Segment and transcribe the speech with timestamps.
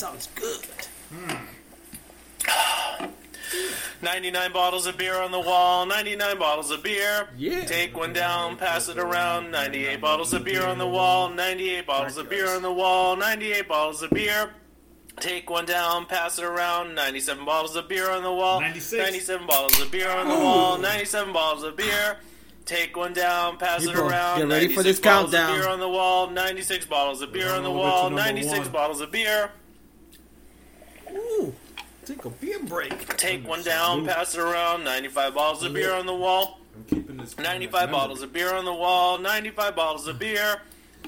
[0.00, 0.64] sounds good.
[4.00, 7.28] 99 bottles of beer on the wall, 99 bottles of beer.
[7.36, 7.66] Yeah.
[7.66, 9.50] Take one down, pass it around.
[9.50, 13.68] 98 bottles of beer on the wall, 98 bottles of beer on the wall, 98
[13.68, 14.54] bottles of beer.
[15.18, 16.94] Take one down, pass it around.
[16.94, 19.02] 97 bottles of beer on the wall, 96.
[19.04, 22.16] 97 bottles of beer on the wall, 97 bottles of beer.
[22.64, 24.38] Take one down, pass People, it around.
[24.38, 25.50] get ready for 96 this bottles countdown.
[25.50, 28.72] Of beer on the wall, 96 bottles of beer on the wall, 96 one.
[28.72, 29.50] bottles of beer.
[32.10, 33.16] Ooh, take a beer break.
[33.16, 34.84] Take one down, pass it around.
[34.84, 36.58] 95 bottles of beer on the wall.
[36.74, 37.36] I'm keeping this.
[37.38, 40.60] 95 bottles of beer on the wall, 95 bottles of beer.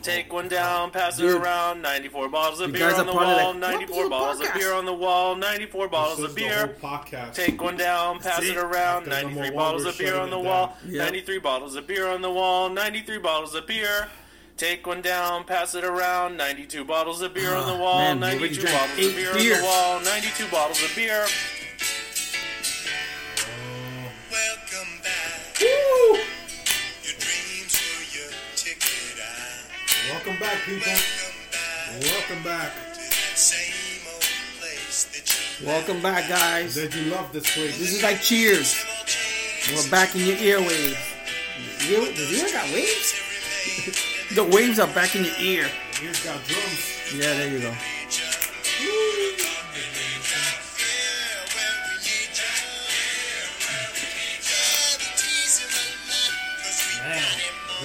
[0.02, 1.40] Take one down, pass it Dude.
[1.40, 1.80] around.
[1.82, 3.96] 94 bottles of You beer guys on are the part of wall, that- 94 Welcome
[3.96, 6.76] to the bottles of beer on the wall, 94 bottles of beer.
[6.82, 7.34] podcast.
[7.34, 9.06] Take one down, pass it around.
[9.08, 10.92] After number 93 one, bottles we're of beer shutting on the it wall, down.
[10.92, 11.04] Yep.
[11.04, 14.08] 93 bottles of beer on the wall, 93 bottles of beer.
[14.56, 16.36] Take one down, pass it around.
[16.36, 19.62] 92 bottles of beer on the Ah, wall, man, 92 bottles of beer on the
[19.64, 21.26] wall, 92 bottles of beer.
[24.30, 25.58] Welcome back.
[25.60, 26.16] Woo!
[27.02, 30.12] Your dreams were your ticket out.
[30.12, 30.92] Welcome back, people.
[30.92, 32.72] Welcome back Welcome back.
[32.94, 34.22] to that same old
[34.60, 36.74] place that you Welcome back, guys.
[36.76, 37.78] Did you love this place?
[37.78, 38.76] This is like Cheers.
[39.74, 40.96] We're back in your earwaves.
[41.88, 44.08] You, the ear got waves?
[44.34, 45.68] The waves are back in your ear.
[46.00, 47.14] Here's got drums.
[47.14, 47.74] Yeah, there you go.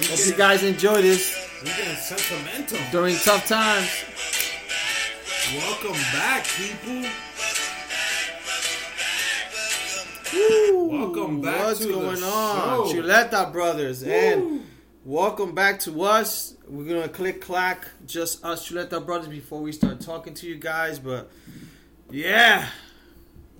[0.00, 2.78] Hope you guys enjoy this we getting sentimental.
[2.92, 4.04] during tough times.
[5.54, 7.10] Welcome back, people.
[10.32, 10.88] Woo!
[10.88, 12.88] Welcome back What's going on?
[12.88, 12.94] show.
[12.94, 14.02] Chuleta Brothers.
[14.02, 14.62] And
[15.04, 16.54] welcome back to us.
[16.66, 20.56] We're going to click clack just us Chuleta Brothers before we start talking to you
[20.56, 20.98] guys.
[20.98, 21.30] But
[22.10, 22.68] yeah.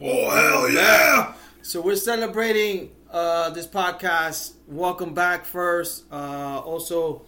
[0.01, 1.35] Oh hell yeah!
[1.63, 4.53] So we're celebrating uh, this podcast.
[4.69, 6.05] Welcome back first.
[6.13, 7.23] Uh, also,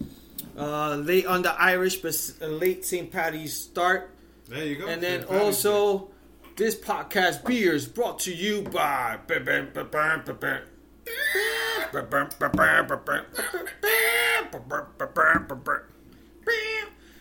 [0.56, 3.10] uh, late on the Irish, but uh, late St.
[3.10, 4.15] Patty's start.
[4.49, 4.87] There you go.
[4.87, 6.10] And then also,
[6.56, 9.19] this podcast beer is brought to you by.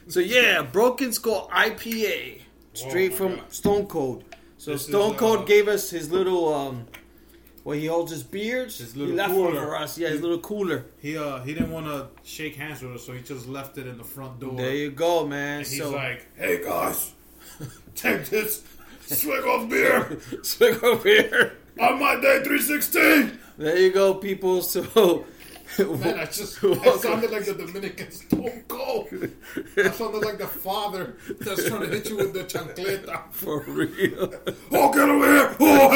[0.07, 2.41] So yeah, Broken Skull IPA,
[2.73, 3.53] straight Oh from God.
[3.53, 4.23] Stone Cold.
[4.57, 6.87] So This is, Stone Cold uh, gave us his little um,
[7.63, 8.71] where he holds his beard.
[8.71, 9.65] His he little left one cooler.
[9.67, 9.97] for us.
[9.99, 10.85] Yeah, his little cooler.
[10.99, 13.85] He uh he didn't want to shake hands with us, so he just left it
[13.85, 14.55] in the front door.
[14.55, 15.59] There you go, man.
[15.59, 17.13] and he's so like, "Hey guys,
[17.95, 18.63] take this
[19.05, 21.57] swig of beer swig of beer.
[21.79, 24.61] On my day 316." There you go, people.
[25.77, 29.07] So Man, I just I sounded like the Dominican Stone Cold.
[29.77, 33.31] I sounded like the father that's trying to hit you with the chancleta.
[33.31, 34.33] for real.
[34.71, 35.55] Oh, get over here!
[35.59, 35.89] Oh,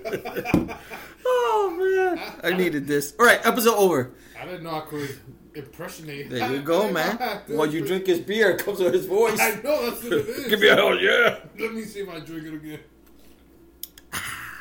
[0.66, 0.76] yeah!
[1.28, 3.14] Oh man, I needed this.
[3.19, 4.12] All right, episode over.
[4.41, 5.19] I didn't know I could
[5.54, 6.31] impressionate.
[6.31, 7.16] There you go, man.
[7.48, 9.38] While you drink his beer, it comes with his voice.
[9.41, 10.47] I know that's what it is.
[10.48, 11.41] Give me a hell yeah.
[11.58, 12.81] Let me see if I drink it again.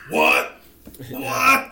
[0.10, 0.52] What?
[1.10, 1.72] What?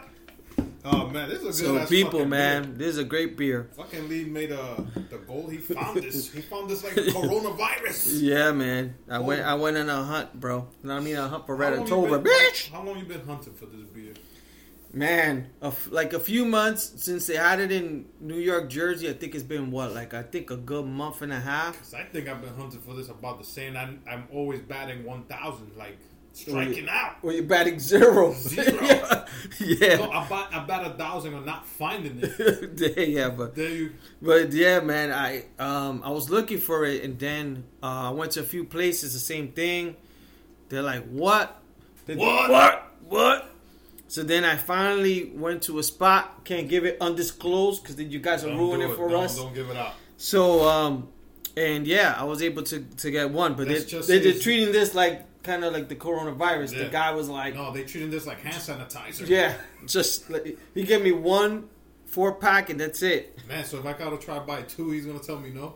[0.85, 3.37] Oh man, this is a good So ass people, fucking man, this is a great
[3.37, 3.63] beer.
[3.63, 3.71] Beer.
[3.77, 5.47] Fucking Lee made a the goal.
[5.47, 6.31] He found this.
[6.33, 8.21] He found this like coronavirus.
[8.21, 8.95] Yeah, man.
[9.09, 10.67] I went, I went on a hunt, bro.
[10.81, 11.15] You know what I mean?
[11.15, 12.69] A hunt for How long you Ratatober, bitch.
[12.71, 14.13] How long you been hunting for this beer?
[14.91, 19.09] Man, a f- like a few months since they had it in New York, Jersey.
[19.09, 21.77] I think it's been what, like I think a good month and a half.
[21.79, 23.75] 'Cause I think I've been hunting for this about the same.
[23.77, 25.97] I'm, I'm always batting one thousand, like
[26.33, 27.17] striking out.
[27.21, 28.33] Or you're batting zero.
[28.37, 28.65] Zero.
[29.59, 30.07] yeah.
[30.11, 32.97] I bat, I bat a thousand on not finding it.
[33.09, 33.93] yeah, but There you.
[34.21, 38.31] But yeah, man, I um I was looking for it, and then uh, I went
[38.33, 39.13] to a few places.
[39.13, 39.95] The same thing.
[40.69, 41.61] They're like, "What?
[42.05, 42.49] They- What?
[42.49, 42.91] What?
[43.07, 43.49] What?"
[44.07, 46.43] So then I finally went to a spot.
[46.45, 49.35] Can't give it undisclosed because then you guys are Don't ruining it for Don't- us.
[49.37, 49.93] Don't give it out.
[50.17, 51.09] So um,
[51.55, 54.31] and yeah, I was able to to get one, but they, Let's just they, say
[54.31, 56.77] they're treating this like kind of like the coronavirus.
[56.77, 59.27] The guy was like, No, they treating this like hand sanitizer.
[59.27, 59.53] "Yeah,
[59.85, 61.69] just like, he gave me one
[62.05, 65.19] four pack and that's it." Man, so if I gotta try buy two, he's gonna
[65.19, 65.75] tell me no.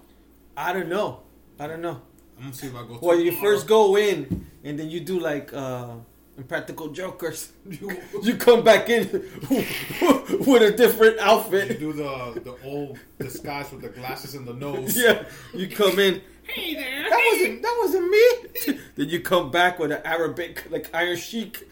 [0.55, 1.21] I don't know.
[1.59, 2.01] I don't know.
[2.37, 2.99] I'm gonna see if I go.
[3.01, 3.55] Well, you tomorrow.
[3.55, 5.95] first go in, and then you do like uh,
[6.37, 7.51] Impractical Jokers.
[7.69, 9.07] You, You come back in
[9.49, 11.69] with a different outfit.
[11.71, 14.95] you do the the old disguise with the glasses and the nose.
[14.97, 15.23] Yeah,
[15.53, 16.21] you come in.
[16.47, 17.09] Hey there.
[17.09, 18.79] That wasn't that wasn't me.
[18.95, 21.67] then you come back with an Arabic like Iron Sheik.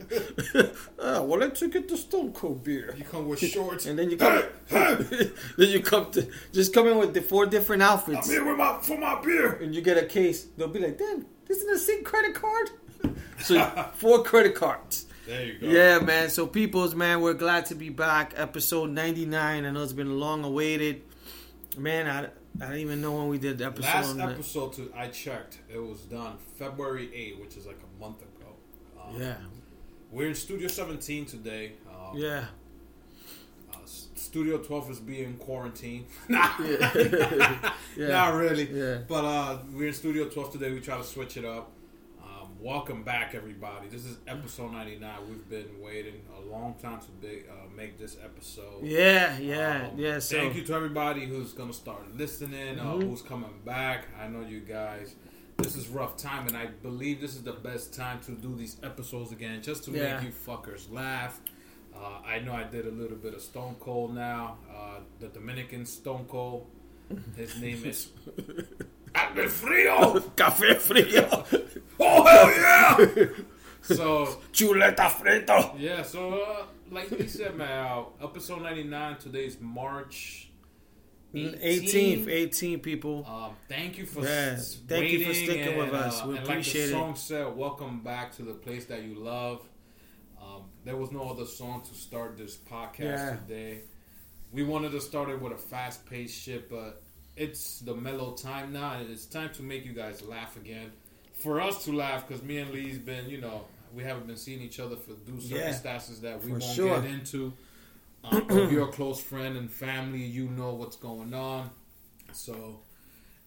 [0.53, 0.63] uh,
[0.99, 2.93] well, let's get the Stone Cold beer.
[2.97, 3.85] You come with shorts.
[3.85, 4.43] And then you come.
[4.69, 8.27] then you come to just come in with the four different outfits.
[8.27, 9.53] I'm here with my for my beer.
[9.53, 10.45] and you get a case.
[10.57, 12.69] They'll be like, "Damn, this is the same credit card.
[13.39, 13.63] so
[13.95, 15.05] four credit cards.
[15.27, 15.67] There you go.
[15.67, 16.29] Yeah, man.
[16.29, 18.33] So, peoples, man, we're glad to be back.
[18.35, 19.65] Episode 99.
[19.65, 21.01] I know it's been long awaited.
[21.77, 22.29] Man, I,
[22.61, 24.15] I don't even know when we did the episode.
[24.15, 28.21] Last episode to I checked, it was done February 8, which is like a month
[28.21, 28.55] ago.
[29.01, 29.35] Um, Yeah.
[30.11, 31.73] We're in Studio 17 today.
[31.89, 32.45] Um, Yeah.
[33.73, 36.05] uh, Studio 12 is being quarantined.
[36.29, 38.07] Yeah.
[38.09, 38.69] Not really.
[38.71, 38.99] Yeah.
[39.07, 40.71] But uh, we're in Studio 12 today.
[40.71, 41.71] We try to switch it up.
[42.65, 43.89] Welcome back, everybody.
[43.89, 45.17] This is episode 99.
[45.29, 48.83] We've been waiting a long time to be, uh, make this episode.
[48.83, 50.17] Yeah, yeah, Um, yeah.
[50.17, 50.45] So, Mm-hmm.
[50.45, 54.07] thank you to everybody who's gonna start listening, uh, who's coming back.
[54.19, 55.13] I know you guys.
[55.57, 58.77] This is rough time, and I believe this is the best time to do these
[58.81, 60.15] episodes again, just to Yeah.
[60.15, 61.39] make you fuckers laugh.
[61.95, 64.57] Uh, I know I did a little bit of Stone Cold now.
[64.75, 66.65] Uh, the Dominican Stone Cold.
[67.37, 68.09] His name is
[69.15, 70.19] Albert Frio.
[70.35, 71.25] Café frío.
[71.99, 73.25] Oh hell yeah!
[73.81, 75.73] so Chuleta frito.
[75.79, 79.17] yeah, so uh, like we said, man, uh, episode ninety nine.
[79.17, 80.49] Today's March
[81.33, 83.25] 18th, 18 people.
[83.27, 86.21] Um, thank you for Yeah, s- thank you for sticking with and, us.
[86.23, 86.93] uh, We and appreciate like it.
[86.93, 89.67] the song said, "Welcome back to the place that you love."
[90.41, 93.35] Um, there was no other song to start this podcast Yeah.
[93.47, 93.81] today.
[94.51, 97.01] We wanted to start it with a fast-paced shit, but
[97.35, 100.91] it's the mellow time now, and it's time to make you guys laugh again.
[101.41, 104.61] For us to laugh, because me and Lee's been, you know, we haven't been seeing
[104.61, 107.01] each other for do Yeah, circumstances that we won't sure.
[107.01, 107.53] get into.
[108.23, 111.69] Um, if you're a close friend and family, you know what's going on.
[112.33, 112.79] So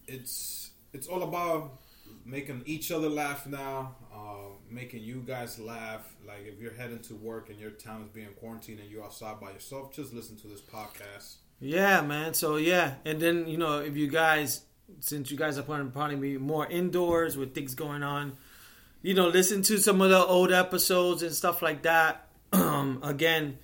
[0.06, 1.79] it's it's all about
[2.25, 6.14] making each other laugh now, uh, making you guys laugh.
[6.26, 9.40] Like if you're heading to work and your town is being quarantined and you're outside
[9.40, 11.37] by yourself, just listen to this podcast.
[11.61, 12.35] Yeah, man.
[12.35, 14.63] So yeah, and then you know if you guys,
[15.01, 18.37] since you guys are planning probably be more indoors with things going on,
[19.03, 22.29] you know, listen to some of the old episodes and stuff like that.
[22.53, 23.59] Again,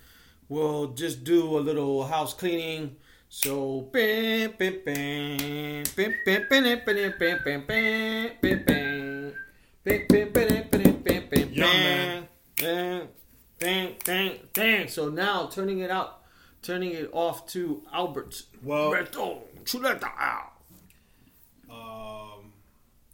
[0.49, 2.97] we'll just do a little house cleaning.
[3.29, 4.49] So yeah,
[14.57, 14.89] man.
[14.89, 16.24] So now turning it up
[16.65, 18.43] turning it off to Albert.
[18.63, 18.91] Well-
[20.19, 20.53] out.
[21.71, 22.53] Um,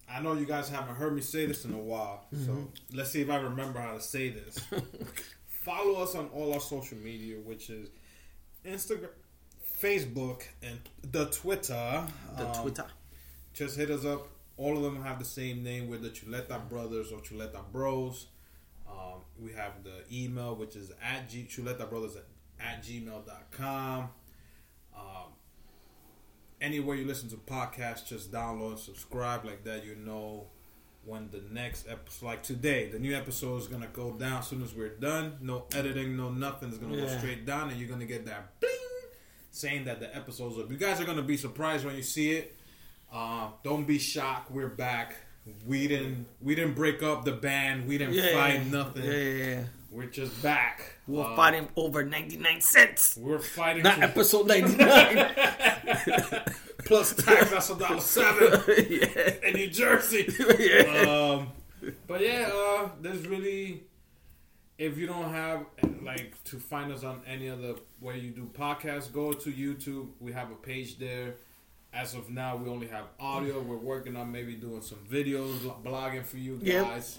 [0.09, 3.21] I know you guys haven't heard me say this in a while, so let's see
[3.21, 4.59] if I remember how to say this.
[5.47, 7.89] Follow us on all our social media, which is
[8.65, 9.11] Instagram,
[9.81, 10.81] Facebook, and
[11.13, 12.05] the Twitter.
[12.37, 12.87] The Um, Twitter.
[13.55, 14.27] Just hit us up.
[14.57, 15.89] All of them have the same name.
[15.89, 18.27] We're the Chuleta Brothers or Chuleta Bros.
[18.89, 22.25] Um, we have the email, which is at G- Chuleta Brothers at,
[22.61, 24.09] at gmail.com.
[24.97, 25.03] Um,
[26.61, 29.45] anywhere you listen to podcasts, just download and subscribe.
[29.45, 30.47] Like that, you know
[31.05, 34.49] when the next episode, like today, the new episode is going to go down as
[34.49, 35.39] soon as we're done.
[35.41, 36.69] No editing, no nothing.
[36.69, 38.71] It's going to go straight down, and you're going to get that bling
[39.51, 40.71] saying that the episode's up.
[40.71, 42.57] You guys are going to be surprised when you see it.
[43.13, 44.51] Uh, don't be shocked.
[44.51, 45.17] We're back.
[45.67, 46.27] We didn't.
[46.41, 47.89] We didn't break up the band.
[47.89, 49.03] We didn't Yeah, fight yeah, nothing.
[49.05, 49.63] Yeah, yeah, yeah.
[49.91, 50.83] We're just back.
[51.09, 53.17] We're Uh, fighting over 99 cents.
[53.17, 53.83] We're fighting.
[53.83, 55.35] Not to- episode 99.
[56.85, 57.51] plus tax.
[57.51, 59.35] That's a dollar seven yeah.
[59.45, 60.33] in New Jersey.
[60.59, 61.03] yeah.
[61.41, 61.49] Um,
[62.07, 63.85] but yeah, uh, there's really.
[64.79, 65.67] If you don't have
[66.03, 70.09] like to find us on any other way you do podcasts, go to YouTube.
[70.21, 71.35] We have a page there.
[71.93, 73.61] As of now, we only have audio.
[73.61, 76.85] We're working on maybe doing some videos, blogging for you Yep.
[76.87, 77.19] guys.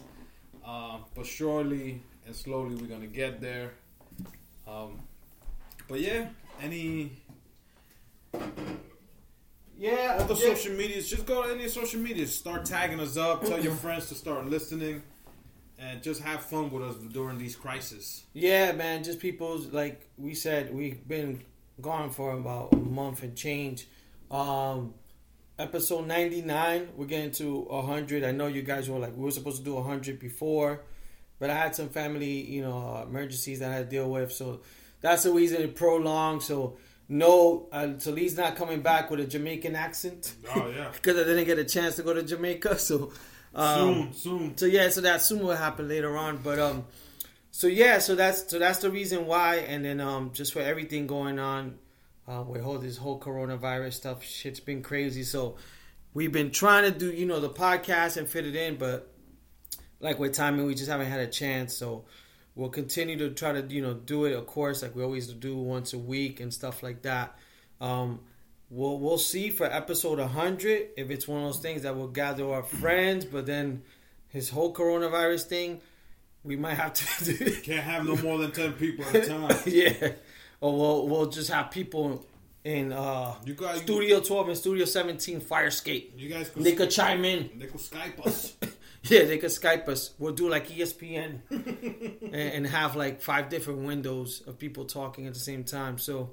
[0.66, 3.74] Um, but surely and slowly, we're gonna get there.
[4.66, 5.02] Um,
[5.90, 6.30] but yeah,
[6.62, 7.12] any
[9.78, 10.24] Yeah.
[10.24, 10.54] the yeah.
[10.56, 12.34] social medias, just go to any social medias.
[12.34, 13.44] Start tagging us up.
[13.44, 15.04] Tell your friends to start listening,
[15.78, 18.24] and just have fun with us during these crises.
[18.32, 19.04] Yeah, man.
[19.04, 21.42] Just people like we said, we've been
[21.82, 23.88] gone for about a month and change.
[24.30, 24.94] Um,
[25.60, 28.24] episode ninety nine, we're getting to hundred.
[28.24, 30.84] I know you guys were like we were supposed to do hundred before,
[31.42, 34.32] but I had some family, you know, uh, emergencies that I had to deal with,
[34.32, 34.62] so
[35.02, 36.44] that's the reason it prolonged.
[36.44, 36.78] So
[37.10, 41.24] no, uh, so Lee's not coming back with a Jamaican accent Oh yeah, because I
[41.24, 42.78] didn't get a chance to go to Jamaica.
[42.80, 43.12] So
[43.56, 44.58] um, soon, soon.
[44.58, 46.38] so yeah, so that soon will happen later on.
[46.38, 46.86] But um,
[47.50, 49.56] so yeah, so that's so that's the reason why.
[49.58, 51.80] And then um, just for everything going on,
[52.28, 55.24] uh, with whole this whole coronavirus stuff, shit's been crazy.
[55.24, 55.58] So
[56.14, 59.11] we've been trying to do you know the podcast and fit it in, but
[60.02, 61.76] like with timing, we just haven't had a chance.
[61.78, 62.06] So
[62.56, 65.56] we'll continue to try to you know do it, of course, like we always do
[65.58, 67.38] once a week and stuff like that.
[67.80, 68.20] Um,
[68.70, 72.46] we'll we'll see for episode 100 if it's one of those things that we'll gather
[72.52, 73.84] our friends, but then
[74.30, 75.82] his whole coronavirus thing,
[76.44, 79.58] we might have to do Can't have no more than ten people at a time.
[79.66, 80.14] yeah.
[80.60, 82.26] Or we'll we'll just have people
[82.64, 86.14] in uh You guys, Studio 12 and Studio 17 fire skate.
[86.16, 87.50] you guys could They could chime in.
[87.58, 88.54] they could Skype us.
[89.04, 90.12] Yeah, they could Skype us.
[90.20, 95.34] We'll do like ESPN and, and have like five different windows of people talking at
[95.34, 95.98] the same time.
[95.98, 96.32] So,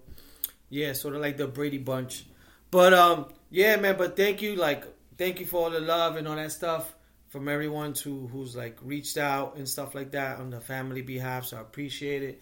[0.68, 2.26] yeah, sort of like the Brady Bunch.
[2.70, 3.96] But um, yeah, man.
[3.96, 4.84] But thank you, like,
[5.16, 6.94] thank you for all the love and all that stuff
[7.28, 11.46] from everyone to who's like reached out and stuff like that on the family behalf.
[11.46, 12.40] So I appreciate it.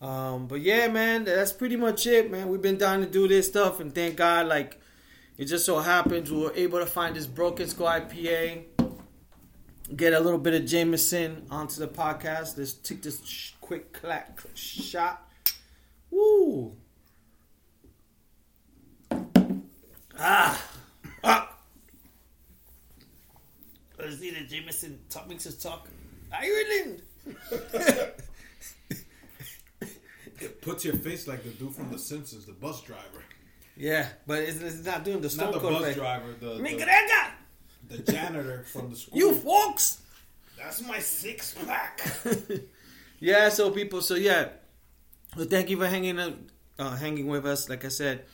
[0.00, 2.48] Um, but yeah, man, that's pretty much it, man.
[2.48, 4.80] We've been down to do this stuff, and thank God, like,
[5.38, 8.64] it just so happens we were able to find this Broken Skull IPA
[9.96, 12.56] get a little bit of Jameson onto the podcast.
[12.58, 15.28] Let's take this sh- quick clack shot.
[16.10, 16.76] Woo!
[20.18, 20.62] Ah!
[21.24, 21.56] Ah!
[23.98, 25.88] Let's see the Jameson talk makes us talk.
[26.32, 27.02] Ireland!
[30.40, 33.22] It puts your face like the dude from The Simpsons, the bus driver.
[33.76, 35.94] Yeah, but it's, it's not doing the Not stone the cold bus thing.
[35.94, 36.62] driver, the, the!
[37.88, 39.18] The janitor from the school.
[39.18, 40.00] You folks!
[40.56, 42.00] That's my six pack.
[43.20, 44.48] yeah, so people, so yeah.
[45.36, 46.36] Well, thank you for hanging uh,
[46.78, 47.68] uh, hanging with us.
[47.68, 48.24] Like I said,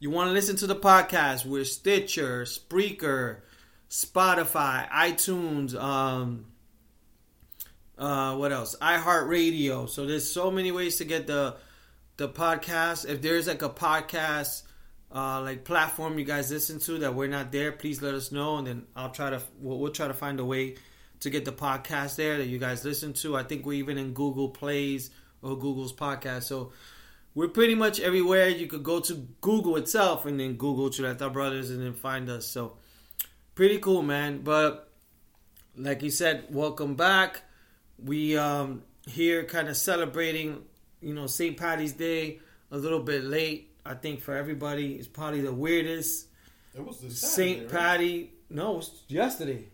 [0.00, 1.44] you want to listen to the podcast?
[1.44, 3.38] We're Stitcher, Spreaker,
[3.90, 6.46] Spotify, iTunes, um,
[7.98, 8.76] uh, what else?
[8.80, 9.88] iHeartRadio.
[9.88, 11.56] So there's so many ways to get the
[12.16, 13.08] the podcast.
[13.08, 14.62] If there's like a podcast
[15.14, 18.58] uh, like platform you guys listen to that we're not there, please let us know,
[18.58, 20.76] and then I'll try to we'll, we'll try to find a way
[21.20, 23.36] to get the podcast there that you guys listen to.
[23.36, 25.10] I think we're even in Google Plays
[25.42, 26.44] or Google's podcast.
[26.44, 26.72] So
[27.34, 28.48] we're pretty much everywhere.
[28.48, 32.46] You could go to Google itself and then Google Chuleta Brothers and then find us.
[32.46, 32.76] So
[33.54, 34.42] pretty cool, man.
[34.42, 34.90] But
[35.76, 37.42] like you said, welcome back.
[38.02, 40.62] We um here kind of celebrating,
[41.00, 41.56] you know, St.
[41.56, 43.67] Patty's Day a little bit late.
[43.88, 46.26] I think for everybody, it's probably the weirdest
[46.74, 47.68] It was the St.
[47.68, 48.32] Patty.
[48.50, 49.64] No, it was yesterday.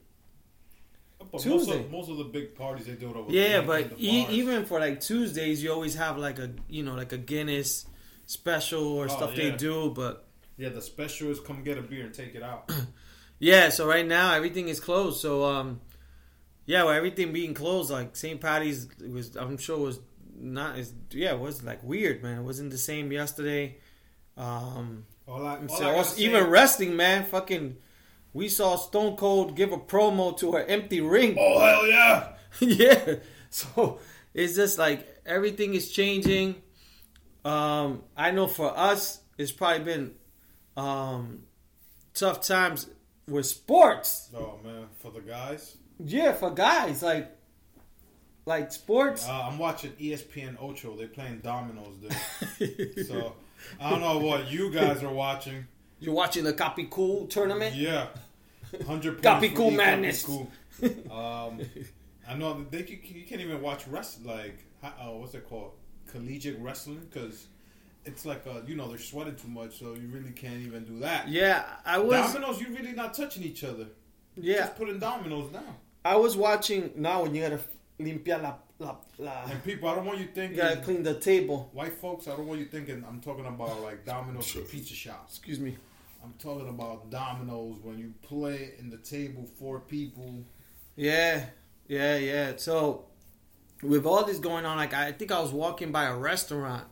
[1.30, 1.76] But Tuesday.
[1.76, 3.30] Most of, most of the big parties they do it over.
[3.32, 6.94] Yeah, the but e- even for like Tuesdays, you always have like a you know
[6.94, 7.86] like a Guinness
[8.26, 9.50] special or Oh, stuff yeah.
[9.50, 9.90] they do.
[9.94, 12.70] But yeah, the special is come get a beer and take it out.
[13.38, 15.20] yeah, so right now everything is closed.
[15.20, 15.80] So um,
[16.66, 18.40] yeah, with everything being closed, like St.
[18.40, 20.00] Patty's was I'm sure was
[20.36, 22.38] not as yeah it was like weird man.
[22.40, 23.78] It wasn't the same yesterday.
[24.36, 27.76] Um, All I, all so I say- even wrestling man, fucking.
[28.32, 31.36] We saw Stone Cold give a promo to her empty ring.
[31.38, 32.32] Oh hell yeah!
[32.60, 33.14] yeah.
[33.50, 34.00] So
[34.34, 36.56] it's just like everything is changing.
[37.44, 40.14] Um, I know for us, it's probably been
[40.76, 41.44] um,
[42.12, 42.88] tough times
[43.28, 44.30] with sports.
[44.36, 47.30] Oh man, for the guys, Yeah, for guys like
[48.46, 49.28] like sports.
[49.28, 50.96] uh, I'm watching ESPN Ocho.
[50.96, 51.98] They're playing dominoes,
[52.58, 53.06] dude.
[53.06, 53.34] so
[53.80, 55.66] I don't know what you guys are watching.
[56.00, 57.74] You're watching the Copy Cool tournament.
[57.74, 58.08] Yeah,
[58.86, 60.24] hundred be cool madness.
[60.24, 60.50] Cool.
[61.10, 61.60] Um,
[62.28, 65.72] I know they you, you can't even watch wrestling like uh, what's it called
[66.06, 67.46] collegiate wrestling because
[68.04, 70.98] it's like uh, you know they're sweating too much, so you really can't even do
[71.00, 71.28] that.
[71.28, 72.32] Yeah, I was.
[72.32, 73.86] Dominoes, You're really not touching each other.
[74.36, 75.76] Yeah, Just putting dominoes down.
[76.04, 76.90] I was watching.
[76.96, 77.60] Now when you gotta
[77.98, 81.70] la la, la And people, I don't want you you thinking gotta clean the table.
[81.72, 82.26] white folks.
[82.26, 85.36] I don't want you thinking I'm talking about like Domino's pizza shops.
[85.36, 85.76] Excuse me.
[86.22, 90.42] I'm talking about Domino's when you play in the table for people.
[90.96, 91.44] Yeah,
[91.86, 92.52] yeah, yeah.
[92.56, 93.04] So
[93.82, 96.86] with all this going on, like I think I was walking by a restaurant,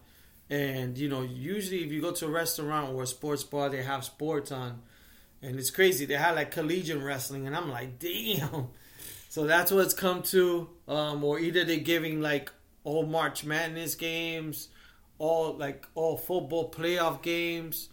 [0.51, 3.83] and you know, usually if you go to a restaurant or a sports bar, they
[3.83, 4.83] have sports on,
[5.41, 6.05] and it's crazy.
[6.05, 8.69] They had like collegiate wrestling, and I'm like, damn.
[9.33, 10.69] So that's what it's come to.
[10.87, 12.53] Um, or either they're giving like
[12.85, 14.69] all March Madness games,
[15.17, 17.89] all like all football playoff games.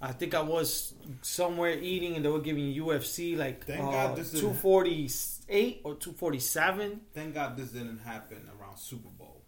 [0.00, 4.30] I think I was somewhere eating and they were giving UFC like Thank uh, this
[4.30, 7.00] didn't- 248 or 247.
[7.12, 9.42] Thank God this didn't happen around Super Bowl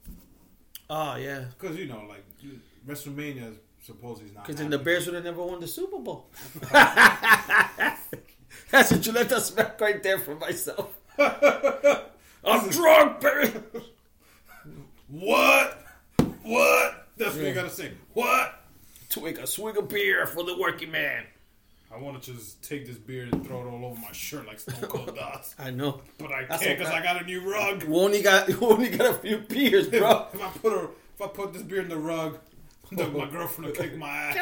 [0.91, 1.47] Oh, yeah.
[1.59, 2.27] because you know like
[2.87, 4.45] WrestleMania is supposedly not.
[4.45, 4.77] Because then the.
[4.79, 6.29] Bears would have never won the Super Bowl.
[8.71, 11.01] That's what you a Gillette smack right there for myself.
[12.45, 13.53] I'm drunk, Barry.
[15.09, 15.85] What?
[16.43, 17.07] What?
[17.17, 17.93] That's what you gotta say.
[18.13, 18.63] What?
[19.09, 21.25] Twig a swig of beer for the working man.
[21.95, 24.59] I want to just take this beer and throw it all over my shirt like
[24.59, 26.01] Stone Cold does, I know.
[26.19, 27.01] but I That's can't because okay.
[27.01, 27.85] I got a new rug.
[27.85, 30.27] We only got we only got a few beers, bro.
[30.35, 32.39] if I put a, if I put this beer in the rug,
[32.91, 34.37] the, my girlfriend will kick my ass.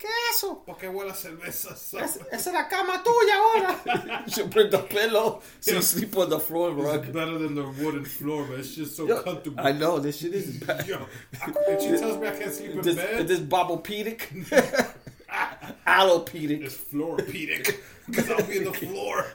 [0.00, 0.62] ¿Qué es eso?
[0.64, 1.76] ¿Por qué huele a cerveza?
[1.76, 4.24] So- Es- Esa es la cama tuya ahora.
[4.34, 8.06] you bring the pillow, so you sleep on the floor It's better than the wooden
[8.06, 9.60] floor, but it's just so Yo, comfortable.
[9.62, 10.86] I know this shit is bad.
[10.88, 11.06] Yo,
[11.68, 13.28] and she tells me I can't sleep in This, bed.
[13.28, 14.20] this bobopedic,
[15.86, 16.62] allopedic.
[16.64, 17.76] It's floorpedic
[18.06, 19.26] because I'll be in the floor.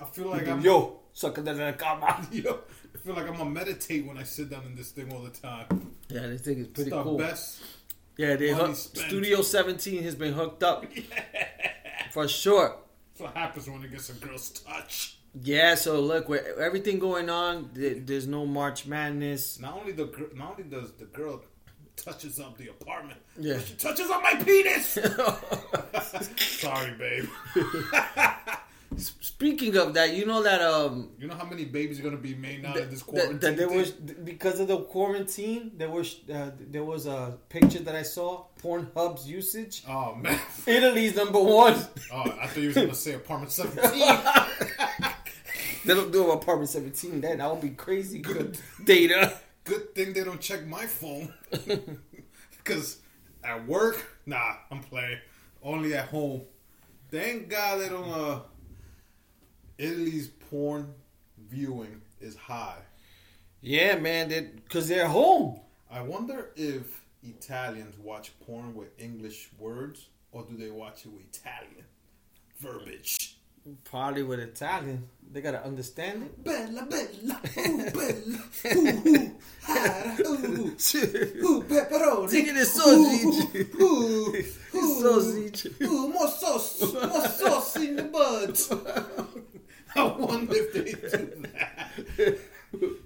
[0.00, 2.26] I feel like I'm Yo, sucker de la cama.
[2.32, 2.60] yo.
[2.92, 5.30] I feel like I'm gonna meditate when I sit down in this thing all the
[5.30, 5.92] time.
[6.08, 7.16] Yeah, this thing is It's pretty the cool.
[7.16, 7.60] best.
[8.20, 8.76] Yeah, they hook.
[8.76, 10.84] Studio 17 has been hooked up
[12.12, 12.76] for sure.
[13.12, 15.16] That's what happens when it gets a girl's touch.
[15.42, 19.58] Yeah, so look, with everything going on, there's no March Madness.
[19.58, 21.42] Not only the gr- not only does the girl
[21.96, 23.54] touches up the apartment, Yeah.
[23.54, 24.98] but she touches up my penis.
[26.60, 27.28] Sorry, babe.
[28.96, 32.34] Speaking of that, you know that um You know how many babies are gonna be
[32.34, 33.38] made now that, this quarantine?
[33.40, 33.76] that there thing?
[33.78, 38.46] was because of the quarantine, there was uh, there was a picture that I saw
[38.62, 39.84] Pornhub's usage.
[39.88, 40.38] Oh man.
[40.66, 41.74] Italy's number one.
[42.12, 44.18] Oh, I thought you was gonna say apartment seventeen.
[45.82, 47.22] They don't do apartment 17.
[47.22, 49.38] Then that would be crazy good data.
[49.64, 51.32] Good thing they don't check my phone.
[52.58, 52.98] Because
[53.42, 55.18] at work, nah, I'm playing.
[55.62, 56.42] Only at home.
[57.10, 58.08] Thank God they don't.
[58.08, 58.40] Uh,
[59.80, 60.92] Italy's porn
[61.48, 62.76] viewing is high.
[63.62, 65.60] Yeah, man, that because they're home.
[65.90, 71.22] I wonder if Italians watch porn with English words or do they watch it with
[71.34, 71.84] Italian
[72.58, 73.36] verbiage?
[73.84, 75.08] Probably with Italian.
[75.32, 76.44] They gotta understand it.
[76.44, 78.42] Bella, bella, ooh, bella,
[78.76, 82.28] ooh, ooh, ah, ooh, ooh, pepperoni.
[82.30, 83.70] Singing is so Ooh, Gigi.
[83.80, 85.84] ooh, It's so Gigi.
[85.84, 88.72] Ooh, more sauce, more sauce in the buds.
[89.94, 92.38] I wonder if they do that.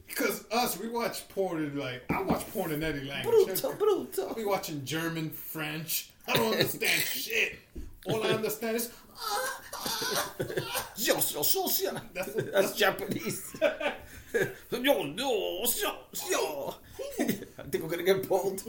[0.07, 3.47] Because us, we watch porn in like, I watch porn in any language.
[3.47, 4.35] Brutal, I brutal.
[4.35, 6.11] be watching German, French.
[6.29, 7.59] I don't understand shit.
[8.07, 8.91] All I understand is,
[10.97, 12.01] Yo, yo, yo, yo.
[12.13, 13.57] That's- That's Japanese.
[13.63, 15.65] yo, yo, yo,
[16.31, 16.75] yo.
[17.19, 18.63] I think we're gonna get pulled.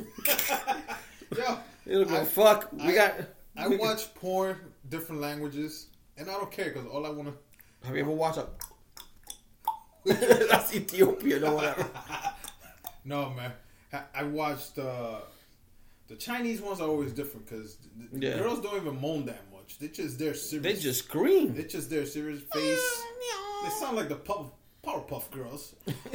[1.38, 2.72] yo, It'll go I- fuck.
[2.74, 3.14] We I- got.
[3.58, 4.58] I watch porn,
[4.90, 7.88] different languages, and I don't care because all I want to.
[7.88, 8.48] Have you ever watched a?
[10.06, 11.90] That's Ethiopian or whatever.
[13.06, 13.54] No, man.
[13.94, 15.20] I, I watched uh,
[16.08, 17.78] the Chinese ones are always different because
[18.12, 18.38] the, the Yeah.
[18.40, 19.78] girls don't even moan that much.
[19.80, 20.64] They just their serious.
[20.64, 21.54] They just scream.
[21.56, 23.04] they just their serious face.
[23.64, 24.48] They sound like the Puff,
[24.84, 25.76] Powerpuff Girls.
[25.86, 25.96] and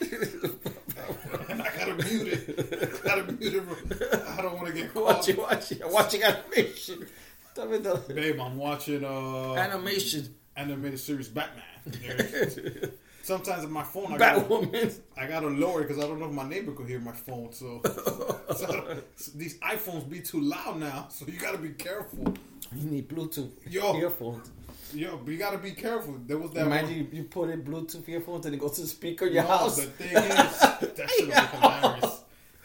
[1.62, 3.00] I gotta mute it.
[3.04, 3.64] I gotta mute it.
[4.28, 5.04] I don't want to get caught.
[5.16, 7.06] Watching, watching, watching animation.
[7.54, 10.34] Tell me the Babe, I'm watching uh, animation.
[10.56, 11.64] animated series Batman.
[13.30, 14.98] Sometimes on my phone, I gotta, Batwoman.
[15.16, 17.52] I gotta lower it because I don't know if my neighbor could hear my phone.
[17.52, 17.80] So,
[18.56, 19.02] so
[19.36, 22.34] these iPhones be too loud now, so you gotta be careful.
[22.74, 23.94] You need Bluetooth Yo.
[23.98, 24.50] earphones.
[24.92, 26.16] Yo, but you gotta be careful.
[26.26, 27.08] There was that Imagine one.
[27.12, 29.76] you, put in Bluetooth earphones and it goes to the speaker in your No, house.
[29.76, 32.22] the thing is, that should have been hilarious.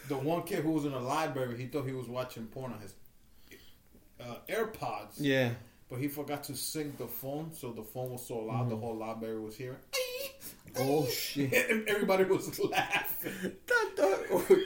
[0.07, 2.79] The one kid who was in the library, he thought he was watching porn on
[2.79, 2.95] his
[4.19, 5.17] uh, AirPods.
[5.17, 5.51] Yeah.
[5.91, 8.95] But he forgot to sync the phone, so the phone was so loud the whole
[8.95, 9.77] library was hearing.
[10.77, 11.51] Oh shit.
[11.71, 13.31] And everybody was laughing.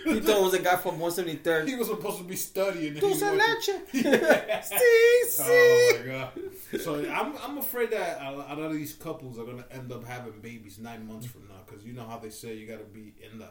[0.06, 1.68] he thought it was a guy from 173rd.
[1.68, 2.94] He was supposed to be studying.
[2.94, 3.94] and Dulce he wasn't.
[3.94, 4.64] leche.
[4.64, 6.82] Si, Oh my god!
[6.82, 10.40] So I'm I'm afraid that a lot of these couples are gonna end up having
[10.42, 13.40] babies nine months from now because you know how they say you gotta be in
[13.40, 13.50] the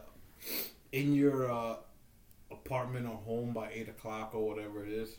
[0.91, 1.75] in your uh,
[2.51, 5.17] apartment or home by eight o'clock or whatever it is.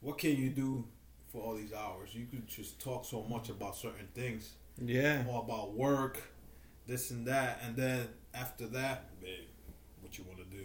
[0.00, 0.84] What can you do
[1.30, 2.14] for all these hours?
[2.14, 5.24] You could just talk so much about certain things, Yeah.
[5.28, 6.20] or about work,
[6.86, 9.46] this and that, and then after that, babe,
[10.00, 10.64] what you want to do?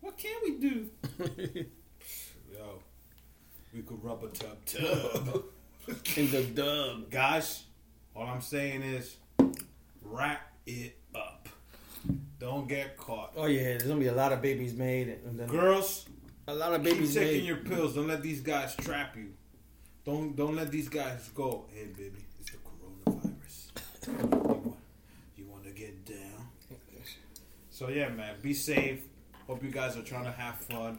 [0.00, 0.88] What can we do?
[2.52, 2.82] Yo,
[3.74, 5.44] we could rub a tub tub.
[6.16, 7.10] In the dub.
[7.10, 7.64] Guys,
[8.14, 9.16] all I'm saying is
[10.02, 11.48] wrap it up.
[12.38, 13.32] Don't get caught.
[13.36, 16.06] Oh yeah, there's gonna be a lot of babies made, and then Girls,
[16.48, 17.46] a lot of babies keep taking made.
[17.46, 17.94] your pills.
[17.94, 19.28] Don't let these guys trap you.
[20.04, 21.66] Don't don't let these guys go.
[21.72, 22.29] Hey baby, it's the coronavirus.
[24.06, 26.46] You, want to get down?
[27.70, 29.02] So yeah, man, be safe.
[29.46, 30.98] Hope you guys are trying to have fun.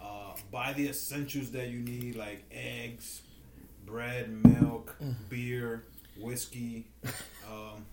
[0.00, 3.22] Uh, buy the essentials that you need, like eggs,
[3.86, 4.96] bread, milk,
[5.28, 5.84] beer,
[6.20, 6.86] whiskey,
[7.50, 7.84] um,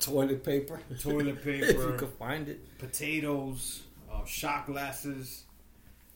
[0.00, 0.80] Toilet paper.
[1.00, 2.78] toilet paper, if you can find it.
[2.78, 5.44] potatoes, uh, shot glasses,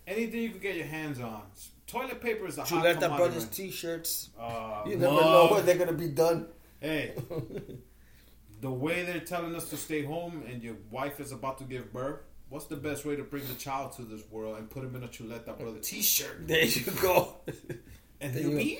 [0.06, 1.42] anything you can get your hands on.
[1.86, 3.30] Toilet paper is a You hot let that commodity.
[3.30, 4.30] brothers t-shirts.
[4.38, 5.22] Uh, You never mug.
[5.24, 6.46] know when they're gonna be done.
[6.80, 7.14] Hey,
[8.60, 11.92] the way they're telling us to stay home and your wife is about to give
[11.92, 14.96] birth, what's the best way to bring the child to this world and put him
[14.96, 17.36] in a Chuleta Brother T-shirt, There you go.
[18.20, 18.78] and There you be.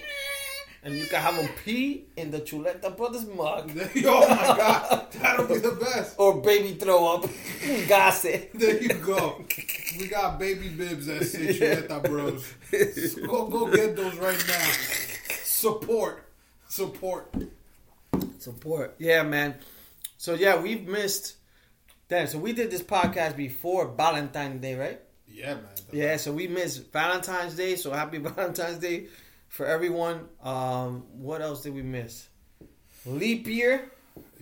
[0.83, 3.71] and you can have him pee in the Chuleta Brothers mug.
[3.77, 6.15] oh my god, that'll be the best.
[6.19, 7.29] Or baby throw up.
[7.87, 8.51] Gas it.
[8.59, 9.45] There you go.
[9.99, 12.55] We got baby bibs that say Chuleta Bros.
[13.13, 14.71] So go go get those right now.
[15.45, 16.25] Support,
[16.69, 17.35] support.
[18.43, 18.97] Support.
[18.99, 19.57] Yeah, man.
[20.17, 21.37] So yeah, we've missed
[22.11, 25.01] Damn, so we did this podcast before Valentine's Day, right?
[25.29, 25.65] Yeah, man.
[25.93, 29.07] Yeah, so we missed Valentine's Day, so happy Valentine's Day
[29.47, 30.27] for everyone.
[30.43, 32.27] Um, what else did we miss?
[33.07, 33.93] Leap year.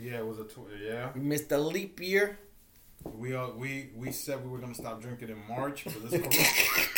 [0.01, 1.11] Yeah, it was a tw- yeah.
[1.15, 2.39] We missed the leap year.
[3.05, 6.89] We uh, we we said we were gonna stop drinking in March, but this corona,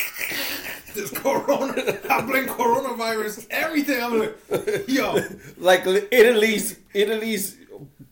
[0.95, 1.75] this corona,
[2.11, 4.03] I blame coronavirus everything.
[4.03, 5.19] I'm like, yo,
[5.59, 7.57] Like Italy's Italy's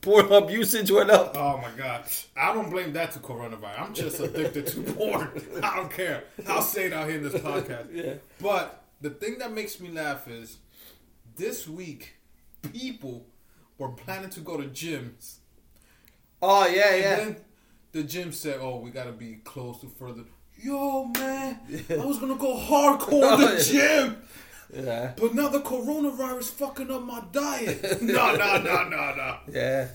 [0.01, 1.37] Pornhub usage went up.
[1.37, 2.05] oh my god,
[2.37, 3.81] I don't blame that to coronavirus.
[3.81, 5.43] I'm just addicted to porn.
[5.62, 6.25] I don't care.
[6.47, 7.88] I'll say it out here in this podcast.
[7.93, 8.14] Yeah.
[8.41, 10.59] But the thing that makes me laugh is
[11.37, 12.14] this week,
[12.73, 13.27] people
[13.77, 15.37] were planning to go to gyms.
[16.41, 17.17] Oh yeah, And yeah.
[17.17, 17.37] then
[17.93, 20.23] the gym said, "Oh, we gotta be close to further."
[20.61, 24.16] Yo, man, I was gonna go hardcore in the oh, gym,
[24.85, 25.12] Yeah.
[25.16, 28.03] but now the coronavirus fucking up my diet.
[28.03, 29.37] No, no, no, no, no.
[29.53, 29.88] Yeah.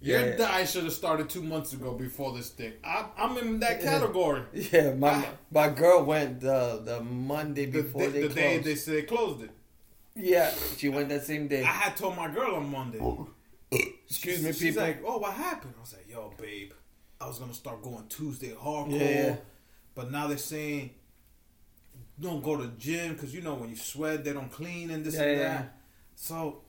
[0.00, 0.36] Your Yeah.
[0.36, 2.72] diet should have started two months ago before this thing.
[2.84, 4.42] I, I'm in that category.
[4.52, 8.36] Yeah, my my girl went the the Monday before the, they the closed.
[8.36, 9.50] day they said they closed it.
[10.16, 11.62] yeah, she went that same day.
[11.62, 12.98] I had told my girl on Monday.
[13.00, 13.28] Oh.
[13.70, 14.82] Excuse me, She's people.
[14.82, 16.72] like, "Oh, what happened?" I was like, "Yo, babe,
[17.20, 19.36] I was gonna start going Tuesday hardcore, yeah.
[19.98, 20.90] But now they're saying
[22.20, 25.16] don't go to gym because you know when you sweat they don't clean and this
[25.16, 25.48] Yeah, and yeah.
[25.54, 25.78] that.
[26.14, 26.60] So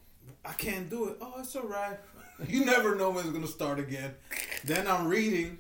[0.43, 1.17] I can't do it.
[1.21, 1.99] Oh, it's all right.
[2.47, 4.15] You never know when it's gonna start again.
[4.65, 5.59] Then I'm reading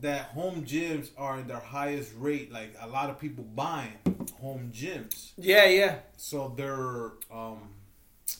[0.00, 2.50] that home gyms are in their highest rate.
[2.50, 3.98] Like a lot of people buying
[4.40, 5.96] home gyms yeah, yeah.
[6.16, 7.74] so their um,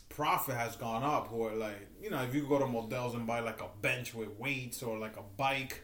[0.08, 1.30] profit has gone up.
[1.30, 4.30] Or like you know, if you go to Modell's and buy like a bench with
[4.38, 5.82] weights or like a bike,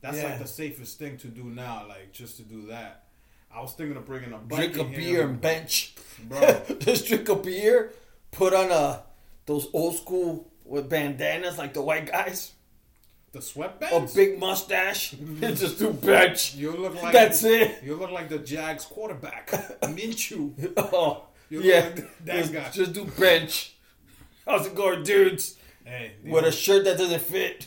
[0.00, 0.24] that's Yeah.
[0.30, 1.86] like the safest thing to do now.
[1.88, 3.04] Like just to do that.
[3.52, 4.38] I was thinking of bringing a.
[4.38, 5.94] Drink a beer and bench.
[6.22, 6.62] Bro.
[6.78, 7.92] Just drink a beer,
[8.30, 9.02] put on a
[9.46, 12.52] those old school with bandanas like the white guys,
[13.32, 13.92] The sweatband?
[14.10, 15.42] a big mustache, mm-hmm.
[15.42, 16.54] and just do bench.
[16.54, 17.82] You look like That's it.
[17.82, 19.48] You look like the Jags quarterback,
[19.82, 20.52] Minshew.
[20.76, 21.80] Oh, You yeah.
[21.80, 22.70] like that just, guy.
[22.70, 23.74] just do bench.
[24.46, 25.56] How's it going, dudes?
[25.84, 27.66] Hey, With a shirt that doesn't fit.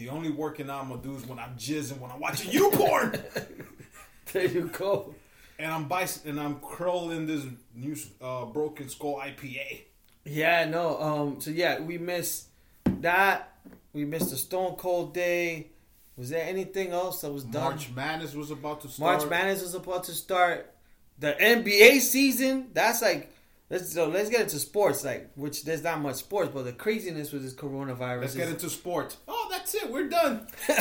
[0.00, 3.22] The only working I'm gonna do is when I'm jizzing when I'm watching you porn.
[4.32, 5.14] There you go.
[5.58, 9.82] and I'm bic- and I'm curling this new uh, Broken Skull IPA.
[10.24, 10.98] Yeah, no.
[11.00, 11.40] Um.
[11.40, 12.46] So yeah, we missed
[12.84, 13.58] that.
[13.92, 15.72] We missed the Stone Cold Day.
[16.16, 17.64] Was there anything else that was done?
[17.64, 19.18] March Madness was about to start.
[19.18, 20.72] March Madness was about to start.
[21.18, 22.68] The NBA season.
[22.72, 23.32] That's like.
[23.70, 25.04] Let's so let's get into sports.
[25.04, 28.20] Like, which there's not much sports, but the craziness with this coronavirus.
[28.20, 29.16] Let's is, get into sports.
[29.28, 29.90] Oh, that's it.
[29.90, 30.46] We're done.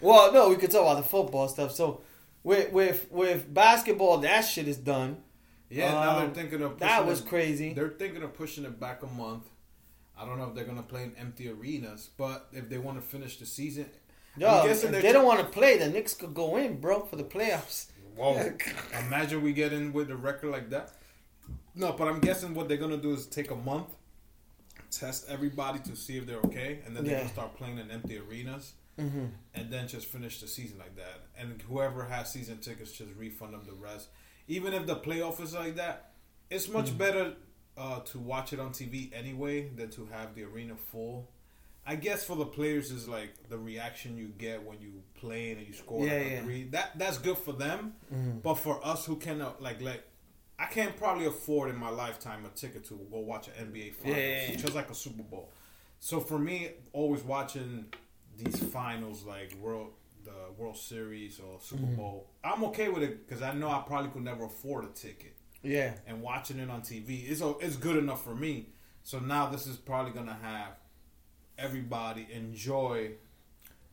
[0.00, 1.72] Well, no, we could talk about the football stuff.
[1.74, 2.02] So,
[2.44, 5.18] with with with basketball, that shit is done.
[5.70, 7.72] Yeah, now Um, they're thinking of that was it- crazy.
[7.74, 9.44] They're thinking of pushing it back a month.
[10.16, 13.06] I don't know if they're gonna play in empty arenas, but if they want to
[13.06, 13.86] finish the season,
[14.36, 17.24] Yo, if they don't want to play, the Knicks could go in, bro, for the
[17.24, 17.86] playoffs.
[18.16, 18.52] Whoa!
[19.06, 20.92] Imagine we get in with a record like that.
[21.78, 23.86] No, but I'm guessing what they're gonna do is take a month,
[24.90, 27.18] test everybody to see if they're okay, and then they're Yeah.
[27.20, 29.26] gonna start playing in empty arenas, Mm-hmm.
[29.54, 31.20] and then just finish the season like that.
[31.36, 34.08] And whoever has season tickets just refund them the rest.
[34.48, 36.12] Even if the playoff is like that,
[36.50, 36.98] it's much Mm-hmm.
[36.98, 37.36] better
[37.76, 41.30] uh, to watch it on TV anyway than to have the arena full.
[41.86, 45.64] I guess for the players is like the reaction you get when you play and
[45.64, 46.42] you score Yeah, like a yeah.
[46.42, 46.64] three.
[46.64, 47.94] That that's good for them.
[48.12, 48.38] Mm-hmm.
[48.40, 50.02] But for us who cannot like like
[50.58, 54.16] I can't probably afford in my lifetime a ticket to go watch an NBA finals,
[54.18, 55.52] Yeah, just like a Super Bowl.
[56.00, 57.86] So for me, always watching
[58.36, 59.92] these finals like World
[60.24, 61.94] the World Series or Super Mm-hmm.
[61.96, 65.36] Bowl, I'm okay with it because I know I probably could never afford a ticket
[65.62, 68.68] Yeah, and watching it on TV is it's good enough for me.
[69.04, 70.76] So now this is probably gonna have
[71.56, 73.12] everybody enjoy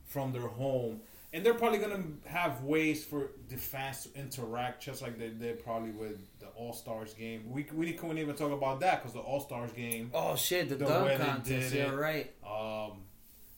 [0.03, 1.01] from their home,
[1.35, 5.61] and they're probably gonna have ways for the fans to interact, just like they did
[5.61, 7.51] probably with the All Stars game.
[7.51, 10.75] We we couldn't even talk about that because the All Stars game, Oh shit, the,
[10.75, 11.75] The dunk contest.
[11.75, 12.31] Yeah, right.
[12.49, 12.99] um,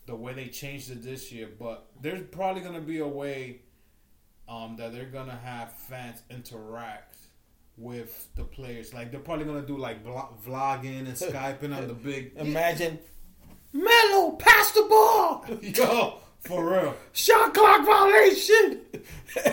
[0.07, 3.61] the way they changed it this year, but there's probably gonna be a way
[4.49, 7.15] um, that they're gonna have fans interact
[7.77, 8.91] with the players.
[8.91, 12.97] Like they're probably gonna do like vlog- vlogging and skyping on the big Imagine,
[13.71, 15.45] Melo, pass the ball.
[15.61, 16.95] yo For real.
[17.13, 18.81] Shot clock violation.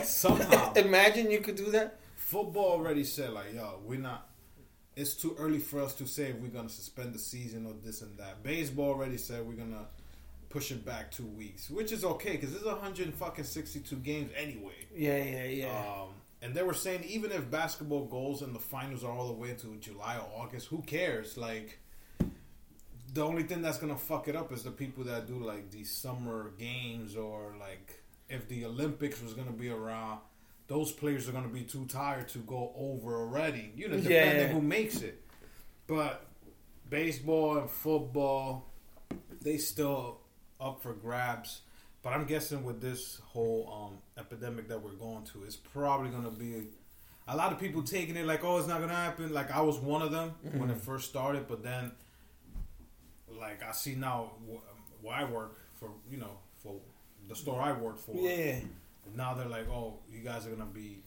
[0.04, 0.72] Somehow.
[0.76, 1.98] Imagine you could do that.
[2.14, 4.28] Football already said like, yo, we're not.
[4.96, 8.02] It's too early for us to say if we're gonna suspend the season or this
[8.02, 8.42] and that.
[8.42, 9.86] Baseball already said we're gonna
[10.50, 14.86] push it back two weeks, which is okay because it's 162 games anyway.
[14.94, 15.66] Yeah, yeah, yeah.
[15.66, 16.10] Um,
[16.42, 19.54] and they were saying even if basketball goals and the finals are all the way
[19.54, 21.36] to July or August, who cares?
[21.36, 21.80] Like,
[23.14, 25.90] the only thing that's gonna fuck it up is the people that do like these
[25.90, 30.18] summer games or like if the Olympics was gonna be around,
[30.66, 33.72] those players are gonna be too tired to go over already.
[33.76, 34.52] You know, depending Yeah.
[34.52, 35.22] who makes it.
[35.86, 36.26] But
[36.88, 38.66] baseball and football,
[39.42, 40.20] they still
[40.60, 41.60] up for grabs.
[42.02, 46.24] But I'm guessing with this whole um, epidemic that we're going to, it's probably going
[46.24, 46.68] to be
[47.26, 49.32] a lot of people taking it like, oh, it's not going to happen.
[49.32, 51.92] Like I was one of them when it first started, but then,
[53.38, 56.74] like I see now wh- where I work for, you know, for
[57.28, 58.14] the store I work for.
[58.16, 58.60] yeah.
[59.16, 60.98] Now they're like, oh, you guys are going to be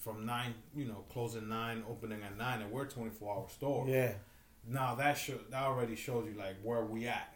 [0.00, 3.86] from nine, you know, closing nine, opening at nine, and we're 24 hour store.
[3.88, 4.12] Yeah.
[4.68, 7.32] Now that show, that already shows you like where we at.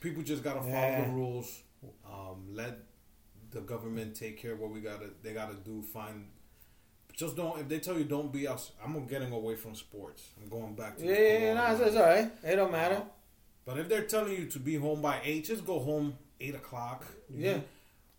[0.00, 1.04] People just gotta follow Yeah.
[1.06, 1.62] the rules.
[2.06, 2.78] Um, let
[3.50, 5.10] the government take care of what we gotta.
[5.22, 5.82] They gotta do.
[5.82, 6.26] Find.
[7.14, 7.58] Just don't.
[7.60, 10.28] If they tell you don't be us, I'm getting away from sports.
[10.40, 11.04] I'm going back to.
[11.04, 11.54] Yeah, yeah, yeah.
[11.54, 12.30] No, it's, it's all right.
[12.44, 13.02] It don't matter.
[13.68, 17.04] But if they're telling you to be home by eight, just go home eight o'clock.
[17.28, 17.58] Yeah.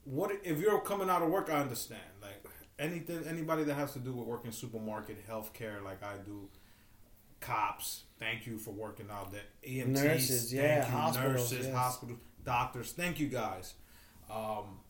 [0.03, 1.49] What if you're coming out of work?
[1.49, 2.03] I understand.
[2.21, 2.45] Like
[2.77, 6.47] anything, anybody that has to do with working supermarket, healthcare, like I do,
[7.39, 8.03] cops.
[8.19, 9.31] Thank you for working out.
[9.31, 11.75] The EMTs, Nurses, thank yeah, you, hospitals, nurses, yes.
[11.75, 12.91] hospitals, doctors.
[12.91, 13.73] Thank you guys.
[14.31, 14.81] Um,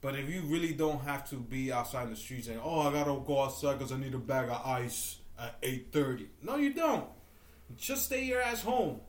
[0.00, 2.92] but if you really don't have to be outside in the streets saying, "Oh, I
[2.94, 6.28] gotta go outside because I need a bag of ice at 8.30.
[6.42, 7.04] No, you don't.
[7.76, 9.00] Just stay your ass home.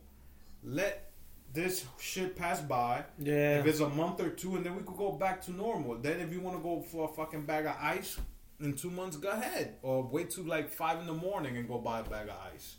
[0.64, 1.12] Let
[1.54, 3.06] this shit pass by.
[3.20, 3.60] Yeah.
[3.60, 5.98] If it's a month or two, and then we could go back to normal.
[5.98, 8.20] Then if you want to go for a fucking bag of ice
[8.60, 9.76] in two months, go ahead.
[9.82, 12.76] Or wait till like five in the morning and go buy a bag of ice.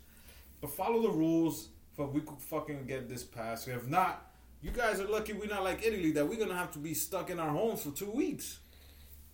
[0.61, 3.67] But follow the rules for we could fucking get this passed.
[3.67, 6.79] If not, you guys are lucky we're not like Italy that we're gonna have to
[6.79, 8.59] be stuck in our homes for two weeks.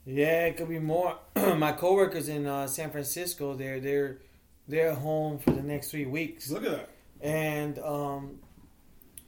[0.06, 1.18] Yeah, it could be more.
[1.36, 4.20] My coworkers in uh, San Francisco, they're they're
[4.68, 6.90] they're home for the next three weeks, Look at that.
[7.21, 8.39] And um,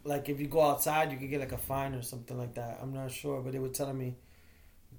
[0.04, 2.80] like if you go outside, you could get like a fine or something like that.
[2.82, 4.16] I'm not sure, but they were telling me,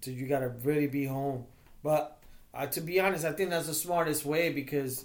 [0.04, 1.46] you gotta really be home.
[1.82, 2.18] But
[2.54, 5.04] uh, to be honest, I think that's the smartest way because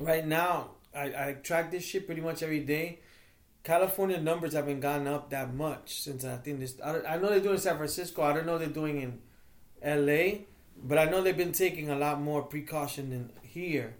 [0.00, 3.00] right now I, I track this shit pretty much every day.
[3.64, 6.80] California numbers haven't gone up that much since I think this.
[6.82, 8.22] I, I know they're doing in San Francisco.
[8.22, 9.18] I don't know they're doing in
[9.82, 10.46] L.A.
[10.82, 13.96] But I know they've been taking a lot more precaution than here,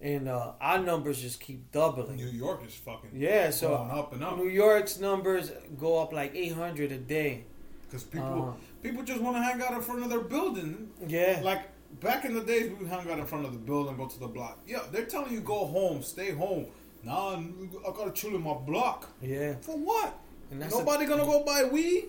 [0.00, 2.16] and uh, our numbers just keep doubling.
[2.16, 6.34] New York is fucking Yeah, so up and up New York's numbers go up like
[6.34, 7.44] 800 a day.
[7.82, 8.60] because people Uh.
[8.82, 10.90] people just want to hang out in front of their building.
[11.06, 11.62] Yeah, Like
[12.00, 14.26] back in the days, we hung out in front of the building, go to the
[14.28, 14.58] block.
[14.66, 16.66] Yeah, they're telling you go home, stay home.
[17.04, 19.10] Nah, I gotta chill in my block.
[19.20, 20.18] yeah, For what?
[20.50, 22.06] and that's Nobody the, gonna go buy weed.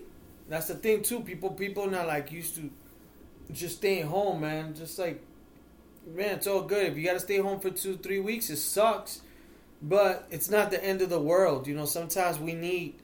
[0.48, 1.20] That's the thing too.
[1.20, 2.70] People, people not like used to
[3.52, 4.74] just staying home, man.
[4.74, 5.22] Just like,
[6.06, 6.86] man, it's all good.
[6.86, 9.22] If you gotta stay home for two, three weeks, it sucks,
[9.82, 11.66] but it's not the end of the world.
[11.66, 12.94] You know, sometimes we need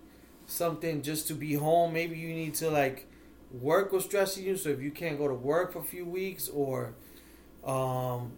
[0.47, 1.93] something just to be home.
[1.93, 3.07] Maybe you need to like
[3.61, 6.49] work was stressing you, so if you can't go to work for a few weeks,
[6.49, 6.95] or
[7.65, 8.33] um,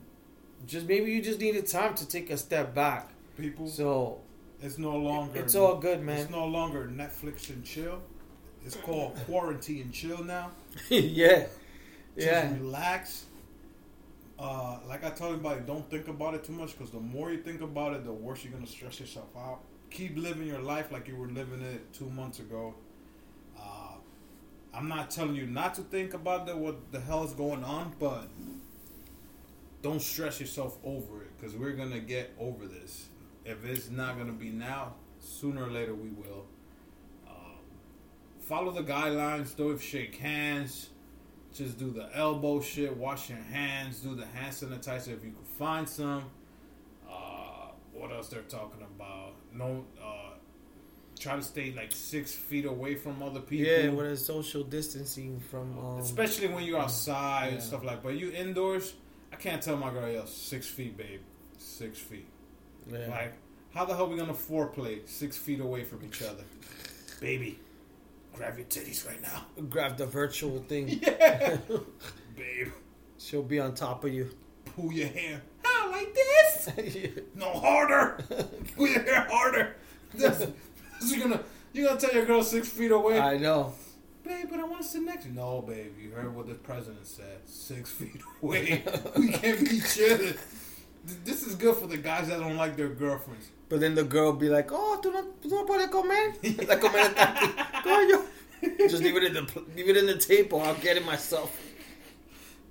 [0.66, 3.10] just maybe you just needed time to take a step back.
[3.36, 4.20] People, So
[4.62, 5.38] it's no longer.
[5.40, 6.18] it's all good, man.
[6.20, 8.00] It's no longer Netflix and chill.
[8.64, 10.52] It's called quarantine and chill now.
[10.88, 11.46] yeah,
[12.16, 13.26] Just yeah, relax.
[14.38, 17.38] Uh, like I tell everybody, don't think about it too much because the more you
[17.38, 19.60] think about it, the worse you're gonna stress yourself out.
[19.90, 22.74] Keep living your life like you were living it two months ago.
[23.56, 23.94] Uh,
[24.72, 27.94] I'm not telling you not to think about the, what the hell is going on,
[28.00, 28.28] but
[29.82, 33.08] don't stress yourself over it because we're gonna get over this.
[33.44, 36.46] If it's not gonna be now, sooner or later we will.
[37.28, 37.58] Um,
[38.40, 39.54] follow the guidelines.
[39.56, 40.88] Don't shake hands.
[41.54, 42.96] Just do the elbow shit.
[42.96, 44.00] Wash your hands.
[44.00, 46.24] Do the hand sanitizer if you can find some.
[47.08, 49.34] Uh, what else they're talking about?
[49.52, 49.84] No.
[50.02, 50.34] Uh,
[51.18, 53.66] try to stay like six feet away from other people.
[53.72, 53.88] yeah.
[53.90, 55.78] What is social distancing from?
[55.78, 58.02] Um, Especially when you're outside and stuff like.
[58.02, 58.94] But you indoors,
[59.32, 61.20] I can't tell my girl, yo, six feet, babe,
[61.58, 62.26] six feet.
[62.90, 63.06] yeah.
[63.08, 63.34] Like,
[63.72, 66.44] how the hell are we gonna foreplay six feet away from each other,
[67.20, 67.60] baby?
[68.34, 70.88] Grab your titties right now, grab the virtual thing.
[71.02, 71.56] yeah,
[72.36, 72.72] babe.
[73.18, 74.30] She'll be on top of you.
[74.76, 75.40] Pull your hair.
[75.62, 76.68] How like this?
[77.34, 78.18] No harder.
[78.76, 79.76] Pull your hair harder.
[80.14, 81.40] That's, that's gonna.
[81.72, 83.18] You gonna tell your girl six feet away?
[83.18, 83.74] I know.
[84.24, 85.34] Babe, but I want to sit next to you.
[85.34, 87.40] No, babe, you heard what the president said.
[87.46, 88.82] Six feet away.
[89.16, 90.34] we can't be chilling.
[91.24, 93.50] This is good for the guys that don't like their girlfriends.
[93.74, 96.32] But then the girl be like, oh, tú no, tú no puedes comer.
[96.68, 97.82] La comer está aquí.
[97.82, 98.24] Coño.
[98.88, 100.62] Just leave it in the leave it in the table.
[100.62, 101.60] I'll get it myself.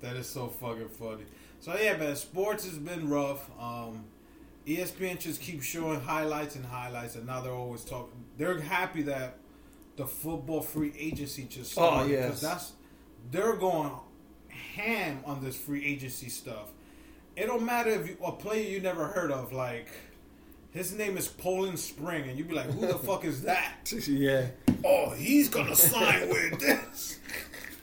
[0.00, 1.24] That is so fucking funny.
[1.60, 3.50] So yeah, man, sports has been rough.
[3.60, 4.06] Um,
[4.66, 8.24] ESPN just keeps showing highlights and highlights, and now they're always talking.
[8.38, 9.36] They're happy that
[9.96, 12.24] the football free agency just Oh, started yes.
[12.24, 12.72] because that's
[13.30, 13.92] they're going
[14.48, 16.70] ham on this free agency stuff.
[17.36, 19.88] It don't matter if you, a player you never heard of, like
[20.74, 24.46] his name is Poland Spring, and you'd be like, "Who the fuck is that?" Yeah.
[24.84, 27.18] Oh, he's gonna sign with this.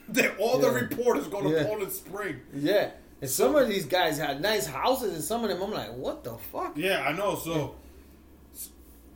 [0.07, 1.63] They, all the reporters go to Yeah.
[1.63, 2.41] Poland Spring.
[2.53, 2.91] Yeah.
[3.21, 6.23] And some of these guys had nice houses, and some of them I'm like, what
[6.23, 6.75] the fuck?
[6.77, 7.35] Yeah, I know.
[7.37, 7.75] So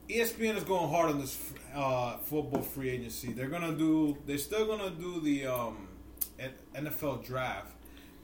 [0.10, 1.38] ESPN is going hard on this
[1.76, 3.34] uh, football free agency.
[3.34, 4.18] They're gonna do.
[4.26, 5.88] They're still gonna do the um,
[6.76, 7.72] NFL draft,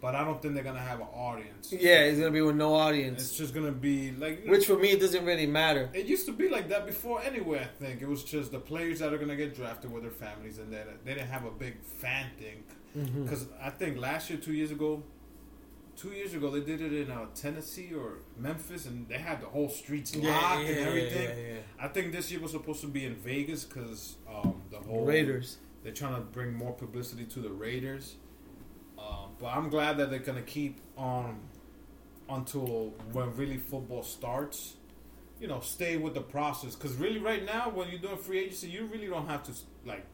[0.02, 1.72] but I don't think they're gonna have an audience.
[1.72, 3.22] Yeah, it's gonna be with no audience.
[3.22, 5.90] It's just gonna be like Which for me it doesn't really matter.
[5.94, 8.02] It used to be like that before anyway, I think.
[8.02, 10.74] It was just the players that are going to get drafted with their families, and
[10.74, 12.64] then they didn't have a big fan thing.
[12.98, 13.24] Mm-hmm.
[13.24, 15.04] Because I think last year, two years ago,
[15.96, 19.46] two years ago, they did it in uh, Tennessee or Memphis, and they had the
[19.46, 21.64] whole streets locked and everything.
[21.80, 25.58] I think this year was supposed to be in Vegas because um, the whole Raiders.
[25.84, 28.16] They're trying to bring more publicity to the Raiders.
[29.02, 31.40] Um, but I'm glad that they're gonna keep on
[32.30, 34.76] until when really football starts.
[35.40, 38.70] You know, stay with the process because really, right now, when you're doing free agency,
[38.70, 39.52] you really don't have to
[39.86, 40.06] like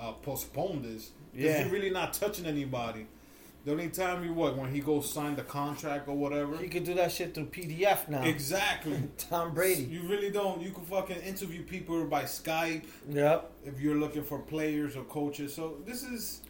[0.00, 1.12] uh, postpone this.
[1.32, 1.60] 'Cause Yeah.
[1.62, 3.06] you're really not touching anybody.
[3.64, 6.60] The only time you what when he goes sign the contract or whatever.
[6.60, 8.22] You can do that shit through PDF now.
[8.24, 8.98] Exactly.
[9.16, 9.84] Tom Brady.
[9.84, 10.60] You really don't.
[10.60, 13.52] You can fucking interview people by Skype Yep.
[13.64, 15.54] if you're looking for players or coaches.
[15.54, 16.42] So this is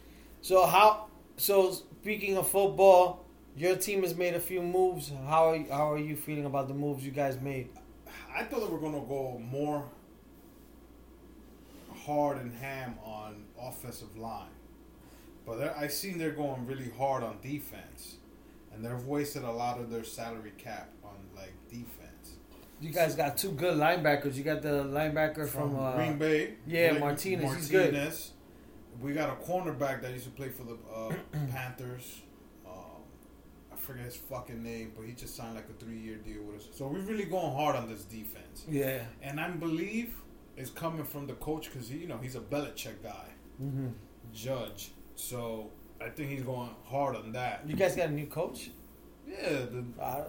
[0.45, 1.07] So how?
[1.37, 3.25] So speaking of football,
[3.57, 5.11] your team has made a few moves.
[5.25, 7.69] How are how are you feeling about the moves you guys made?
[8.31, 9.89] I thought they were gonna go more
[12.05, 14.53] hard and ham on offensive line,
[15.47, 18.17] but I seen they're going really hard on defense,
[18.71, 22.35] and they've wasted a lot of their salary cap on like defense.
[22.79, 24.35] You guys got two good linebackers.
[24.35, 27.95] You got the linebacker from, From uh, Green Bay, yeah, Blake Martinez, he's good.
[29.01, 31.13] We got a cornerback that used to play for the uh,
[31.51, 32.21] Panthers.
[32.65, 32.73] Um,
[33.71, 36.67] I forget his fucking name, but he just signed like a three-year deal with us.
[36.73, 38.63] So we're really going hard on this defense.
[38.69, 39.01] Yeah.
[39.21, 40.15] And I believe
[40.57, 43.27] it's coming from the coach because you know he's a Belichick guy,
[43.61, 43.87] Mm-hmm.
[44.33, 44.91] Judge.
[45.15, 45.69] So
[46.01, 47.63] I think he's going hard on that.
[47.67, 48.69] You guys got a new coach?
[49.27, 50.23] Yeah, the, I,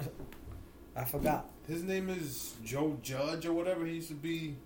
[0.97, 1.51] I forgot.
[1.69, 3.85] his name is Joe Judge or whatever.
[3.87, 4.57] He used to be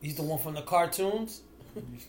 [0.00, 1.42] He's the one from the cartoons.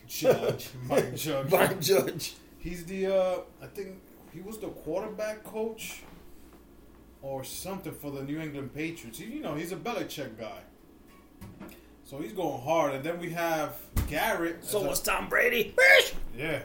[0.08, 1.51] Judge, Mike Judge.
[1.51, 2.34] Mike Judge.
[2.60, 3.97] He's the uh, I think
[4.34, 6.01] he was the quarterback coach
[7.21, 9.19] or something for the New England Patriots.
[9.19, 10.60] He, you know, he's a Belichick guy.
[12.05, 13.75] So he's going hard, and then we have
[14.08, 14.63] Garrett.
[14.65, 15.75] So as a- was Tom Brady.
[16.36, 16.62] Yeah.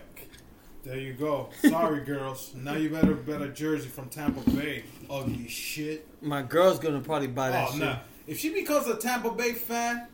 [0.84, 1.48] There you go.
[1.68, 2.52] Sorry, girls.
[2.54, 4.84] Now you better bet a jersey from Tampa Bay.
[5.10, 6.06] Ugly shit.
[6.22, 7.80] My girl's gonna probably buy that Oh, shit.
[7.80, 7.96] nah.
[8.26, 10.08] If she becomes a Tampa Bay fan,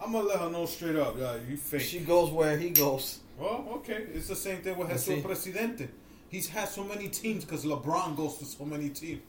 [0.00, 1.16] I'm gonna let her know straight up.
[1.18, 1.80] Yeah, you fake.
[1.80, 3.20] She goes where he goes.
[3.38, 4.04] well, okay.
[4.14, 5.22] It's the same thing with I Jesus.
[5.22, 5.88] Presidente.
[6.28, 9.22] He's had so many teams because LeBron goes to so many teams.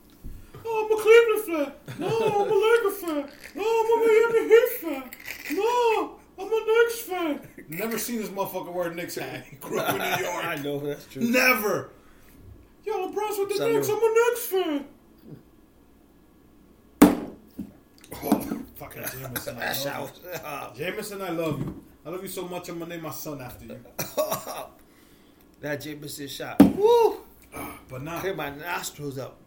[0.65, 1.99] Oh, I'm a Cleveland fan.
[1.99, 3.30] No, I'm a Lakers fan.
[3.56, 5.56] No, I'm a Miami Heat fan.
[5.56, 7.47] No, I'm a Knicks fan.
[7.69, 9.45] Never seen this motherfucker wear Knicks hat.
[9.49, 10.45] He grew up in New York.
[10.45, 11.21] I know that's true.
[11.21, 11.91] Never.
[12.84, 13.67] Yo, LeBron's with the.
[13.71, 13.89] Knicks.
[13.89, 14.86] I'm a Knicks fan.
[18.23, 18.46] Oh,
[18.77, 20.11] fucking Jameson, I love
[20.77, 20.85] you.
[20.85, 21.83] Jameson, I love you.
[22.05, 22.69] I love you so much.
[22.69, 23.79] I'm gonna name my son after you.
[25.61, 26.61] that Jameson shot.
[26.61, 27.17] Woo!
[27.89, 29.37] But now Clear my nostrils up.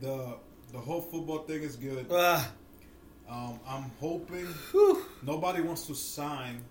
[0.00, 0.36] the
[0.72, 2.06] the whole football thing is good.
[2.10, 2.50] Ah,
[3.30, 5.02] Um, I'm hoping whew.
[5.22, 6.62] nobody wants to sign.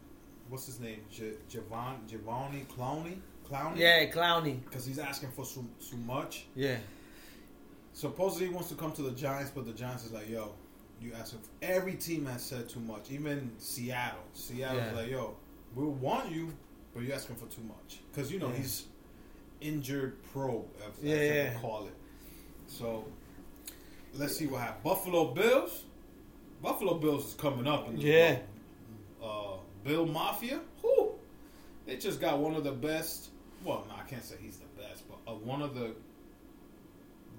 [0.49, 1.01] What's his name?
[1.11, 3.17] J- Javon Giovanni Clowney.
[3.49, 3.77] Clowney.
[3.77, 4.63] Yeah, Clowney.
[4.65, 6.45] Because he's asking for so, so much.
[6.55, 6.77] Yeah.
[7.93, 10.51] Supposedly he wants to come to the Giants, but the Giants is like, yo,
[11.01, 13.11] you ask For, every team has said too much.
[13.11, 14.19] Even Seattle.
[14.33, 14.91] Seattle's Yeah.
[14.93, 15.35] like, yo,
[15.75, 16.53] we will want you,
[16.93, 17.99] but you're asking for too much.
[18.11, 18.57] Because you know Yeah.
[18.57, 18.85] he's
[19.61, 21.59] injured pro, as, Yeah, as yeah.
[21.59, 21.93] call it.
[22.67, 23.05] So
[24.15, 24.83] let's see what happens.
[24.83, 25.83] Buffalo Bills.
[26.61, 27.87] Buffalo Bills is coming up.
[27.89, 28.39] In Yeah.
[29.21, 30.59] Uh, Bill Mafia.
[30.81, 31.11] who
[31.85, 33.29] They just got one of the best.
[33.63, 35.95] Well, no, I can't say he's the best, but uh, one of the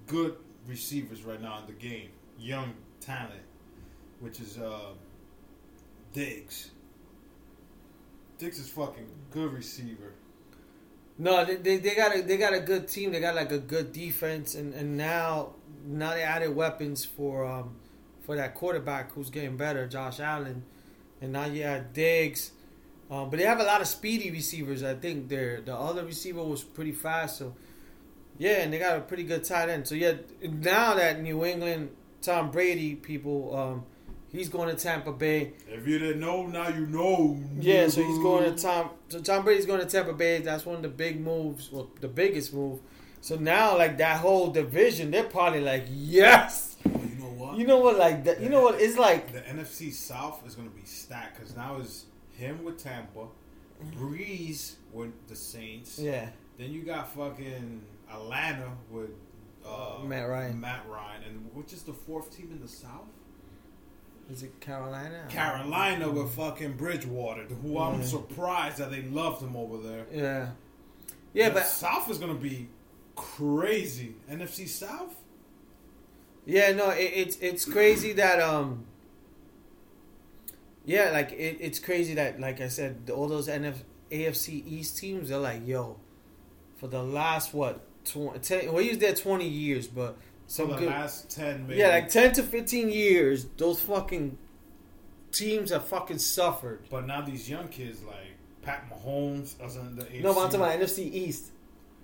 [0.07, 0.35] good
[0.67, 2.09] receivers right now in the game.
[2.37, 3.41] Young talent,
[4.19, 4.93] which is uh,
[6.13, 6.71] Diggs.
[8.37, 10.13] Diggs is fucking good receiver.
[11.17, 13.11] No, they, they, they got a they got a good team.
[13.11, 15.55] They got like a good defense, and, and now
[15.85, 17.75] now they added weapons for um
[18.21, 20.63] for that quarterback who's getting better, Josh Allen,
[21.21, 22.51] and now you have Diggs.
[23.11, 24.83] Um, but they have a lot of speedy receivers.
[24.83, 27.37] I think their the other receiver was pretty fast.
[27.39, 27.55] So
[28.37, 29.87] yeah, and they got a pretty good tight end.
[29.87, 31.89] So yeah, now that New England
[32.21, 33.85] Tom Brady people, um,
[34.31, 35.53] he's going to Tampa Bay.
[35.67, 37.39] If you didn't know, now you know.
[37.59, 38.91] Yeah, so he's going to Tom.
[39.09, 40.39] So Tom Brady's going to Tampa Bay.
[40.39, 42.79] That's one of the big moves, well, the biggest move.
[43.21, 46.77] So now, like that whole division, they're probably like, yes.
[46.87, 47.57] Oh, you know what?
[47.57, 47.97] You know what?
[47.97, 48.39] Like that.
[48.39, 48.79] You know what?
[48.79, 52.77] It's like the NFC South is going to be stacked because now it's him with
[52.81, 53.27] Tampa,
[53.97, 55.99] Brees with the Saints.
[55.99, 59.09] yeah, Then you got fucking Atlanta with
[59.65, 60.59] uh, Matt Ryan.
[60.61, 63.07] Matt Ryan, and which is the fourth team in the South?
[64.31, 65.25] Is it Carolina?
[65.29, 70.05] Carolina with fucking Bridgewater, who I'm surprised that they loved him over there.
[70.11, 70.49] Yeah,
[71.33, 72.67] yeah, The but South is gonna be
[73.15, 74.15] crazy.
[74.31, 75.15] NFC South.
[76.45, 78.85] yeah, no, it, it's it's crazy that um.
[80.85, 83.75] Yeah, like it, it's crazy that, like I said, all those NF,
[84.11, 85.97] AFC East teams, they're like, yo,
[86.77, 90.17] for the last what, 20, 10, well, he was there twenty years, but
[90.49, 91.79] some the good, last ten, maybe.
[91.79, 94.35] Yeah, like ten to fifteen years, those fucking
[95.31, 96.81] teams have fucking suffered.
[96.89, 100.23] But now these young kids, like Pat Mahomes, as in the AFC.
[100.23, 101.51] No, but I'm talking about NFC East.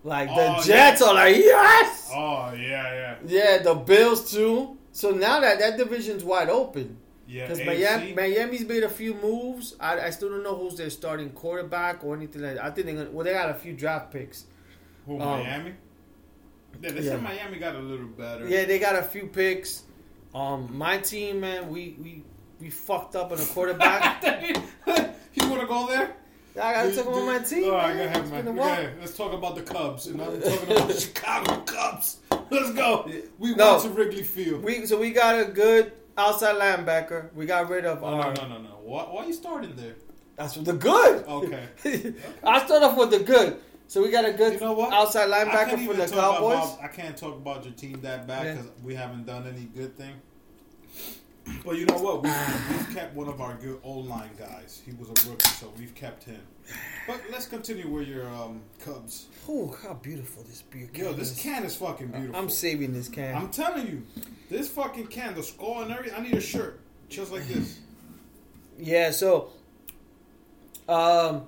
[0.03, 1.07] Like Oh, the Jets yeah.
[1.07, 4.77] are like yes, Oh yeah, yeah, yeah, the Bills too.
[4.91, 7.47] So now that that division's wide open yeah.
[7.47, 9.75] because Miami, Miami's made a few moves.
[9.79, 12.63] I, I still don't know who's their starting quarterback or anything like that.
[12.63, 14.45] I think they're gonna, well they got a few draft picks.
[15.07, 15.73] Who um, Miami?
[16.81, 17.11] Yeah, they yeah.
[17.11, 18.47] said Miami got a little better.
[18.47, 19.83] Yeah, they got a few picks.
[20.33, 22.23] Um, my team, man, we we
[22.59, 24.21] we fucked up on a quarterback.
[25.33, 26.15] you want to go there?
[26.61, 27.65] I gotta talk about my team.
[27.65, 27.97] All right, man.
[27.97, 28.45] go ahead, It's man.
[28.45, 28.71] been a Go while.
[28.71, 28.93] ahead.
[28.99, 30.07] Let's talk about the Cubs.
[30.07, 32.19] And I'm talking about the Chicago Cubs.
[32.49, 33.11] Let's go.
[33.39, 33.71] We No.
[33.73, 34.63] went to Wrigley Field.
[34.63, 37.33] We so we got a good outside linebacker.
[37.33, 38.01] We got rid of.
[38.03, 38.69] oh, our, no, no, no, no.
[38.83, 39.95] Why, why are you starting there?
[40.37, 41.25] That's the good.
[41.27, 42.13] Okay.
[42.43, 43.57] I start off with the good.
[43.87, 44.93] So we got a good You know what?
[44.93, 46.55] outside linebacker for the Cowboys.
[46.73, 48.53] About, I can't talk about your team that bad Yeah.
[48.55, 50.13] because we haven't done any good thing.
[51.63, 52.23] But you know what?
[52.23, 52.33] We've,
[52.71, 54.81] we've kept one of our good old line guys.
[54.83, 56.41] He was a rookie, so we've kept him.
[57.05, 59.27] But let's continue with your um, Cubs.
[59.47, 61.39] Oh, how beautiful this beer can Yo, this is.
[61.39, 62.35] can is fucking beautiful.
[62.35, 63.35] I'm saving this can.
[63.35, 64.01] I'm telling you,
[64.49, 66.17] this fucking can, the skull and everything.
[66.19, 66.79] I need a shirt
[67.09, 67.79] just like this.
[68.77, 69.51] Yeah, so
[70.89, 71.43] um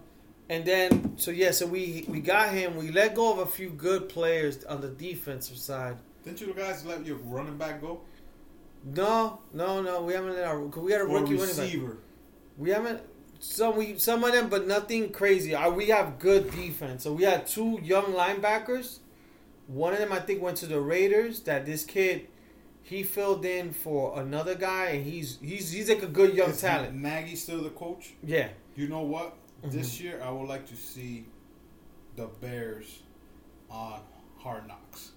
[0.49, 2.75] and then so yeah, so we we got him.
[2.75, 5.97] We let go of a few good players on the defensive side.
[6.23, 8.01] Didn't you guys let your running back go?
[8.83, 11.65] No, no, no, we haven't let our we got a Or rookie running back.
[11.65, 11.97] receiver?
[12.57, 13.01] We haven't
[13.39, 15.55] some we some of them, but nothing crazy.
[15.75, 17.03] We have good defense.
[17.03, 18.99] So we had two young linebackers.
[19.67, 21.41] One of them I think went to the Raiders.
[21.41, 22.27] That this kid,
[22.83, 26.61] he filled in for another guy, and he's he's he's like a good young Is
[26.61, 26.95] talent.
[26.95, 28.13] Nagy still the coach?
[28.23, 29.35] Yeah, You know what?
[29.63, 29.75] Mm-hmm.
[29.77, 31.25] This year, I would like to see
[32.15, 33.03] the Bears
[33.69, 33.99] on
[34.39, 35.11] Hard Knocks.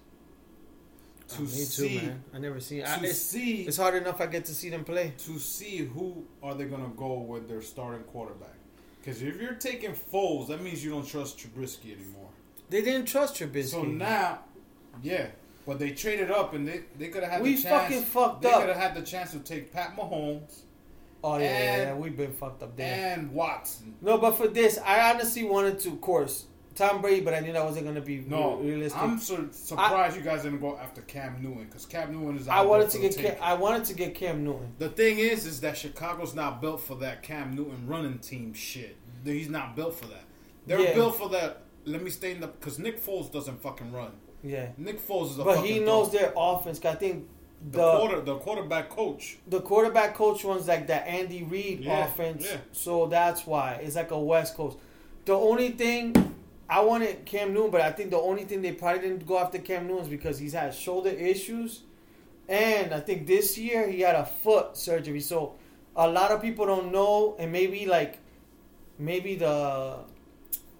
[1.29, 2.23] To Oh, me too, see, man.
[2.33, 2.81] I never seen.
[2.83, 5.13] to I, it's, see, it's hard enough I get to see them play.
[5.19, 8.55] to see who are they gonna go with their starting quarterback.
[8.99, 12.29] Because if you're taking Foles, that means you don't trust Trubisky anymore.
[12.69, 13.63] They didn't trust Trubisky.
[13.69, 14.39] So now,
[15.01, 15.27] yeah,
[15.65, 17.81] but they traded up and they they could have had We the chance.
[17.83, 18.59] fucking fucked they up.
[18.61, 20.63] could have had the chance to take Pat Mahomes
[21.23, 23.15] oh yeah, and- yeah, we've been fucked up there.
[23.17, 23.95] and Watson.
[24.01, 27.51] No, but for this, I honestly wanted to, of course, Tom Brady, but I knew
[27.53, 29.01] that wasn't gonna be No, realistic.
[29.01, 32.47] I'm sur- surprised you guys didn't go after Cam Newton because Cam Newton is.
[32.47, 33.35] I wanted to get Cam.
[33.41, 34.73] I wanted to get Cam Newton.
[34.79, 38.95] The thing is, is that Chicago's not built for that Cam Newton running team shit.
[39.25, 40.23] He's not built for that.
[40.65, 40.93] They're Yeah.
[40.93, 41.63] built for that.
[41.85, 44.11] Let me stay in the because Nick Foles doesn't fucking run.
[44.43, 46.13] Yeah, Nick Foles is a but he knows dog.
[46.19, 46.83] their offense.
[46.85, 47.27] I think
[47.69, 49.37] the, the quarter the quarterback coach.
[49.47, 52.57] the quarterback coach runs like that Andy Reid Yeah, offense, yeah.
[52.71, 54.77] so that's why it's like a West Coast.
[55.25, 56.15] The only thing
[56.67, 59.59] I wanted Cam Newton, but I think the only thing they probably didn't go after
[59.59, 61.81] Cam Newton is because he's had shoulder issues,
[62.49, 65.19] and I think this year he had a foot surgery.
[65.19, 65.53] So
[65.95, 68.19] a lot of people don't know, and maybe like
[68.97, 69.97] maybe the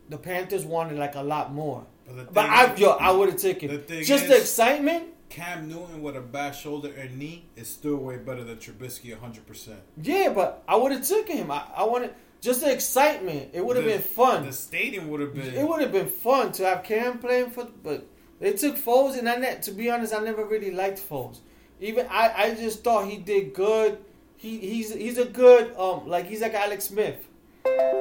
[0.09, 1.85] the Panthers wanted like a lot more.
[2.07, 5.05] But, But I is, yo, I would have taken just the excitement.
[5.31, 9.47] Cam Newton with a bad shoulder and knee is still way better than Trubisky 100.
[9.47, 11.49] percent Yeah, but I would have took him.
[11.49, 13.49] I, I wanted just the excitement.
[13.53, 14.45] It would have been fun.
[14.45, 15.53] The stadium would have been.
[15.55, 18.05] It would have been fun to have Cam playing for, but
[18.39, 21.39] they took Foles, and I ne- to be honest, I never really liked Foles.
[21.79, 23.99] Even I, I just thought he did good.
[24.35, 27.27] He he's he's a good um like he's like Alex Smith.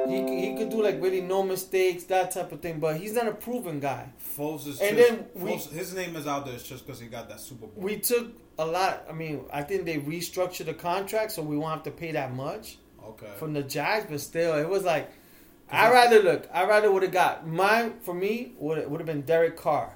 [0.08, 2.80] he he could do like really no mistakes, that type of thing.
[2.80, 4.08] But he's not a proven guy.
[4.40, 7.00] Foles is And just, then we- Foles- his name is out there it's just because
[7.00, 7.82] he got that Super Bowl.
[7.82, 9.04] We took a lot.
[9.08, 12.34] I mean, I think they restructured the contract, so we won't have to pay that
[12.34, 13.32] much okay.
[13.38, 14.06] from the Jags.
[14.08, 15.10] But still, it was like
[15.70, 16.48] I rather look.
[16.52, 18.52] I rather would have got mine for me.
[18.58, 19.92] Would would have been Derek Carr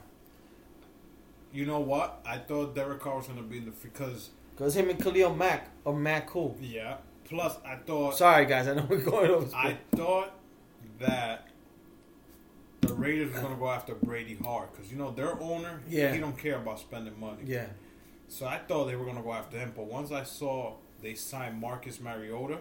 [1.54, 2.20] you know what?
[2.26, 5.70] I thought Derek Carr was gonna be in the because because him and Khalil Mack
[5.84, 6.54] or Mack who.
[6.60, 6.96] yeah.
[7.24, 9.56] Plus, I thought Sorry guys, I know we're going over.
[9.56, 10.32] I thought
[10.98, 11.48] that
[12.94, 15.80] the Raiders were gonna go after Brady hard because you know their owner.
[15.88, 16.12] Yeah.
[16.12, 17.42] He don't care about spending money.
[17.44, 17.66] yeah.
[18.28, 21.60] So I thought they were gonna go after him, but once I saw they signed
[21.60, 22.58] Marcus Mariota,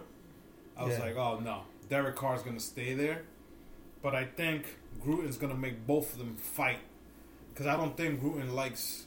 [0.76, 1.04] I was Yeah.
[1.04, 3.22] like, oh no, Derek Carr's gonna stay there.
[4.02, 6.78] But I think Gruden's gonna make both of them fight
[7.52, 9.06] because I don't think Gruden likes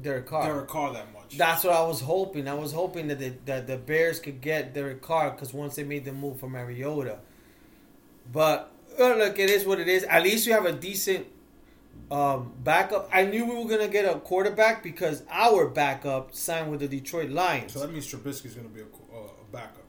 [0.00, 0.44] Derek Carr.
[0.46, 1.36] Derek Carr that much.
[1.36, 2.48] That's what I was hoping.
[2.48, 5.84] I was hoping that the, that the Bears could get Derek Carr because once they
[5.84, 7.18] made the move for Mariota.
[8.32, 10.04] But uh, look, it is what it is.
[10.04, 11.26] At least you have a decent
[12.10, 13.08] um, backup.
[13.12, 17.30] I knew we were gonna get a quarterback because our backup signed with the Detroit
[17.30, 17.72] Lions.
[17.72, 19.84] so that means Trubisky's gonna be a, uh, a backup.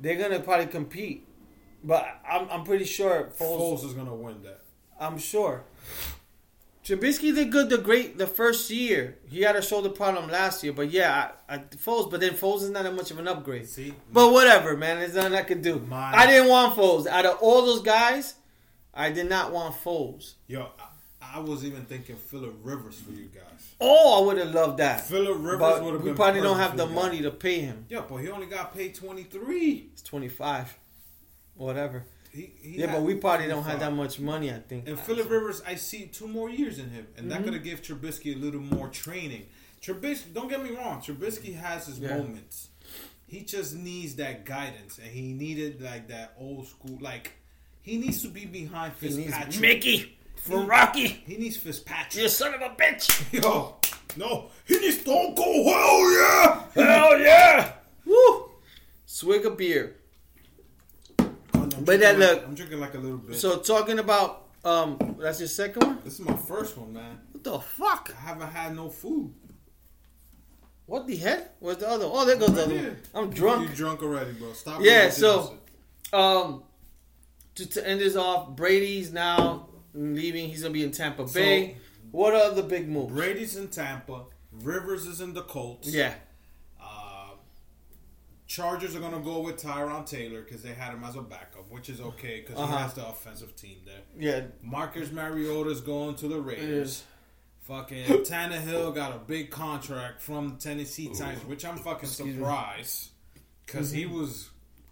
[0.00, 1.26] They're gonna probably compete,
[1.82, 3.80] but I'm I'm pretty sure Foles.
[3.80, 4.62] Foles is gonna win that.
[4.98, 5.64] I'm sure.
[6.90, 9.16] Trubisky did good the great the first year.
[9.28, 12.10] He had a shoulder problem last year, but yeah, I, I, Foles.
[12.10, 13.68] But then Foles is not that much of an upgrade.
[13.68, 14.98] See, But whatever, man.
[14.98, 15.78] There's nothing I could do.
[15.88, 17.06] My- I didn't want Foles.
[17.06, 18.34] Out of all those guys,
[18.92, 20.34] I did not want Foles.
[20.48, 20.66] yo,
[21.22, 23.74] I, I was even thinking Philip Rivers for you guys.
[23.80, 25.02] Oh, I would have loved that.
[25.06, 27.04] Philip Rivers would have we probably don't have the for you guys.
[27.04, 27.86] money to pay him.
[27.88, 29.90] Yeah, but he only got paid twenty three.
[29.92, 30.76] It's 25.
[31.54, 32.04] Whatever.
[32.32, 34.88] He, he Yeah, had but we probably don't have that much money, I think.
[34.88, 37.28] And Philip Rivers, I see two more years in him, and Mm-hmm.
[37.30, 39.46] that could have give Trubisky a little more training.
[39.82, 42.16] Trubisky, don't get me wrong, Trubisky has his Yeah.
[42.18, 42.68] moments.
[43.26, 47.32] He just needs that guidance, and he needed like that old school, like
[47.82, 49.60] he needs to be behind He needs Fitzpatrick.
[49.60, 51.06] Mickey from Rocky.
[51.08, 52.22] He needs Fitzpatrick.
[52.22, 53.32] You son of a bitch.
[53.42, 53.76] Yo,
[54.16, 55.66] no, he needs Stone Cold.
[55.66, 56.64] Hell yeah!
[56.74, 57.72] Hell yeah.
[58.04, 58.50] Woo.
[59.06, 59.96] Swig a beer.
[61.80, 63.36] I'm But that like- look- I'm drinking like a little bit.
[63.36, 65.98] So talking about um, that's your second one.
[66.04, 67.18] this is my first one, man.
[67.32, 68.14] What the fuck?
[68.16, 69.32] I haven't had no food.
[70.86, 71.46] What the hell?
[71.60, 72.04] Where's the other?
[72.06, 72.74] Oh, there goes the other.
[73.12, 73.24] One.
[73.24, 73.70] I'm drunk.
[73.70, 74.52] You drunk already, bro?
[74.52, 74.80] Stop.
[74.82, 75.56] Yeah, so-
[76.12, 76.64] Um,
[77.54, 80.48] to, to end this off, Brady's now leaving.
[80.48, 81.76] He's gonna be in Tampa Bay.
[82.10, 83.12] What are the big moves?
[83.12, 84.24] Brady's in Tampa.
[84.52, 85.88] Rivers is in the Colts.
[85.88, 86.14] Yeah,
[88.50, 91.88] Chargers are gonna go with Tyrod Taylor because they had him as a backup, which
[91.88, 92.76] is okay because Uh-huh.
[92.76, 94.00] he has the offensive team there.
[94.18, 94.46] yeah.
[94.60, 96.88] Marcus Mariota's going to the Raiders.
[96.88, 97.04] is.
[97.62, 103.10] Fucking Tannehill got a big contract from the Tennessee Titans, which I'm fucking Excuse surprised
[103.64, 104.50] because he was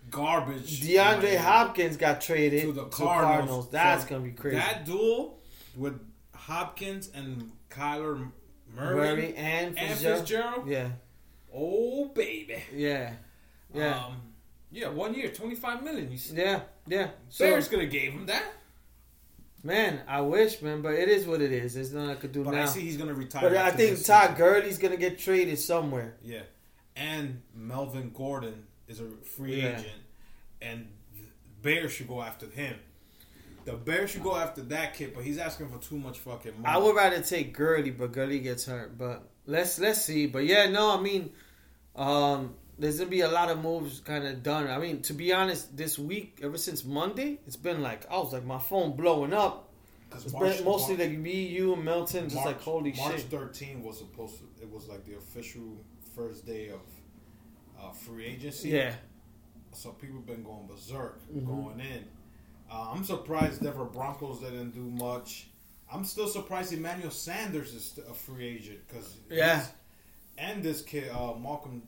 [0.09, 0.81] garbage.
[0.83, 3.71] DeAndre Like, Hopkins got traded to the Cardinals.
[3.71, 4.57] That's So gonna be crazy.
[4.59, 5.41] That duel
[5.75, 5.99] with
[6.33, 8.31] Hopkins and Kyler
[8.73, 10.19] Murray, Murray and and Fitzgerald.
[10.21, 10.69] Fitzgerald.
[10.69, 10.91] Yeah,
[11.53, 12.63] Oh baby.
[12.73, 13.15] yeah,
[13.75, 14.21] yeah, Um,
[14.71, 16.11] yeah, one year, twenty five million.
[16.11, 17.09] You see, yeah, yeah.
[17.29, 18.45] So, Bears could have gave him that,
[19.63, 21.75] man, I wish, man, but it is what it is.
[21.75, 22.63] There's nothing I could do but now.
[22.63, 23.43] I see he's gonna retire.
[23.49, 24.35] but I think Todd season.
[24.37, 26.15] Gurley's gonna get traded somewhere.
[26.23, 26.43] Yeah,
[26.97, 29.79] and Melvin Gordon is a free Yeah.
[29.79, 30.03] agent,
[30.63, 31.23] and the
[31.63, 32.77] Bears should go after him.
[33.65, 36.75] The Bears should go after that kid, but he's asking for too much fucking money.
[36.75, 38.97] I would rather take Gurley, but Gurley gets hurt.
[38.97, 40.27] But let's let's see.
[40.27, 41.31] But yeah, no, I mean,
[41.95, 44.69] um, there's gonna be a lot of moves kind of done.
[44.69, 48.33] I mean, to be honest, this week, ever since Monday, it's been like I was
[48.33, 49.65] like my phone blowing up.
[50.15, 53.05] It's March- been mostly Mar- like me, you, and Milton, just March, like holy shit.
[53.05, 54.45] March 13 was supposed to.
[54.63, 55.85] It was like the official
[56.17, 56.81] first day of
[57.81, 58.71] uh, free agency.
[58.71, 58.95] Yeah,
[59.73, 61.47] So people been going berserk, Mm-hmm.
[61.47, 62.05] going in.
[62.71, 65.49] Uh, I'm surprised Denver Broncos didn't do much.
[65.93, 69.65] I'm still surprised Emmanuel Sanders is a free agent because Yeah.
[70.39, 71.83] and this kid uh, Malcolm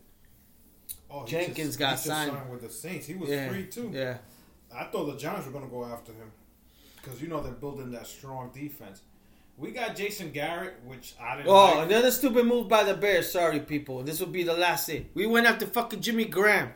[1.10, 2.50] oh, Jenkins just- got just signed.
[2.50, 3.06] with the Saints.
[3.06, 3.90] He was yeah, free too.
[3.92, 4.18] Yeah,
[4.74, 6.30] I thought the Giants were going to go after him
[7.02, 9.02] because you know they're building that strong defense.
[9.56, 11.48] We got Jason Garrett, which I didn't.
[11.48, 11.90] Oh, like.
[11.90, 13.30] another stupid move by the Bears.
[13.30, 14.02] Sorry, people.
[14.02, 15.10] This will be the last hit.
[15.12, 16.70] We went after fucking Jimmy Graham.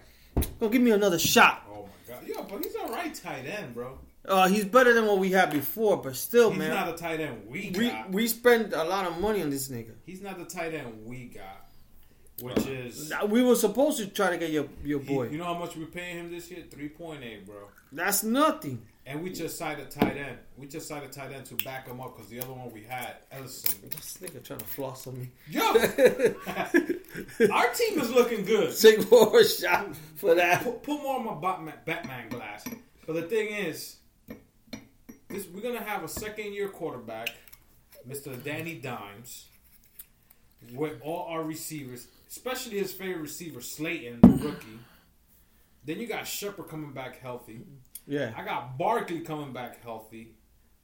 [0.61, 1.63] Go give me another shot.
[1.71, 3.99] Oh my god, yeah, but he's a right tight end, bro.
[4.27, 6.71] Uh, he's better than what we had before, but still, He's man.
[6.71, 8.11] not a tight end we we got.
[8.11, 9.93] we spend a lot of money on this nigga.
[10.07, 11.64] He's not the tight end we got,
[12.41, 15.29] which is We were supposed to try to get your your he- boy.
[15.29, 16.65] you know how much we're paying him this year?
[16.71, 17.69] Three point eight, bro.
[17.93, 18.83] That's nothing.
[19.07, 20.39] And we just signed a tight end.
[20.57, 22.83] We just signed a tight end to back him up because the other one we
[22.85, 23.79] had, Ellison.
[23.91, 25.31] This nigga trying to floss on me.
[25.47, 25.61] Yo,
[27.53, 28.75] our team is looking good.
[28.77, 30.65] Take more shot for that.
[30.65, 32.65] Put, put more on my Batman, Batman glass.
[33.07, 33.97] But the thing is,
[35.29, 37.29] this we're gonna have a second year quarterback,
[38.09, 38.43] Mr.
[38.43, 39.45] Danny Dimes,
[40.73, 44.81] with all our receivers, especially his favorite receiver, Slayton, the rookie.
[45.85, 47.61] Then you got Shepard coming back healthy.
[48.07, 48.33] Yeah.
[48.37, 50.35] I got Barkley coming back healthy.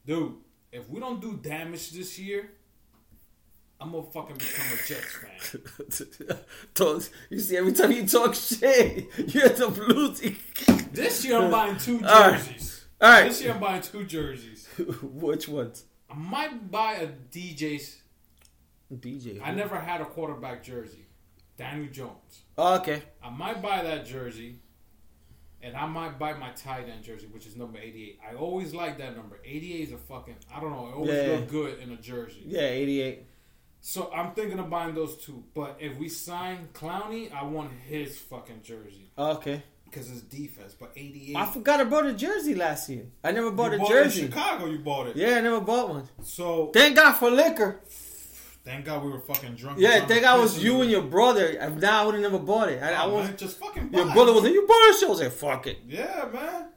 [0.05, 0.35] Dude,
[0.71, 2.51] if we don't do damage this year,
[3.79, 6.37] I'm gonna fucking become a Jets
[6.77, 7.07] fan.
[7.29, 10.35] You see, every time you talk shit, you end up losing.
[10.93, 12.85] This year I'm buying two jerseys.
[13.01, 13.27] All right.
[13.27, 14.67] This year I'm buying two jerseys.
[15.01, 15.85] Which ones?
[16.09, 17.97] I might buy a DJ's.
[18.93, 19.39] DJ.
[19.43, 21.05] I never had a quarterback jersey.
[21.61, 22.41] Daniel Jones.
[22.57, 23.03] Oh, okay.
[23.23, 24.55] I might buy that jersey.
[25.63, 28.19] And I might buy my tight end jersey, which is number 88.
[28.27, 29.39] I always like that number.
[29.45, 31.33] 88 is a fucking, I don't know, it always Yeah.
[31.35, 32.41] look good in a jersey.
[32.47, 33.27] Yeah, 88.
[33.79, 35.43] So I'm thinking of buying those two.
[35.53, 39.61] But if we sign Clowney, I want his fucking jersey Oh, okay.
[39.85, 40.75] because his defense.
[40.79, 41.35] But 88.
[41.35, 43.05] I forgot I bought a jersey last year.
[43.23, 44.21] I never bought you a bought jersey.
[44.21, 44.65] it in Chicago.
[44.65, 45.15] You bought it.
[45.15, 46.09] Yeah, I never bought one.
[46.23, 47.81] So Thank God for liquor.
[48.63, 49.79] Thank God we were fucking drunk.
[49.79, 51.45] Yeah, thank God it was you and your brother.
[51.47, 52.81] If not, I would have never bought it.
[52.81, 53.27] I, I Oh, was.
[53.27, 53.93] man, just fucking.
[53.93, 54.13] Your buy it.
[54.13, 56.67] brother was like, "You bought a show." I was like, "Fuck it." Yeah, man.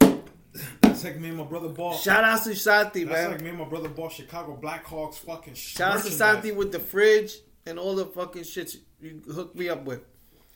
[0.82, 2.00] That's like me and my brother bought.
[2.00, 3.30] Shout out to Santi, That's man.
[3.32, 5.54] like me and my brother bought Chicago Blackhawks fucking.
[5.54, 6.10] Shout out to.
[6.10, 7.34] Santi with the fridge
[7.66, 10.00] and all the fucking shit you hooked me up with.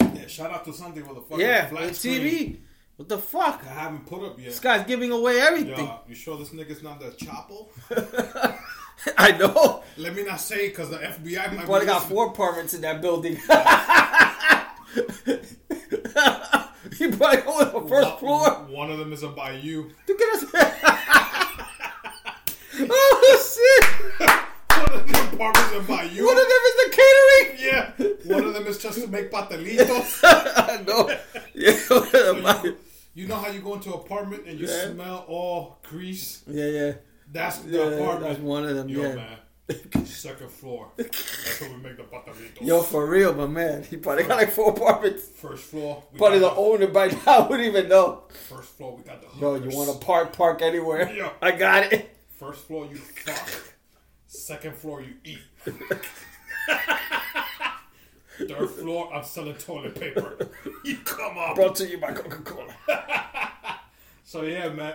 [0.01, 2.57] Yeah, shout out to Santi with the fucking Yeah, flat the screen TV.
[2.97, 3.63] What the fuck?
[3.69, 4.47] I haven't put up yet.
[4.51, 5.91] This guy's giving away everything.
[6.09, 7.69] You sure this nigga's not the Chapo?
[9.18, 9.82] I know.
[9.97, 11.64] Let me not say because the FBI might.
[11.66, 13.36] Probably be got four apartments in that building.
[13.36, 13.42] he
[17.11, 18.51] probably go on the first One- floor.
[18.70, 19.90] One of them is a Bayou.
[20.09, 20.45] Look at us.
[22.80, 23.84] oh shit!
[24.78, 26.26] One of the apartments in Bayou.
[26.26, 27.49] One of them is the catering.
[27.59, 27.92] yeah,
[28.34, 30.20] one of them is just to make patelitos.
[30.24, 31.09] I know.
[31.55, 31.72] Yeah,
[32.32, 32.76] them- you,
[33.14, 34.90] you know how you go into an apartment and you Yeah.
[34.92, 36.42] smell all grease?
[36.49, 36.92] yeah, yeah.
[37.35, 38.22] That's the Yeah, apartment.
[38.22, 38.89] that's one of them.
[38.89, 39.14] Yo, yeah.
[39.16, 39.39] man.
[40.07, 40.93] Second floor.
[40.97, 42.61] That's where we make the patelitos.
[42.66, 43.82] Yo, for real, my man.
[43.82, 45.26] He probably got like four apartments.
[45.28, 46.05] First floor.
[46.16, 48.22] Probably the got owner by now wouldn't even know.
[48.49, 50.32] First floor, we got the Yo, you want to park?
[50.37, 51.12] Park anywhere.
[51.12, 51.30] Yeah.
[51.43, 52.16] I got it.
[52.39, 53.74] First floor, you fuck.
[54.28, 55.41] Second floor, you eat.
[58.39, 60.37] Third floor, I'm selling toilet paper.
[60.85, 61.55] You come up.
[61.57, 62.74] Brought to you by Coca Cola.
[64.24, 64.95] So yeah, man.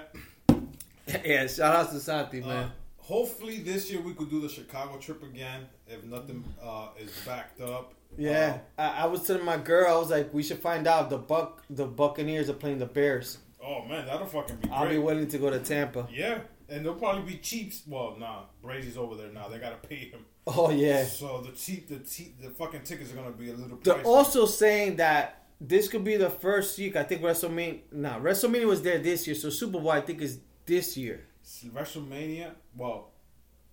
[1.25, 2.71] yeah, shout out to Santi, Uh, man.
[2.97, 7.61] hopefully this year we could do the Chicago trip again if nothing uh, is backed
[7.61, 7.93] up.
[8.17, 11.17] Yeah, I, I was telling my girl, I was like, we should find out the
[11.17, 13.37] Buck, the Buccaneers are playing the Bears.
[13.61, 16.07] Uh, oh man, that'll fucking be I'll be willing to go to Tampa.
[16.11, 16.39] yeah,
[16.69, 17.73] and they'll probably be cheap.
[17.87, 19.47] Well, nah, Brady's over there now.
[19.47, 20.25] They gotta pay him.
[20.47, 21.05] Oh yeah.
[21.05, 23.77] So the cheap, the cheap, the fucking tickets are gonna be a little.
[23.83, 26.91] They're also saying that this could be the first year.
[26.95, 27.81] I think WrestleMania.
[27.91, 30.39] Nah, WrestleMania was there this year, so Super Bowl I think is
[30.69, 31.25] this year.
[31.73, 32.51] WrestleMania.
[32.77, 33.09] Well,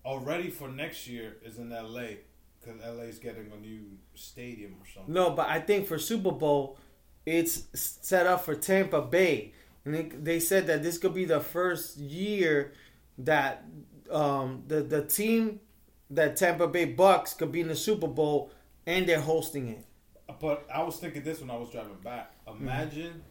[0.04, 2.16] already for next year is in LA
[2.58, 3.82] because LA is getting a new
[4.14, 5.14] stadium or something.
[5.14, 6.78] No, but I think for Super Bowl,
[7.24, 9.52] it's set up for Tampa Bay,
[9.84, 12.72] and they, they said that this could be the first year
[13.18, 13.64] that
[14.10, 15.60] um, the the team
[16.10, 18.50] that Tampa Bay Bucks could be in the Super Bowl,
[18.86, 19.84] and they're hosting it.
[20.40, 22.32] But I was thinking this when I was driving back.
[22.48, 23.22] Imagine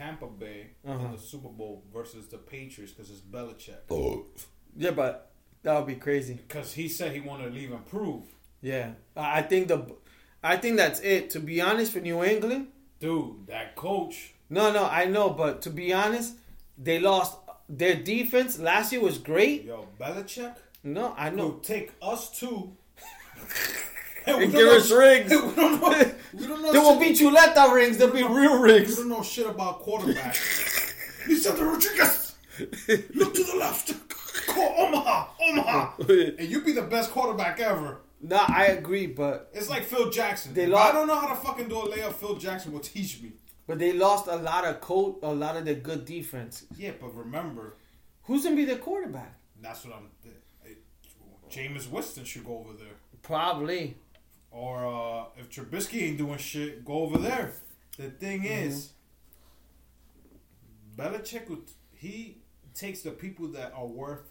[0.00, 1.04] Tampa Bay Uh-huh.
[1.04, 3.80] in the Super Bowl versus the Patriots because it's Belichick.
[4.76, 5.30] Yeah, but
[5.62, 6.34] that would be crazy.
[6.34, 8.24] Because he said he wanted to leave and prove.
[8.62, 9.78] Yeah, I think the,
[10.42, 11.28] I think that's it.
[11.30, 14.34] To be honest, for New England, Dude, that coach.
[14.48, 16.34] no, no, I know, but to be honest,
[16.78, 17.36] they lost
[17.68, 19.64] their defense last year was great.
[19.64, 21.44] Yo, Belichick No, I know.
[21.48, 22.72] will take us two.
[24.42, 25.30] And give us rings.
[25.30, 26.12] we don't know.
[26.32, 26.72] We don't know.
[26.72, 27.98] There will shit- be Chuleta rings.
[27.98, 28.96] There'll be real We rings.
[28.96, 30.34] don't know shit about quarterback.
[31.26, 32.34] Lisandro Rodriguez.
[33.14, 33.94] Look to the left.
[34.46, 35.26] Call Omaha.
[35.40, 35.92] Omaha.
[36.38, 37.98] And you be the best quarterback ever.
[38.22, 40.52] No, I agree, but It's like Phil Jackson.
[40.54, 42.12] They lost- I don't know how to fucking do a layup.
[42.14, 43.32] Phil Jackson will teach me.
[43.66, 46.64] but they lost a lot of coat, a lot of their good defense.
[46.76, 47.76] Yeah, but remember,
[48.24, 49.34] Who's gonna be their quarterback?
[49.62, 50.06] that's what I'm.
[50.26, 50.74] Eh,
[51.50, 52.96] Jameis Winston should go over there.
[53.22, 53.96] Probably.
[54.50, 57.52] Or uh, if Trubisky ain't doing shit, go over there.
[57.96, 58.68] The thing Mm-hmm.
[58.68, 58.92] is,
[60.96, 61.48] Belichick
[61.92, 62.38] he
[62.74, 64.30] takes the people that are worth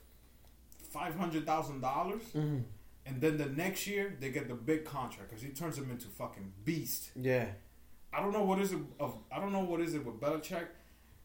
[0.92, 2.64] five hundred thousand dollars, Mhm.
[3.06, 6.08] and then the next year they get the big contract because he turns them into
[6.08, 7.12] fucking beast.
[7.16, 7.48] Yeah.
[8.12, 9.18] I don't know what is it of.
[9.32, 10.68] I don't know what is it with Belichick.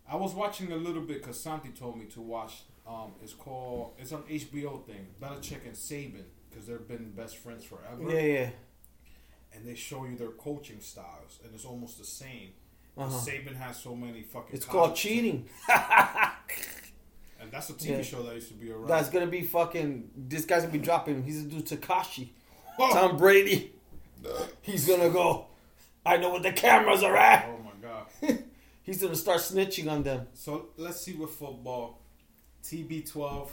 [0.07, 2.65] I was watching a little bit because Santi told me to watch.
[2.87, 3.95] Um, it's called.
[3.99, 5.07] It's on HBO thing.
[5.21, 8.51] Belichick and Saban because they've been best friends forever Yeah, yeah.
[9.55, 12.51] And they show you their coaching styles, and it's almost the same.
[12.97, 13.09] Uh-huh.
[13.11, 14.55] Saban has so many fucking.
[14.57, 15.49] It's called cheating.
[17.41, 18.03] and that's a TV Yeah.
[18.03, 18.87] show that used to be around.
[18.89, 20.11] That's gonna be fucking.
[20.17, 21.23] This guy's gonna be dropping.
[21.25, 22.29] He's gonna do Tekashi.
[22.79, 23.73] Tom Brady.
[24.63, 25.47] He's gonna go.
[26.07, 27.47] I know what the cameras are at.
[27.49, 27.71] oh my
[28.29, 28.39] god.
[28.83, 30.27] He's gonna start snitching on them.
[30.35, 32.01] So let's see with football.
[32.63, 33.49] TB12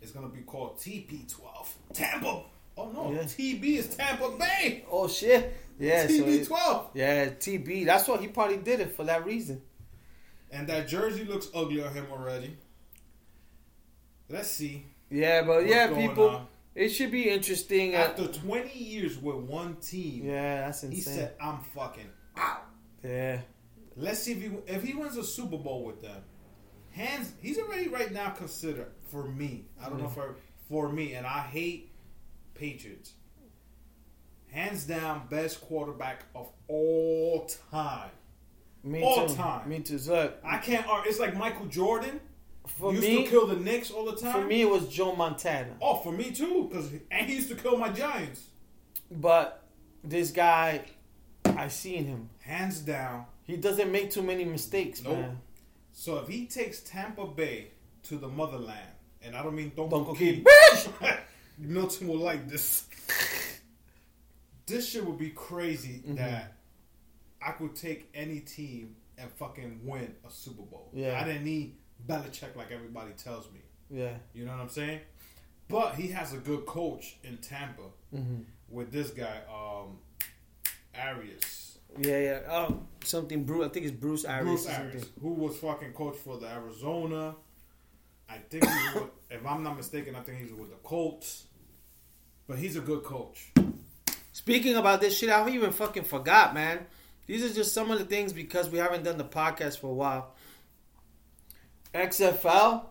[0.00, 1.68] is gonna be called TP12.
[1.92, 2.42] Tampa.
[2.76, 3.22] Oh no, Yeah.
[3.24, 4.84] TB is Tampa Bay.
[4.90, 5.54] Oh shit!
[5.78, 6.86] Yeah, so it- TB12.
[6.94, 7.84] yeah, TB.
[7.86, 9.62] That's what he probably did it for that reason.
[10.50, 12.56] and that jersey looks ugly on him already.
[14.28, 14.86] Let's see.
[15.10, 16.46] Yeah, but yeah, people, on.
[16.74, 17.94] it should be interesting.
[17.94, 20.96] Uh, After 20 years with one team, yeah, that's insane.
[20.96, 22.62] he said, "I'm fucking out."
[23.02, 23.40] yeah,
[23.96, 26.22] Let's see if he if he wins a Super Bowl with them.
[26.90, 29.66] Hands, he's already right now considered for me.
[29.80, 30.36] I don't know for
[30.68, 31.89] for me, and I hate
[32.60, 33.12] Patriots.
[34.52, 38.10] Hands down, best quarterback of all time.
[38.84, 39.34] me All too.
[39.34, 39.68] time.
[39.68, 39.98] Me too.
[39.98, 40.84] Look, I can't.
[41.06, 42.20] It's like Michael Jordan
[42.66, 44.32] for used me, to kill the Knicks all the time.
[44.32, 45.70] for me, it was Joe Montana.
[45.80, 48.42] oh, for me too, because and he used to kill my Giants.
[49.10, 49.62] But
[50.04, 50.82] this guy,
[51.46, 52.28] I seen him.
[52.40, 53.24] Hands down.
[53.44, 55.18] He doesn't make too many mistakes, Nope.
[55.18, 55.40] man.
[55.92, 57.68] So if he takes Tampa Bay
[58.04, 58.90] to the motherland,
[59.22, 60.48] and I don't mean don't, Don't go keep- keep.
[61.60, 62.86] Milton will like this.
[64.66, 66.14] This shit would be crazy Mm-hmm.
[66.16, 66.54] that
[67.42, 70.90] I could take any team and fucking win a Super Bowl.
[70.94, 71.20] Yeah.
[71.20, 71.74] I didn't need
[72.06, 73.60] Belichick like everybody tells me.
[73.90, 74.14] Yeah.
[74.34, 75.00] You know what I'm saying?
[75.68, 77.82] But he has a good coach in Tampa
[78.14, 79.98] hmm with this guy, um,
[80.94, 81.78] Arians.
[81.98, 82.38] Yeah, yeah.
[82.48, 83.42] Oh, something.
[83.44, 83.66] Bruce.
[83.66, 84.64] I think it's Bruce Arians.
[84.64, 84.78] Bruce.
[84.78, 87.34] Arians, who was fucking coach for the Arizona.
[88.28, 91.46] I think, he was, if I'm not mistaken, I think he's with the Colts.
[92.50, 93.52] But he's a good coach.
[94.32, 96.80] Speaking about this shit, I even fucking forgot, man.
[97.28, 99.94] These are just some of the things because we haven't done the podcast for a
[99.94, 100.34] while.
[101.94, 102.86] XFL,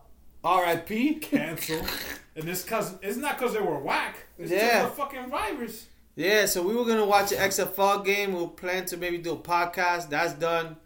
[0.46, 1.22] RIP.
[1.24, 1.86] Cancel.
[2.38, 4.28] and it's cause it's not cause they were whack.
[4.38, 4.84] It's Yeah.
[4.84, 5.88] just a fucking virus.
[6.16, 8.32] Yeah, so we were gonna watch an XFL game.
[8.32, 10.08] We'll plan to maybe do a podcast.
[10.10, 10.78] That's done.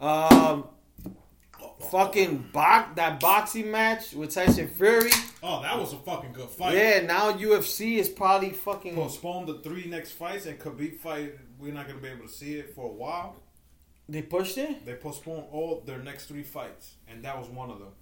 [0.00, 0.64] Um,
[1.80, 5.10] fucking box that boxing match with Tyson Fury.
[5.42, 6.76] Oh, that was a fucking good fight.
[6.76, 8.94] Yeah, now UFC is probably fucking.
[8.94, 11.34] Postponed the three next fights and Khabib fight.
[11.58, 13.36] We're not gonna be able to see it for a while.
[14.08, 14.84] They pushed it.
[14.84, 17.92] They postponed all their next three fights, and that was one of them.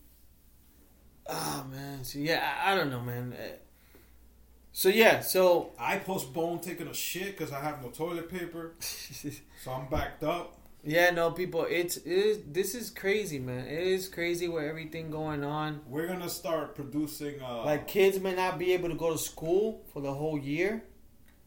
[1.29, 3.35] Oh man, so yeah, I, I don't know, man.
[3.39, 3.57] Uh,
[4.73, 9.73] So yeah, so I postponed taking a shit because I have no toilet paper, so
[9.73, 10.58] I'm backed up.
[10.89, 13.67] Yeah, no, people, it's it is this is crazy, man.
[13.67, 15.81] It is crazy with everything going on.
[15.87, 17.41] We're gonna start producing.
[17.43, 20.83] Uh, Like kids may not be able to go to school for the whole year.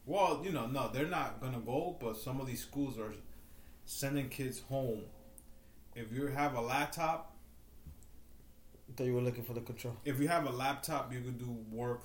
[0.06, 3.12] well, you know, no, they're not gonna go, but some of these schools are
[3.84, 5.02] sending kids home.
[5.94, 7.36] If you have a laptop,
[8.88, 9.96] I thought you were looking for the control.
[10.04, 12.02] if you have a laptop, you can do work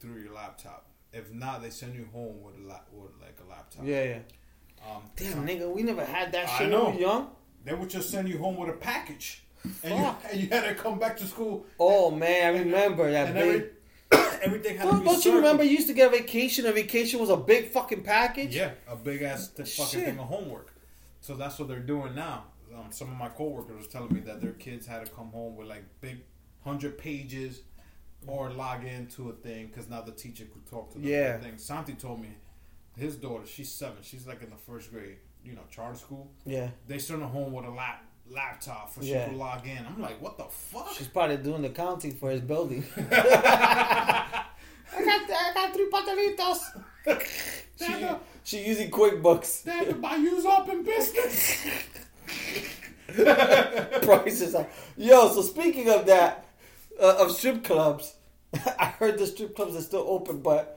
[0.00, 0.86] through your laptop.
[1.12, 3.84] If not, they send you home with a lap, with like a laptop.
[3.86, 4.18] Yeah, yeah.
[4.84, 6.84] Um, Damn, nigga, we never had that I shit know.
[6.86, 7.30] when we were young.
[7.64, 9.42] They would just send you home with a package,
[9.82, 11.66] and you, and you had to come back to school.
[11.80, 13.70] Oh man, I remember that and big.
[14.12, 15.04] every, everything had Don't, be.
[15.06, 16.64] don't you remember you used to get a vacation?
[16.66, 18.54] A vacation was a big fucking package.
[18.54, 20.04] Yeah, a big ass fucking Shit.
[20.04, 20.72] thing of homework.
[21.20, 22.44] So that's what they're doing now.
[22.72, 25.56] Um, some of my coworkers was telling me that their kids had to come home
[25.56, 26.18] with like big
[26.62, 27.62] hundred pages
[28.28, 31.08] or log into a thing because now the teacher could talk to them.
[31.08, 31.38] Yeah.
[31.38, 31.58] Thing.
[31.58, 32.28] Santi told me
[32.96, 35.18] his daughter, she's seven, she's like in the first grade.
[35.44, 36.32] You know, charter school.
[36.44, 36.70] Yeah.
[36.88, 39.26] They send her home with a lap laptop for Yeah.
[39.26, 39.78] she to log in.
[39.86, 40.88] I'm like, what the fuck?
[40.92, 42.84] She's probably doing the counting for his building.
[42.96, 44.44] I
[45.04, 46.58] got I got three patelitos.
[47.78, 48.08] she,
[48.42, 49.62] she using QuickBooks.
[49.62, 51.64] They had to buy use up in business.
[54.02, 54.66] Prices are
[54.96, 55.32] yo.
[55.32, 56.46] So speaking of that,
[57.00, 58.14] uh, of strip clubs,
[58.78, 60.75] I heard the strip clubs are still open, but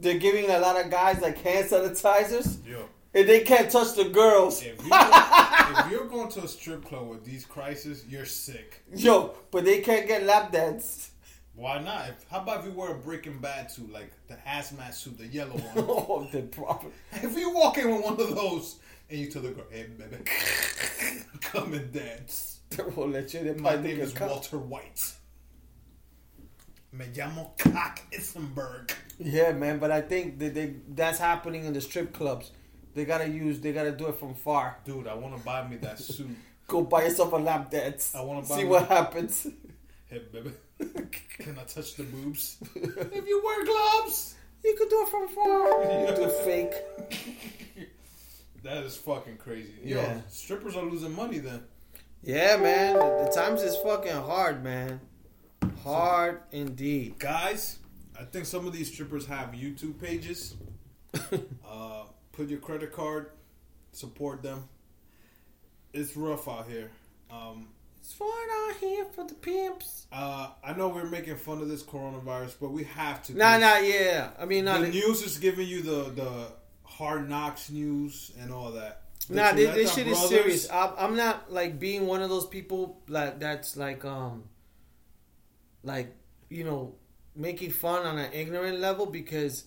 [0.00, 2.86] they're giving a lot of guys like hand sanitizers, Yo.
[3.14, 4.62] and they can't touch the girls.
[4.62, 8.82] If, you if you're going to a strip club with these crises, you're sick.
[8.94, 11.10] Yo, but they can't get lap dance.
[11.54, 12.10] Why not?
[12.10, 15.26] If, how about if you wear a Breaking Bad suit, like the hazmat suit, the
[15.26, 15.84] yellow one?
[15.88, 16.86] oh, the proper.
[17.12, 18.76] if you walk in with one of those
[19.10, 20.22] and you tell the girl, "Hey, baby,
[21.40, 23.54] come and dance," They won't let you.
[23.58, 25.12] My name is you're Walter White.
[26.92, 28.92] Me llamo Cock Issenberg.
[29.18, 32.50] Yeah, man, but I think that they that's happening in the strip clubs.
[32.94, 34.78] They gotta use, they gotta do it from far.
[34.84, 36.30] Dude, I want to buy me that suit.
[36.66, 38.14] Go buy yourself a lap dance.
[38.14, 39.46] I wanna buy see me- what happens.
[40.10, 40.50] Hey, baby,
[41.38, 42.56] can I touch the boobs?
[42.74, 44.36] if you wear gloves.
[44.64, 45.82] You could do it from far.
[46.08, 46.72] You do fake.
[48.62, 49.72] That is fucking crazy.
[49.84, 50.20] Yo, Yeah.
[50.30, 51.62] strippers are losing money then.
[52.22, 52.94] Yeah, man.
[52.94, 54.98] The, the times is fucking hard, man.
[55.84, 57.18] Hard indeed.
[57.18, 57.78] Guys,
[58.18, 60.56] I think some of these strippers have YouTube pages.
[61.14, 63.30] uh, put your credit card,
[63.92, 64.64] support them.
[65.92, 66.90] It's rough out here.
[67.30, 67.68] Um,
[68.00, 70.06] It's fun out here for the pimps.
[70.12, 73.36] uh, I know we're making fun of this coronavirus, but we have to.
[73.36, 74.30] Nah, nah, yeah.
[74.38, 76.52] I mean, nah, the the- news is giving you the the
[76.84, 79.02] hard knocks news and all that.
[79.28, 80.70] The Nah, this, this shit is serious.
[80.70, 84.44] I'm, I'm not like being one of those people like that's like um,
[85.82, 86.14] like
[86.48, 86.94] you know,
[87.36, 89.64] making fun on an ignorant level because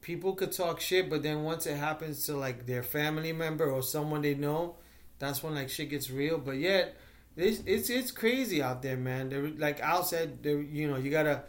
[0.00, 3.82] people could talk shit, but then once it happens to like their family member or
[3.82, 4.76] someone they know,
[5.18, 6.38] that's when like shit gets real.
[6.38, 6.96] But yet,
[7.36, 9.28] it's it's it's crazy out there, man.
[9.28, 11.42] They're, like Al said, you know, you gotta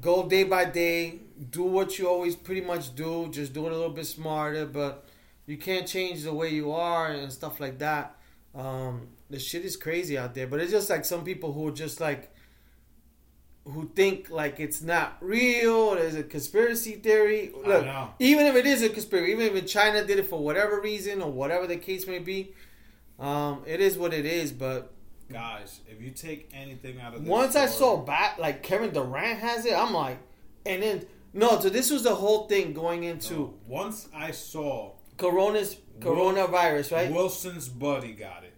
[0.00, 1.20] go day by day,
[1.50, 5.04] do what you always pretty much do, just do it a little bit smarter, but
[5.46, 8.16] you can't change the way you are and stuff like that.
[8.54, 11.72] Um, the shit is crazy out there, but it's just like some people who are
[11.72, 12.32] just like
[13.72, 15.94] who think like it's not real.
[15.96, 17.52] There's a conspiracy theory.
[17.64, 18.10] I Look, know.
[18.18, 21.30] even if it is a conspiracy, even if China did it for whatever reason or
[21.30, 22.52] whatever the case may be,
[23.18, 24.52] um, it is what it is.
[24.52, 24.92] But
[25.30, 29.40] Guys, if you take anything out of this once I saw bat like Kevin Durant
[29.40, 30.18] has it, I'm like,
[30.64, 34.92] and then no, so this was the whole thing going into No, once I saw
[35.18, 37.10] Corona's coronavirus, right?
[37.10, 38.54] Wilson's buddy got it,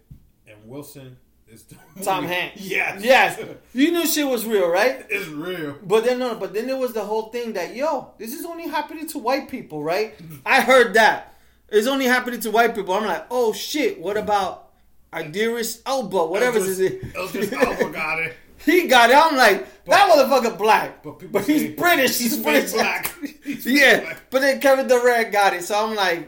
[0.47, 1.17] and Wilson
[1.51, 2.61] is the Tom Hanks.
[2.61, 3.39] Yes, Yes.
[3.73, 5.05] You knew shit was real, right?
[5.09, 5.77] it's real.
[5.83, 8.67] But then no, but then there was the whole thing that yo, this is only
[8.67, 10.15] happening to white people, right?
[10.45, 11.35] I heard that.
[11.69, 12.93] It's only happening to white people.
[12.93, 14.69] I'm like, oh shit, what about
[15.13, 17.11] our dearest Elba, whatever name?
[17.15, 18.35] Elvis Alba got it.
[18.65, 19.15] He got it.
[19.15, 21.01] I'm like, that motherfucker black.
[21.01, 22.17] But But, he's British.
[22.19, 22.73] He's British.
[22.73, 23.13] black.
[23.43, 24.01] He's yeah.
[24.01, 24.21] black.
[24.29, 25.63] But then Kevin Durant got it.
[25.63, 26.27] So I'm like,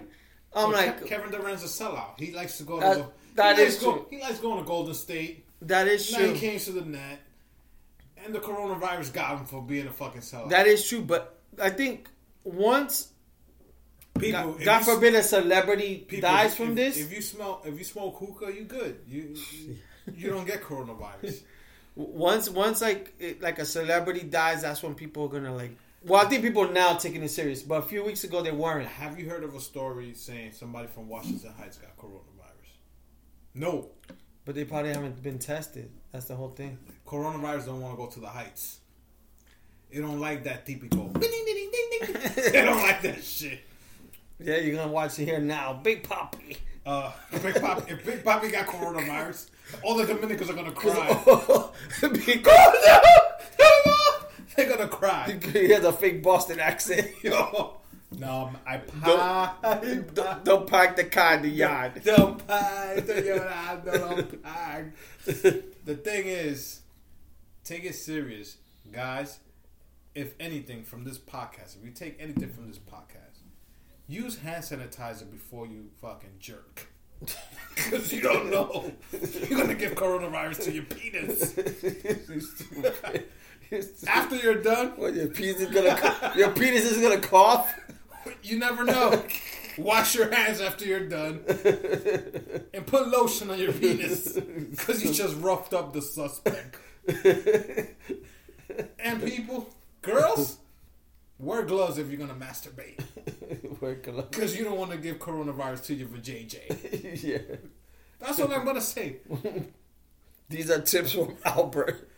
[0.53, 2.17] I'm But like, Kevin Durant's a sellout.
[2.19, 3.05] He likes to go to uh, the,
[3.36, 4.05] that he is go- true.
[4.09, 5.45] he likes going to Golden State.
[5.63, 6.34] that is Now true.
[6.34, 7.19] he came to the net,
[8.23, 10.49] and the coronavirus got him for being a fucking sellout.
[10.49, 11.01] That is true.
[11.01, 12.09] But I think
[12.43, 13.09] once,
[14.19, 16.97] people, God, God forbid, a celebrity people, dies from if- this.
[16.97, 18.99] If you smell, if you smoke hookah, you good.
[19.07, 19.77] You you,
[20.15, 21.41] you don't get coronavirus.
[21.95, 25.75] once once like it, like a celebrity dies, that's when people are gonna like.
[26.03, 28.51] Well, I think people are now taking it serious, but a few weeks ago they
[28.51, 28.88] weren't.
[28.88, 32.30] Have you heard of a story saying somebody from Washington Heights got coronavirus?
[33.54, 33.89] No,
[34.45, 35.91] But they probably haven't been tested.
[36.12, 36.78] That's the whole thing.
[37.06, 38.80] coronavirus don't want to go to the heights.
[39.91, 41.08] They don't like that typical.
[41.20, 43.60] they don't like that shit.
[44.39, 45.74] Yeah, you're gonna watch it here now.
[45.74, 46.58] Big Papi.
[46.86, 47.91] Uh, Big Papi.
[47.91, 49.49] if Big Papi got coronavirus,
[49.84, 51.08] all the Dominicans are gonna cry.
[52.02, 52.76] because
[54.56, 55.38] They're gonna cry.
[55.52, 57.08] he has a fake Boston accent.
[57.24, 57.80] Yo,
[58.18, 62.01] no, I Don't, don't, don't park the car in the yard.
[62.03, 64.86] Don't pack the yard, don't pack.
[65.26, 66.82] The thing is,
[67.64, 68.57] take it serious,
[68.91, 69.39] guys.
[70.14, 73.39] If anything from this podcast, if you take anything from this podcast,
[74.07, 76.88] use hand sanitizer before you fucking jerk.
[77.76, 78.91] Because you don't know.
[79.14, 81.55] You're going to give coronavirus to your penis.
[84.07, 87.74] After you're done, What, your penis is gonna your penis is gonna cough.
[88.43, 89.24] You never know.
[89.78, 91.43] Wash your hands after you're done.
[92.74, 94.32] And put lotion on your penis.
[94.34, 96.78] Because you just roughed up the suspect.
[98.99, 99.69] And people,
[100.01, 100.57] girls,
[101.38, 103.01] wear gloves if you're going to masturbate.
[103.82, 104.30] wear gloves.
[104.30, 107.24] Because you don't want to give coronavirus to your vajayjay.
[107.24, 107.57] yeah.
[108.19, 109.17] That's what I'm going to say.
[110.49, 112.09] These are tips from Albert.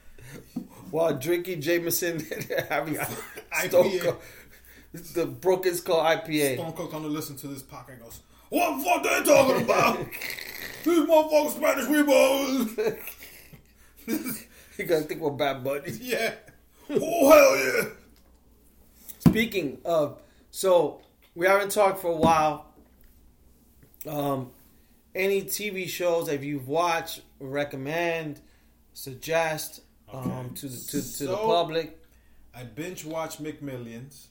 [0.91, 2.26] While drinking Jameson,
[2.70, 4.18] having IPA.
[4.94, 6.56] The Broken Skull IPA.
[6.56, 8.20] Stone Cold to listen to this podcast goes,
[8.50, 9.98] What the fuck they talking about?
[10.84, 12.96] These motherfuckers Spanish people.
[14.78, 16.00] You gotta think we're bad buddies.
[16.02, 16.34] yeah.
[16.89, 17.89] Oh, hell yeah.
[19.20, 20.20] Speaking of,
[20.52, 21.02] so
[21.36, 22.66] we haven't talked for a while.
[24.08, 24.50] Um,
[25.16, 28.41] any TV shows that you've watched, recommend,
[28.94, 29.82] suggest
[30.12, 30.50] um, Okay.
[30.56, 32.00] to the to, to the public?
[32.56, 34.28] I binge watched McMillions.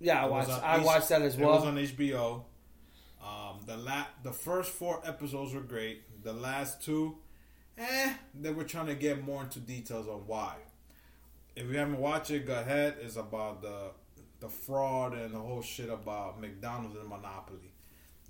[0.00, 0.50] Yeah, I watched.
[0.50, 1.50] I H- watched that as well.
[1.50, 2.42] It was on HBO.
[3.22, 6.22] Um, the la- the first four episodes were great.
[6.22, 7.16] The last two,
[7.78, 10.54] eh, they were trying to get more into details on why.
[11.56, 12.96] If you haven't watched it, go ahead.
[13.00, 13.90] It's about the
[14.40, 17.72] the fraud and the whole shit about McDonald's and Monopoly.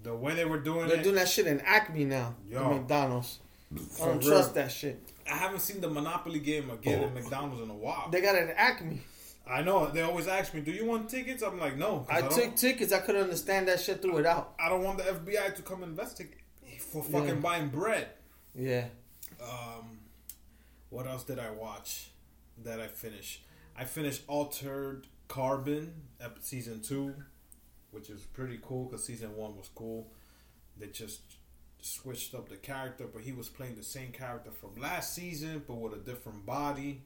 [0.03, 2.37] The way they were doing They're it, doing that shit in Acme now.
[2.49, 2.75] Yo.
[2.75, 3.41] McDonald's.
[3.75, 4.29] I don't real.
[4.31, 5.01] trust that shit.
[5.31, 8.09] I haven't seen the Monopoly game again at McDonald's in a while.
[8.11, 9.01] They got it in Acme.
[9.49, 12.33] I know they always ask me, "Do you want tickets?" I'm like, "No." I don't-
[12.33, 12.93] took tickets.
[12.93, 14.55] I couldn't understand that shit through it out.
[14.59, 16.41] I don't want the FBI to come investigate
[16.81, 17.35] for fucking Yeah.
[17.35, 18.09] buying bread.
[18.55, 18.89] Yeah.
[19.41, 20.01] Um,
[20.91, 22.11] what else did I watch
[22.65, 23.45] that I finished?
[23.77, 26.03] I finished Altered Carbon
[26.41, 27.15] season two,
[27.91, 30.11] which is pretty cool because season one was cool.
[30.79, 31.21] They just
[31.81, 35.75] switched up the character, but he was playing the same character from last season, but
[35.75, 37.03] with a different body.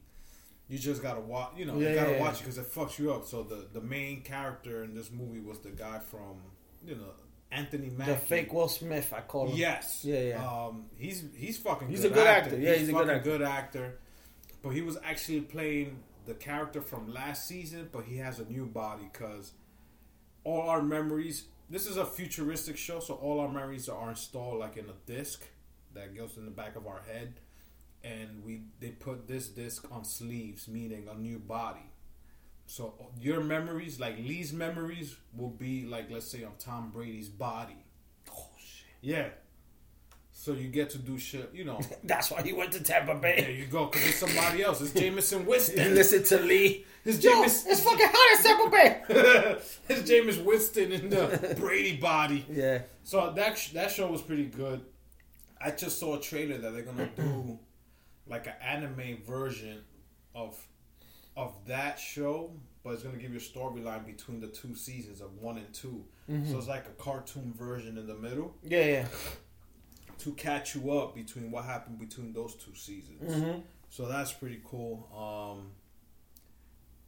[0.71, 2.97] You just gotta watch, you know, Yeah, you gotta yeah, watch it because it fucks
[2.97, 3.25] you up.
[3.25, 6.37] So the the main character in this movie was the guy from,
[6.85, 7.11] you know,
[7.51, 8.11] Anthony Mackie.
[8.11, 9.57] The fake Will Smith, I call him.
[9.57, 10.05] Yes.
[10.05, 10.47] Yeah, yeah.
[10.47, 11.89] Um, he's he's fucking.
[11.89, 12.57] He's good a good actor.
[12.57, 13.29] Yeah, he's a good actor.
[13.29, 13.99] good actor.
[14.63, 18.65] But he was actually playing the character from last season, but he has a new
[18.65, 19.51] body because
[20.43, 21.45] all our memories.
[21.69, 25.41] This is a futuristic show, so all our memories are installed like in a disc
[25.93, 27.33] that goes in the back of our head,
[28.03, 31.85] and we they put this disc on sleeves, meaning a new body.
[32.67, 37.75] So your memories, like Lee's memories, will be like let's say on Tom Brady's body.
[38.29, 38.87] Oh shit.
[39.01, 39.27] Yeah.
[40.33, 41.79] So you get to do shit, you know.
[42.03, 43.55] That's why he went to Tampa There Bay.
[43.59, 44.81] you go, because it's somebody else.
[44.81, 46.85] It's Jameson You listen to Lee.
[47.05, 49.57] It's Jameis- it's fucking hot at Tampa Bay.
[49.89, 52.45] it's Jameis Winston in the Brady body.
[52.49, 52.81] Yeah.
[53.03, 54.81] So that sh- that show was pretty good.
[55.63, 57.59] I just saw a trailer that they're gonna do
[58.27, 59.79] like an anime version
[60.35, 60.57] of
[61.37, 62.51] of that show,
[62.83, 66.03] but it's gonna give you a storyline between the two seasons of one and 2
[66.45, 69.05] So it's like a cartoon version in the middle Yeah, yeah.
[70.19, 73.33] to catch you up between what happened between those two seasons.
[73.35, 73.59] Mm-hmm.
[73.89, 75.07] So that's pretty cool.
[75.13, 75.71] Um,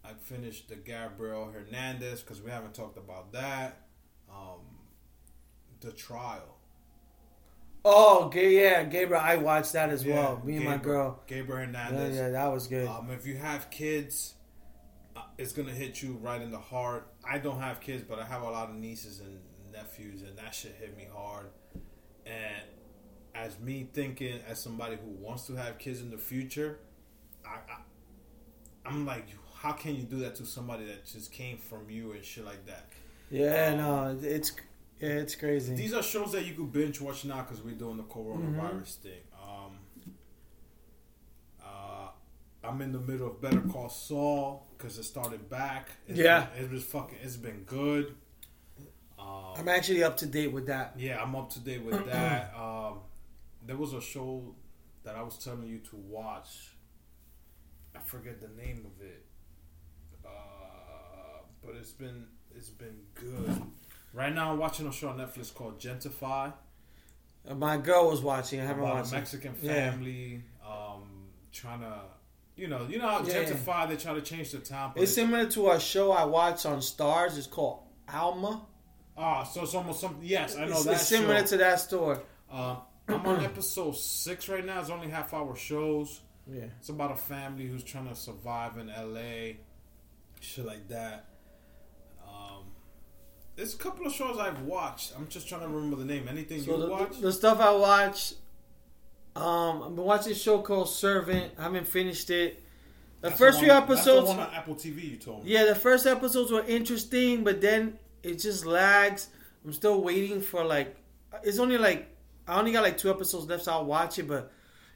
[0.06, 3.88] I finished the Gabriel Hernandez because we haven't talked about that.
[4.30, 4.60] Um,
[5.80, 6.58] the trial.
[7.86, 9.22] Oh, yeah, Gabriel.
[9.22, 10.42] I watched that as Yeah, well.
[10.44, 11.22] Me and my girl.
[11.28, 12.16] Gabriel Yeah, Hernandez.
[12.16, 12.88] yeah, that was good.
[12.88, 14.36] Um, if you have kids,
[15.16, 17.12] uh, it's gonna hit you right in the heart.
[17.30, 19.40] I don't have kids, but I have a lot of nieces and
[19.72, 21.48] nephews, and that shit hit me hard.
[22.26, 22.64] And
[23.36, 26.80] as me thinking, as somebody who wants to have kids in the future,
[27.46, 27.78] I, I
[28.86, 32.24] I'm like, how can you do that to somebody that just came from you and
[32.24, 32.86] shit like that?
[33.30, 34.52] yeah, no, it's
[35.08, 35.76] yeah, it's crazy.
[35.76, 39.22] These are shows that you could binge watch now because we're doing the coronavirus thing.
[39.42, 39.80] Um,
[41.64, 42.08] uh,
[42.64, 45.90] I'm in the middle of Better Call Saul because it started back.
[46.08, 46.46] It's Yeah.
[46.56, 47.18] been, it was fucking.
[47.22, 48.16] It's been good.
[49.20, 50.94] Um, I'm actually up to date with that.
[50.98, 52.54] yeah, I'm up to date with that.
[52.64, 53.00] Um,
[53.66, 54.54] there was a show
[55.04, 56.76] that I was telling you to watch.
[57.96, 59.26] I forget the name of it,
[60.26, 60.30] uh,
[61.66, 62.26] but it's been
[62.56, 63.62] it's been good.
[64.14, 66.54] Right now, I'm watching a show on Netflix called Gentefied
[67.48, 68.60] Uh, My girl was watching.
[68.62, 69.16] I haven't about a watched it.
[69.16, 69.92] Mexican Yeah.
[69.92, 72.00] family um, trying to,
[72.56, 73.50] you know, you know how Yeah, yeah.
[73.50, 74.94] Gentefied they try to change the town.
[74.96, 77.38] It's similar to a show I watched on Starz.
[77.38, 77.80] It's called
[78.14, 78.66] Alma.
[79.18, 80.24] Ah, so it's almost something.
[80.24, 80.94] Yes, I know it's, that.
[80.94, 81.46] it's similar show.
[81.48, 82.18] to that story.
[82.52, 84.80] Um, I'm on episode six right now.
[84.80, 86.22] It's only half hour shows.
[86.48, 86.66] Yeah.
[86.80, 89.58] It's about a family who's trying to survive in LA,
[90.40, 91.26] shit like that.
[93.56, 95.14] There's a couple of shows I've watched.
[95.16, 96.28] I'm just trying to remember the name.
[96.28, 97.20] Anything So you the, watch?
[97.20, 98.34] the stuff I watch,
[99.36, 101.54] um, I've been watching a show called Servant.
[101.58, 102.62] I haven't finished it.
[103.22, 105.12] The That's first one- few the episodes, one on Apple TV.
[105.12, 105.52] You told me.
[105.52, 109.30] yeah, the first episodes were interesting, but then it just lags.
[109.64, 110.96] I'm still waiting for like,
[111.44, 112.08] it's only like
[112.48, 114.28] I only got like two episodes left, so I'll watch it.
[114.28, 114.52] But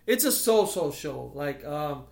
[0.05, 2.03] it's a so-so show, like um,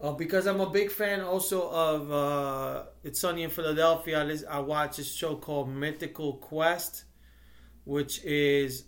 [0.00, 4.20] uh, because I'm a big fan also of uh, It's Sunny in Philadelphia.
[4.20, 7.04] I, lis- I watch this show called Mythical Quest,
[7.84, 8.84] which is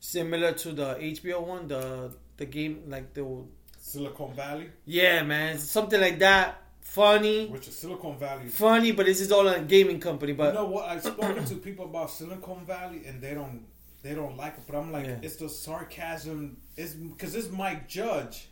[0.00, 3.44] similar to the HBO one, the the game like the
[3.78, 6.62] Silicon Valley, yeah man, something like that.
[6.80, 8.46] Funny, which is Silicon Valley.
[8.48, 10.32] funny, but this is all a gaming company.
[10.32, 10.88] But you know what?
[10.88, 13.64] I've spoken to people about Silicon Valley, and they don't
[14.02, 14.62] they don't like it.
[14.68, 15.18] But I'm like, Yeah.
[15.22, 16.58] it's the sarcasm.
[16.76, 18.48] It's because it's Mike Judge,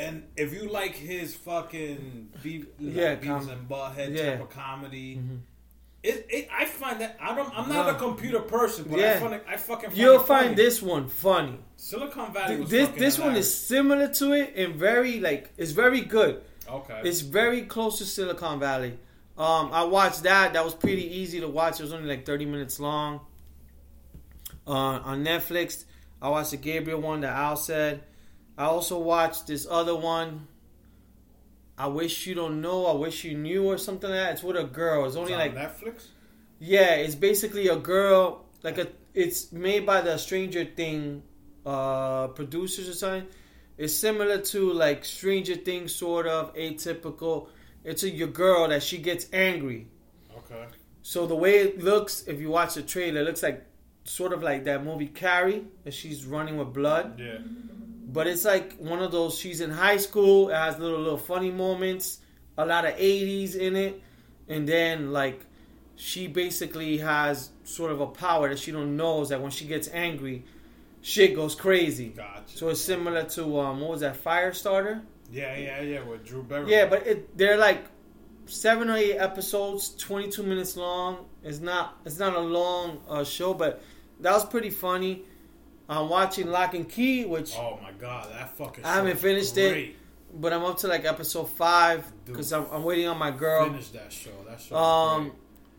[0.00, 4.30] and if you like his fucking be, Yeah, like, com- and Butthead yeah.
[4.32, 5.16] type of comedy.
[5.16, 5.40] Mhm.
[6.02, 7.52] It, it, I find that I don't.
[7.58, 7.94] I'm not No.
[7.94, 9.90] a computer person, but I find it, I fucking.
[9.90, 11.58] Find you'll find this one funny.
[11.76, 12.56] Silicon Valley.
[12.60, 16.42] Was This this one is similar to it and very like it's very good.
[16.68, 17.02] okay.
[17.04, 18.98] It's very close to Silicon Valley.
[19.36, 20.54] Um, I watched that.
[20.54, 21.80] That was pretty easy to watch.
[21.80, 23.20] It was only like 30 minutes long.
[24.66, 25.84] Uh, on Netflix,
[26.22, 28.02] I watched the Gabriel one that Al said.
[28.60, 30.46] I also watched this other one.
[31.78, 32.84] I wish you don't know.
[32.84, 34.32] I wish you knew, or something like that.
[34.34, 35.06] It's with a girl.
[35.06, 36.08] It's only It's like Netflix.
[36.58, 38.88] yeah, it's basically a girl like a.
[39.14, 41.22] It's made by the Stranger Thing
[41.64, 43.26] uh, producers or something.
[43.78, 47.48] It's similar to like Stranger Things, sort of atypical.
[47.82, 49.88] It's a your girl that she gets angry.
[50.36, 50.66] Okay.
[51.00, 53.64] So the way it looks, if you watch the trailer, it looks like
[54.04, 57.18] sort of like that movie Carrie, that she's running with blood.
[57.18, 57.38] Yeah.
[58.12, 59.38] But it's like one of those.
[59.38, 60.48] She's in high school.
[60.50, 62.18] It has little little funny moments.
[62.58, 64.02] A lot of '80s in it,
[64.48, 65.44] and then like
[65.96, 69.66] she basically has sort of a power that she don't know is that when she
[69.66, 70.44] gets angry,
[71.02, 72.08] shit goes crazy.
[72.08, 72.56] Gotcha.
[72.56, 75.02] So it's similar to um, what was that Firestarter?
[75.30, 76.02] yeah, yeah, yeah.
[76.02, 76.70] With Drew Barrymore.
[76.70, 77.84] Yeah, but it they're like
[78.46, 81.26] seven or eight episodes, twenty two minutes long.
[81.44, 83.82] It's not it's not a long uh, show, but
[84.20, 85.22] that was pretty funny.
[85.90, 88.84] I'm watching Locke and Key, which Oh my god, that fucking.
[88.84, 89.96] I haven't finished it.
[90.32, 93.64] but I'm up to like episode five because I'm, I'm waiting on my girl.
[93.66, 94.30] Finish that show.
[94.48, 94.76] That show.
[94.76, 95.32] Um, Um,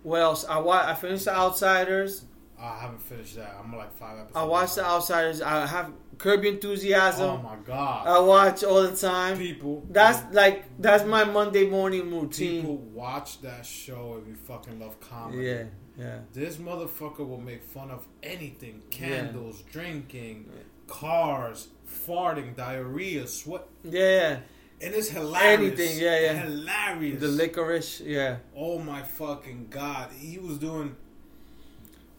[0.04, 0.46] what else?
[0.46, 2.26] I wa- I finished The Outsiders.
[2.60, 3.56] I haven't finished that.
[3.64, 4.36] I'm like five episodes.
[4.36, 4.86] I watched The.
[4.86, 5.42] Outsiders.
[5.42, 7.26] I have Curb Enthusiasm.
[7.30, 8.08] Oh my god.
[8.08, 9.38] I watch all the time.
[9.38, 9.84] people.
[9.90, 12.62] That's like that's my Monday morning routine.
[12.62, 15.44] people watch that show if you fucking love comedy.
[15.48, 15.64] Yeah,
[15.98, 16.20] yeah.
[16.34, 20.50] This motherfucker will make fun of anything: candles, drinking,
[20.88, 21.68] cars,
[22.08, 24.40] farting, diarrhea, sweat, Yeah,
[24.82, 25.80] and it's hilarious.
[25.80, 26.34] Anything, yeah, yeah.
[26.44, 27.22] hilarious.
[27.22, 28.02] the licorice.
[28.02, 30.12] Yeah, Oh my fucking god!
[30.18, 30.96] He was doing.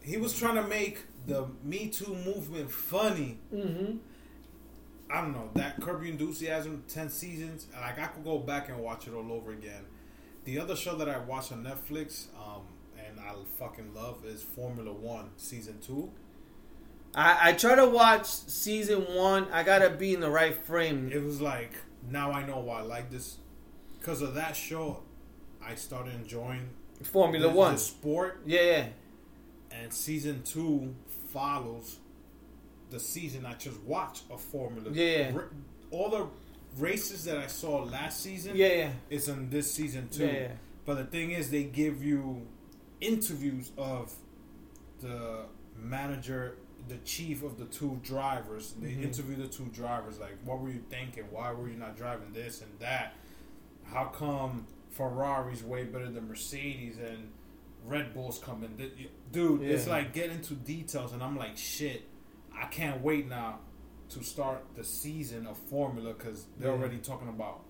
[0.02, 3.38] He was trying to make the Me Too movement funny.
[3.54, 3.96] mm-hmm.
[5.10, 7.66] I don't know that Curb Your Enthusiasm, ten seasons.
[7.78, 9.84] Like I could go back and watch it all over again.
[10.44, 12.62] The other show that I watch on Netflix, um,
[13.24, 16.10] I fucking love is Formula One season two.
[17.14, 19.46] I I try to watch season one.
[19.52, 21.10] I gotta be in the right frame.
[21.12, 21.72] It was like
[22.10, 23.36] now I know why I like this
[23.98, 25.02] because of that show.
[25.64, 26.70] I started enjoying
[27.02, 27.74] Formula the, One.
[27.74, 28.86] the sport, Yeah, yeah.
[29.70, 30.94] and season two
[31.32, 31.98] follows
[32.90, 34.90] the season I just watched of Formula.
[34.92, 35.30] Yeah.
[35.34, 35.44] Ra-
[35.92, 36.26] all the
[36.78, 38.56] races that I saw last season.
[38.56, 38.90] Yeah, yeah.
[39.10, 40.26] is in this season too.
[40.26, 40.48] Yeah, yeah.
[40.84, 42.46] But the thing is, they give you
[43.02, 44.14] interviews of
[45.00, 45.46] the
[45.76, 46.56] manager,
[46.88, 48.72] the chief of the two drivers.
[48.74, 49.02] They Mhm.
[49.02, 51.24] interview the two drivers, like, what were you thinking?
[51.30, 53.14] Why were you not driving this and that?
[53.84, 57.30] How come Ferrari's way better than Mercedes and
[57.84, 58.76] Red Bull's coming?
[59.32, 62.08] Dude, it's like get into details, and I'm like, shit,
[62.54, 63.60] I can't wait now
[64.10, 66.78] to start the season of Formula because they're Yeah.
[66.78, 67.64] already talking about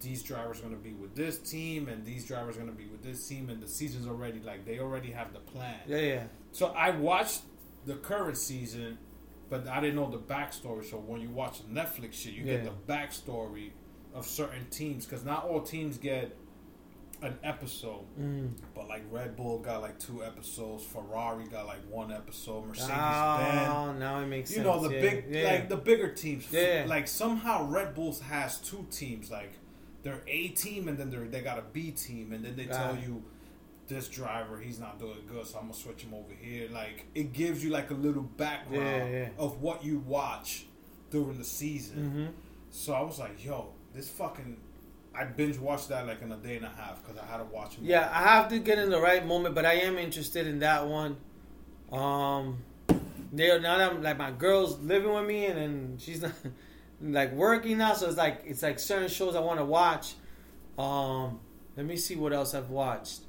[0.00, 2.76] these drivers are going to be with this team and these drivers are going to
[2.76, 5.98] be with this team and the season's already like they already have the plan Yeah,
[5.98, 6.22] yeah.
[6.52, 7.42] so i watched
[7.86, 8.98] the current season
[9.50, 12.92] but i didn't know the backstory so when you watch netflix shit you get the
[12.92, 13.70] backstory
[14.14, 16.36] of certain teams because not all teams get
[17.22, 18.52] an episode Mm.
[18.74, 23.68] but like red bull got like two episodes ferrari got like one episode mercedes benz
[23.70, 24.64] Oh, now it makes sense.
[24.64, 24.82] you sense.
[24.82, 25.00] know the yeah.
[25.02, 25.44] big yeah.
[25.50, 26.86] like the bigger teams Yeah.
[26.88, 29.52] like somehow red bulls has two teams like
[30.02, 32.96] their a team and then they're, they got a b team and then they tell
[32.96, 33.22] you
[33.88, 36.68] this driver he's not doing good so i'm gonna switch him over here.
[36.70, 39.28] Like it gives you like a little background Yeah, yeah.
[39.38, 40.66] of what you watch
[41.10, 42.10] during the season.
[42.10, 42.26] Hmm
[42.72, 44.56] so i was like yo this fucking
[45.12, 47.44] i binge watched that like in a day and a half because i had to
[47.46, 50.46] watch it Yeah, I have to get in the right moment, but I am interested
[50.46, 51.16] in that one.
[51.90, 52.58] Um,
[53.32, 56.32] they now that I'm like my girl's living with me, and then she's not
[57.02, 60.14] like working now, so it's like it's like certain shows I want to watch.
[60.78, 61.40] Um,
[61.76, 63.20] let me see what else I've watched.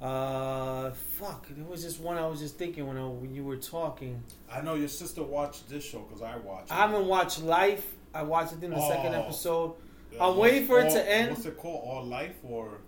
[0.00, 3.56] Uh, fuck, there was just one I was just thinking when I, when you were
[3.56, 4.22] talking.
[4.50, 7.86] i know your sister watched this show because i watched I haven't watched Life.
[8.14, 9.22] I watched it in the second Oh.
[9.24, 9.74] episode.
[10.10, 10.18] it.
[10.18, 11.32] I'm waiting for it to end.
[11.32, 12.78] what's it called all life or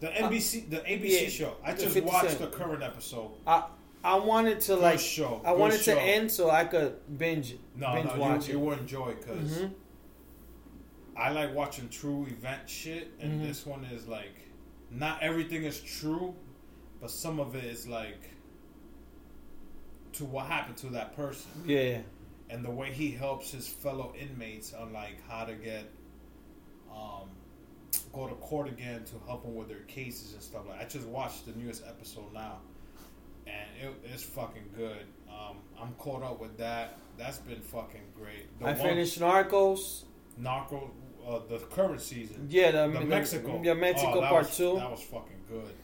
[0.00, 1.56] the NBC, the ABC yeah, show.
[1.62, 3.30] I just watched the current episode.
[3.46, 3.64] I
[4.04, 5.40] I wanted to Good like show.
[5.44, 5.94] I good wanted show.
[5.94, 8.56] to end so I could binge No, binge no, watch you, it.
[8.58, 9.72] you will enjoy because Mhm.
[11.16, 13.46] I like watching true event shit, and Mhm.
[13.46, 14.34] this one is like
[14.90, 16.34] not everything is true,
[17.00, 18.30] but some of it is like
[20.14, 22.00] to what happened to that person Yeah, yeah.
[22.50, 25.84] and the way he helps his fellow inmates on like how to get
[26.90, 27.28] um
[28.12, 31.06] go to court again to help them with their cases and stuff like I just
[31.06, 32.60] watched the newest episode now
[33.50, 38.58] and it, it's fucking good um I'm caught up with that that's been fucking great
[38.60, 40.04] the I one- finished Narcos.
[40.36, 40.90] Narco
[41.26, 44.74] uh, the current season Yeah, the, the the- Mexico Yeah, Mexico Oh, Part was- Two.
[44.76, 45.74] that was fucking good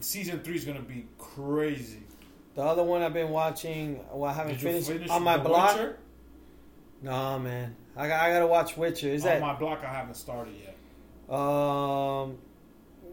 [0.00, 2.02] season three is gonna be crazy
[2.54, 4.00] The other one I've been watching.
[4.12, 5.72] Well, I haven't finished finish on my block.
[5.76, 5.96] Witcher?
[7.02, 7.74] Nah, man.
[7.96, 9.08] I got, I gotta watch Witcher.
[9.08, 10.76] Is on that my block I haven't started yet
[11.34, 12.36] um?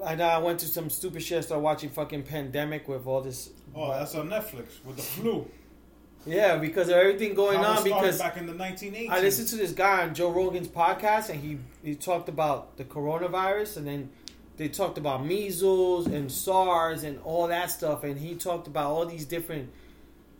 [0.06, 1.40] I know I went to some stupid shit.
[1.40, 3.50] I started watching fucking Pandemic with all this.
[3.76, 5.50] Oh, that's on Netflix with the flu.
[6.26, 7.84] Yeah, because of everything going on.
[7.84, 9.10] Because back in the 1980s.
[9.10, 12.84] I listened to this guy on Joe Rogan's podcast, and he he talked about the
[12.84, 14.10] coronavirus, and then
[14.58, 19.06] they talked about measles and SARS and all that stuff, and he talked about all
[19.06, 19.72] these different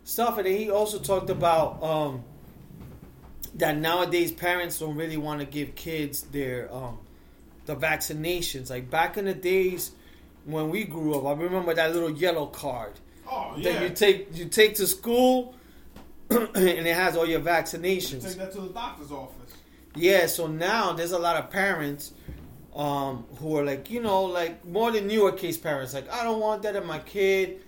[0.04, 2.24] stuff, and then he also talked about um,
[3.54, 6.98] that nowadays parents don't really want to give kids their um,
[7.68, 8.70] the vaccinations.
[8.70, 9.92] Like back in the days
[10.44, 12.94] when we grew up, I remember that little yellow card
[13.30, 15.54] Oh that you take you take to school,
[16.30, 18.24] and it has all your vaccinations.
[18.24, 19.52] Take that to the doctor's office.
[19.94, 22.12] Yeah, so now there's a lot of parents
[22.74, 26.40] um, who are like, you know, like more than newer case parents, like, I don't
[26.40, 27.60] want that in my kid.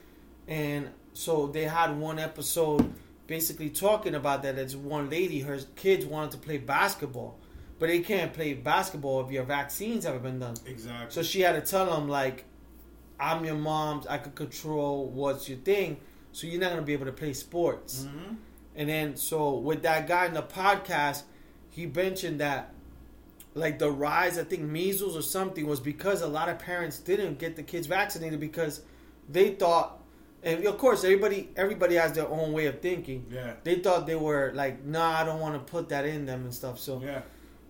[0.46, 2.92] And so they had one episode
[3.26, 4.56] basically talking about that.
[4.56, 7.39] It's one lady, her kids wanted to play basketball,
[7.80, 10.54] but they can't play basketball if your vaccines haven't been done.
[10.66, 11.10] Exactly.
[11.10, 12.44] So she had to tell them, like,
[13.18, 15.96] I'm your mom's, I could control what's your thing,
[16.30, 18.04] so you're not going to be able to play sports.
[18.04, 18.34] hmm
[18.76, 21.24] And then so with that guy in the podcast,
[21.70, 22.72] he mentioned that
[23.54, 27.38] like the rise, I think measles or something, was because a lot of parents didn't
[27.38, 28.82] get the kids vaccinated because
[29.28, 29.98] they thought,
[30.42, 33.26] and of course everybody everybody has their own way of thinking.
[33.30, 33.54] Yeah.
[33.64, 36.54] They thought they were like, nah, I don't want to put that in them and
[36.54, 36.78] stuff.
[36.78, 37.22] So Yeah.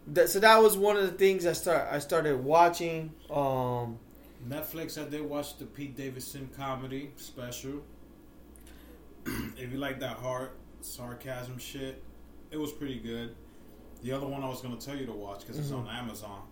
[0.09, 3.13] That, so that was one of the things I start I started watching.
[3.31, 3.99] Um,
[4.49, 7.83] Netflix said they watched the Pete Davidson comedy special.
[9.27, 10.51] if you like that hard
[10.81, 12.03] sarcasm shit,
[12.51, 13.35] it was pretty good.
[14.03, 15.81] The other one I was gonna tell you to watch because it's Mhm.
[15.81, 16.43] on Amazon.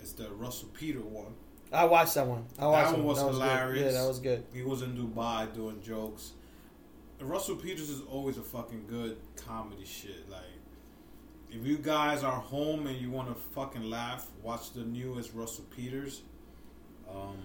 [0.00, 1.34] It's the Russell Peter one.
[1.72, 2.46] I watched that one.
[2.58, 3.32] I watched that one was good.
[3.32, 3.92] hilarious.
[3.94, 4.44] Yeah, that was good.
[4.52, 6.32] He was in Dubai doing jokes.
[7.18, 10.28] And Russell Peters is always a fucking good comedy shit.
[10.30, 10.42] Like,
[11.50, 15.64] if you guys are home and you want to fucking laugh, watch the newest Russell
[15.74, 16.22] Peters
[17.10, 17.36] um,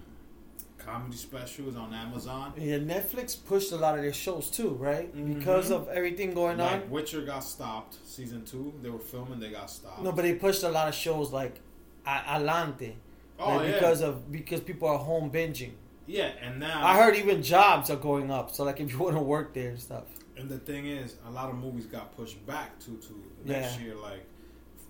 [0.78, 2.54] comedy special is on Amazon.
[2.58, 5.16] Yeah, Netflix pushed a lot of their shows too, right?
[5.16, 5.38] Mhm.
[5.40, 6.90] Because of everything going Like on.
[6.90, 8.74] Witcher got stopped season two.
[8.82, 10.02] They were filming, they got stopped.
[10.02, 11.62] No, but they pushed a lot of shows like
[12.06, 12.96] Alante.
[13.40, 15.72] oh like, yeah, because of because people are home binging.
[16.06, 16.32] yeah.
[16.42, 18.52] And now I heard even jobs are going up.
[18.52, 20.04] So like if you want to work there and stuff.
[20.38, 23.86] And the thing is, a lot of movies got pushed back to to next Yeah.
[23.86, 23.96] year.
[23.96, 24.26] Like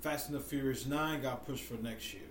[0.02, 2.22] Fast and the Furious Nine got pushed for next year.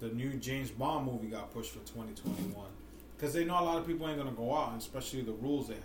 [0.00, 2.54] The new James Bond movie got pushed for 2021
[3.16, 5.74] because they know a lot of people ain't gonna go out, especially the rules they
[5.74, 5.84] have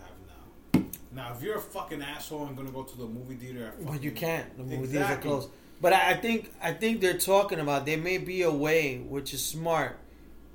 [0.73, 0.83] now.
[1.11, 4.03] Now, if you're a fucking asshole and gonna go to the movie theater, at But
[4.03, 4.55] you can't.
[4.57, 5.49] The movie theaters are closed.
[5.81, 9.43] But I think I think they're talking about there may be a way which is
[9.45, 9.97] smart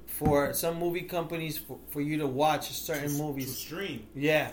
[0.06, 3.56] for some movie companies for, for you to watch certain to, to movies.
[3.56, 4.50] stream Yeah.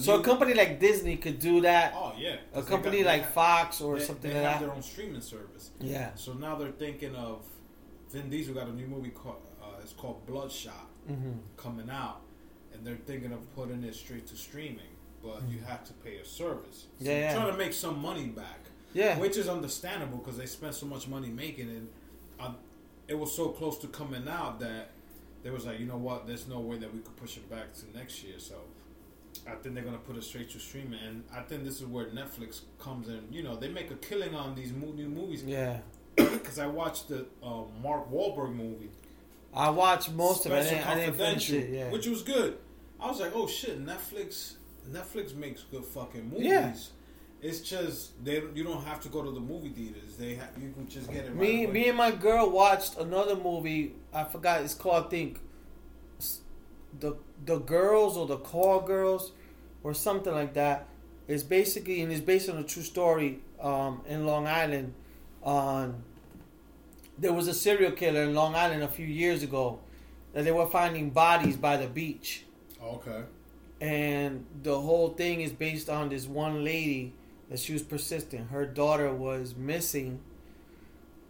[0.00, 1.92] So new, a company like Disney could do that.
[1.96, 4.66] oh yeah, A company got- like have- Fox or they, something they like have that.
[4.66, 5.70] their own streaming service.
[5.80, 6.14] Yeah.
[6.14, 7.44] So now they're thinking of
[8.10, 10.86] Vin Diesel got a new movie called uh, it's called Bloodshot.
[11.06, 12.20] hmm coming out,
[12.72, 14.92] and they're thinking of putting it straight to streaming,
[15.22, 16.86] but you have to pay a service.
[16.98, 17.06] So Mm-hmm.
[17.06, 17.34] Yeah, yeah.
[17.34, 18.60] trying to make some money back,
[18.94, 19.18] Yeah.
[19.18, 21.82] which is understandable because they spent so much money making it.
[22.42, 22.56] Um,
[23.08, 24.90] it was so close to coming out that
[25.42, 26.26] they was like, you know what?
[26.26, 28.38] There's no way that we could push it back to next year.
[28.38, 28.54] So
[29.50, 32.06] I think they're gonna put it straight to streaming, and I think this is where
[32.06, 33.22] Netflix comes in.
[33.30, 35.78] You know, they make a killing on these new movies Yeah.
[36.16, 38.90] because I watched the uh, Mark Wahlberg movie.
[39.54, 40.56] I watched most of it.
[40.56, 41.70] I Special didn't, I didn't it.
[41.70, 41.90] Yeah.
[41.90, 42.58] which was good.
[43.00, 44.54] I was like, oh shit, Netflix.
[44.90, 46.46] Netflix makes good fucking movies.
[46.46, 46.74] Yeah.
[47.42, 50.16] It's just they you don't have to go to the movie theaters.
[50.18, 51.28] They have you can just get it.
[51.30, 51.72] Right me, away.
[51.72, 53.94] me and my girl watched another movie.
[54.12, 54.60] I forgot.
[54.60, 55.06] It's called.
[55.06, 55.40] I think
[56.98, 57.16] the
[57.46, 59.32] the girls or the call girls
[59.82, 60.86] or something like that.
[61.28, 64.94] It's basically and it's based on a true story um, in Long Island.
[65.42, 66.02] On
[67.18, 69.80] there was a serial killer in Long Island a few years ago
[70.32, 72.44] that they were finding bodies by the beach.
[72.82, 73.22] okay.
[73.80, 77.14] and the whole thing is based on this one lady
[77.48, 78.50] that she was persistent.
[78.50, 80.20] Her daughter was missing,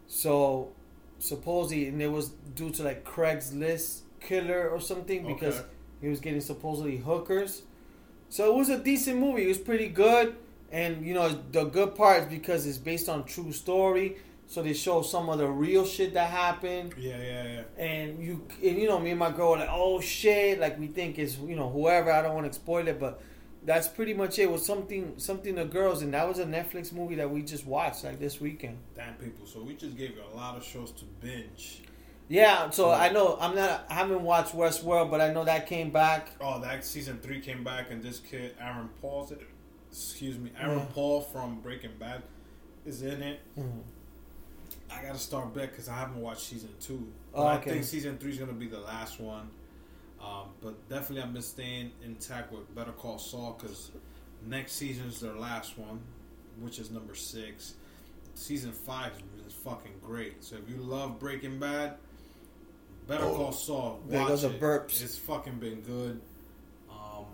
[0.06, 0.70] so
[1.18, 5.68] supposedly, and it was due to like Craigslist killer or something because Okay.
[6.02, 7.62] he was getting supposedly hookers.
[8.30, 9.44] So it was a decent movie.
[9.44, 10.36] It was pretty good,
[10.72, 14.16] and you know the good part is because it's based on true story.
[14.46, 17.44] So they show some of the real shit that happened Yeah, yeah,
[17.78, 17.84] yeah.
[17.84, 20.88] and you and you know me and my girl were like oh shit like we
[20.88, 23.22] think it's you know whoever i don't want to spoil it but
[23.64, 24.42] that's pretty much it.
[24.42, 27.64] it was something something the girls and that was a netflix movie that we just
[27.64, 29.46] watched like this weekend Damn people.
[29.46, 31.82] So we just gave you a lot of shows to binge.
[32.30, 35.90] Yeah so i know i'm not i haven't watched westworld but i know that came
[35.90, 39.42] back Oh, that season three came back, and this kid Aaron Paul's it.
[39.90, 40.84] Excuse me, Aaron Yeah.
[40.94, 42.22] Paul from Breaking Bad
[42.86, 43.40] is in it.
[43.58, 43.82] Mhm.
[44.90, 47.12] I gotta start back because I haven't watched season two.
[47.34, 47.70] Oh, okay.
[47.70, 49.50] I think season three is gonna be the last one.
[50.22, 53.90] Um, but definitely, I've been staying intact with Better Call Saul because
[54.46, 56.00] Next season is their last one,
[56.60, 57.74] which is number six.
[58.34, 59.12] Season five
[59.46, 60.42] is fucking great.
[60.42, 61.96] So if you love Breaking Bad,
[63.10, 64.00] Better Call Saul.
[64.08, 64.60] There Watch goes the it.
[64.60, 65.02] burps.
[65.02, 66.20] It's fucking been good.
[66.88, 67.24] Um,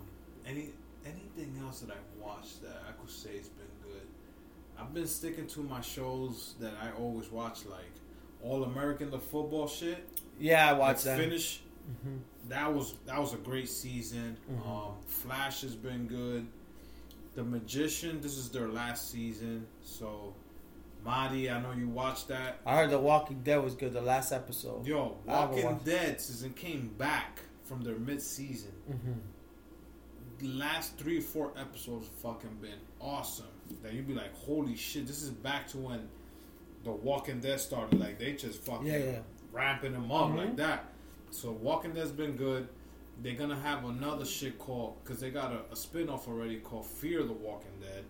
[0.45, 0.69] any
[1.05, 4.01] anything else that I've watched that I could say has been good?
[4.79, 7.91] I've been sticking to my shows that I always watch, like
[8.43, 10.03] All American, the football shit.
[10.39, 11.19] Yeah, I Like, watched that.
[11.19, 11.61] Finish.
[12.05, 12.19] Mhm.
[12.49, 14.35] That was that was a great season.
[14.51, 14.67] Mhm.
[14.67, 16.47] Um, Flash has been good.
[17.35, 18.19] The Magician.
[18.19, 19.67] This is their last season.
[19.83, 20.33] So,
[21.07, 22.59] Madi, I know you watched that.
[22.65, 23.93] I heard The Walking Dead was good.
[23.93, 24.85] The last episode.
[24.85, 28.73] Yo, Walking Dead season came back from their mid season.
[28.87, 29.13] hmm
[30.39, 33.45] The last three or four episodes fucking been awesome.
[33.83, 36.09] That you'd be like, holy shit, this is back to when
[36.83, 37.97] the Walking Dead started.
[37.99, 39.19] Like they just fucking Yeah, yeah.
[39.53, 40.35] ramping them up Mhm.
[40.37, 40.91] like that.
[41.31, 42.67] So Walking Dead's been good.
[43.21, 46.85] They're gonna have another shit called because they got a, a spin off already called
[46.85, 48.03] Fear the Walking Dead.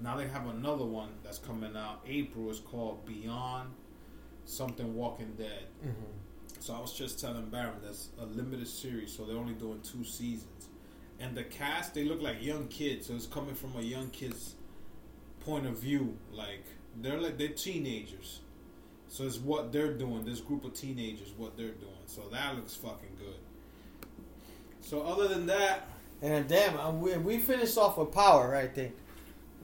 [0.00, 2.50] Now they have another one that's coming out April.
[2.50, 3.70] It's called Beyond
[4.44, 5.64] something Walking Dead.
[5.82, 5.90] hmm
[6.60, 10.04] So I was just telling Baron that's a limited series, so they're only doing two
[10.04, 10.68] seasons.
[11.20, 14.54] And the cast, they look like young kids, so it's coming from a young kid's
[15.40, 16.16] point of view.
[16.32, 16.64] Like
[17.00, 18.40] they're like they're teenagers.
[19.08, 22.04] So it's what they're doing, this group of teenagers, what they're doing.
[22.06, 23.38] So that looks fucking good.
[24.80, 25.88] So other than that,
[26.22, 28.74] And damn, we, we finished off with Power, right?
[28.74, 28.92] Think.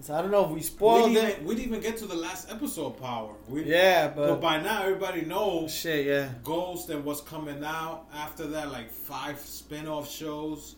[0.00, 1.42] So I don't know if we we spoiled didn't, it.
[1.44, 3.34] we didn't even get to the last episode of Power.
[3.48, 6.30] We, Yeah, but but, by now everybody knows shit, yeah.
[6.42, 10.76] Ghost and what's coming out after that, like five spin-off shows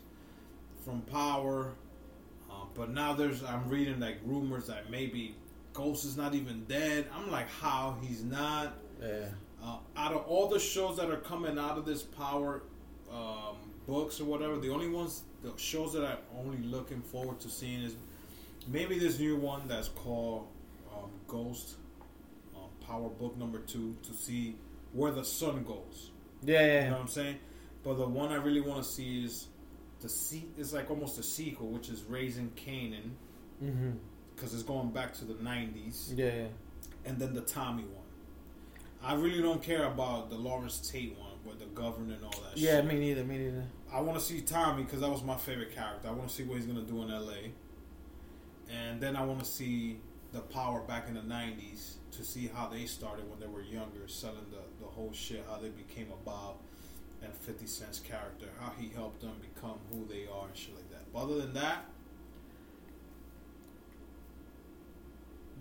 [0.84, 1.72] from Power.
[2.48, 5.34] Uh, but now there's, I'm reading like rumors that maybe
[5.72, 7.06] Ghost is not even dead.
[7.14, 8.74] I'm like, how he's not.
[9.01, 9.26] Yeah.
[9.62, 12.62] Uh, out of all the shows that are coming out of this Power
[13.10, 13.56] um,
[13.88, 17.82] books or whatever, the only ones, the shows that I'm only looking forward to seeing
[17.82, 17.94] is
[18.66, 20.47] maybe this new one that's called
[20.93, 21.76] um, Ghost
[22.55, 24.56] um, Power Book Number Two to see
[24.93, 26.10] where the sun goes.
[26.43, 26.84] Yeah, You yeah.
[26.88, 27.36] know what I'm saying?
[27.82, 29.47] But the one I really want to see is
[30.01, 33.12] the se- It's like almost a sequel, which is Raising Kanan,
[34.34, 36.44] because it's going back to the '90s, Yeah, yeah.
[37.05, 38.02] and then the Tommy one.
[39.02, 42.56] I really don't care about the Larenz Tate one with the governor and all that.
[42.56, 42.86] Yeah, shit.
[42.86, 43.64] me neither, me neither.
[43.93, 46.09] I want to see Tommy because that was my favorite character.
[46.09, 47.52] I want to see what he's gonna do in L.A.
[48.70, 50.01] And then I want to see
[50.32, 54.06] the Power back in the '90s to see how they started when they were younger,
[54.06, 56.56] selling the the whole shit, how they became a Bob
[57.22, 60.90] and 50 Cent's character, how he helped them become who they are and shit like
[60.90, 61.10] that.
[61.12, 61.86] But other than that,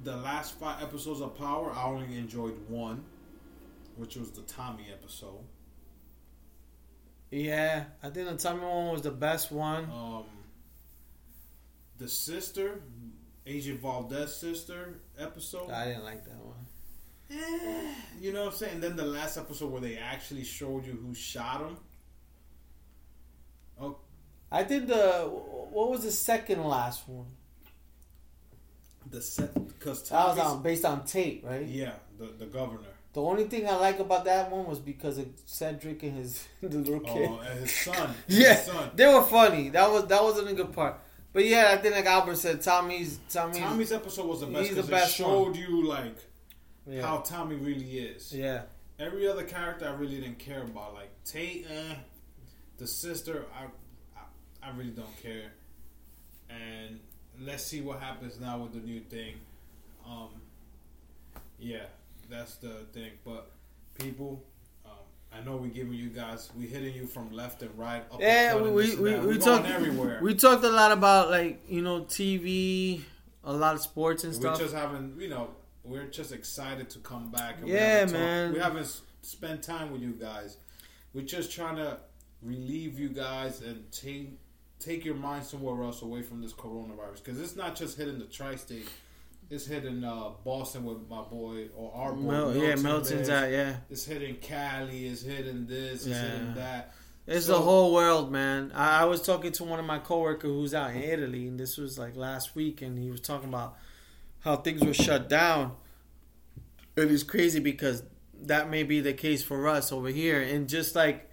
[0.03, 3.03] the last five episodes of Power, I only enjoyed one,
[3.95, 5.44] which was the Tommy episode.
[7.32, 9.86] Yeah, I think the Tommy one was the best one.
[9.86, 10.26] um,
[11.98, 12.82] the sister,
[13.48, 15.70] Agent Valdez sister episode.
[15.70, 16.66] I didn't like that one.
[17.32, 18.80] Eh, you know what I'm saying?
[18.82, 21.78] Then the last episode where they actually showed you who shot him.
[23.80, 23.98] Oh,
[24.52, 25.24] I think the
[25.72, 27.26] what was the second last one?
[29.12, 31.66] the set because That was on based on Tate, right?
[31.66, 32.82] yeah, the the governor.
[33.14, 36.70] The only thing I like about that one was because of Cedric and his the
[36.70, 37.30] little kid.
[37.32, 38.14] Oh, and his son.
[38.28, 38.92] yeah, his son.
[38.96, 39.70] they were funny.
[39.70, 41.00] That was that wasn't a good part.
[41.36, 44.76] But yeah, I think like Albert said, Tommy's Tommy's, Tommy's episode was the best he's
[44.78, 46.16] the because it showed you like
[46.88, 48.32] yeah, how Tommy really is.
[48.32, 48.62] yeah,
[48.99, 51.95] Every other character I really didn't care about, like Tate, eh,
[52.78, 53.66] the sister, I,
[54.18, 55.52] I, I really don't care.
[56.49, 57.02] And
[57.41, 59.34] let's see what happens now with the new thing.
[60.07, 60.30] Um,
[61.60, 61.88] yeah,
[62.30, 63.12] that's the thing.
[63.26, 63.52] But
[63.99, 64.41] people,
[65.36, 68.03] I know we're giving you guys, we're hitting you from left and right.
[68.12, 68.56] Up yeah.
[68.56, 70.20] We we we, we talked everywhere.
[70.22, 73.02] We talked a lot about like you know TV,
[73.44, 74.57] a lot of sports and we stuff.
[74.57, 75.49] We just haven't, you know,
[75.84, 77.57] we're just excited to come back.
[77.57, 78.53] And we Yeah, haven't talked- man.
[78.53, 80.57] we haven't spent time with you guys.
[81.14, 81.99] We're just trying to
[82.41, 84.40] relieve you guys and take
[84.80, 88.26] take your mind somewhere else away from this coronavirus because it's not just hitting the
[88.26, 88.88] tri-state.
[89.50, 92.32] It's hitting uh, Boston with my boy or our boy.
[92.32, 93.30] Mel, yeah, Milton Melton's lives.
[93.30, 93.76] at yeah.
[93.90, 95.08] It's hitting Cali.
[95.08, 96.06] It's hitting this.
[96.06, 96.22] It's Yeah.
[96.22, 96.94] hitting that.
[97.28, 98.72] It's So- the whole world, man.
[98.74, 101.78] I, I was talking to one of my coworkers who's out in Italy, and this
[101.78, 103.78] was like last week, and he was talking about
[104.40, 105.74] how things were shut down.
[106.96, 108.04] It is crazy because
[108.44, 111.30] that may be the case for us over here, and just like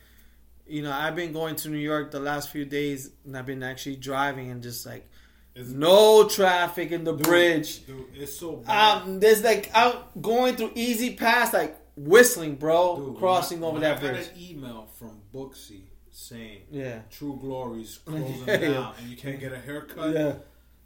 [0.64, 3.62] you know, I've been going to New York the last few days, and I've been
[3.62, 5.10] actually driving, and just like
[5.54, 7.86] It's no traffic in the Dude, bridge.
[7.86, 9.02] Dude, it's so bad.
[9.02, 13.80] Um, there's like out going through E-ZPass, like whistling, bro, Dude, crossing when I- over
[13.80, 14.26] when that I bridge.
[14.28, 18.56] got an email from Booksy saying Yeah, True Glory's closing Yeah.
[18.56, 20.14] down and you can't get a haircut.
[20.14, 20.34] yeah.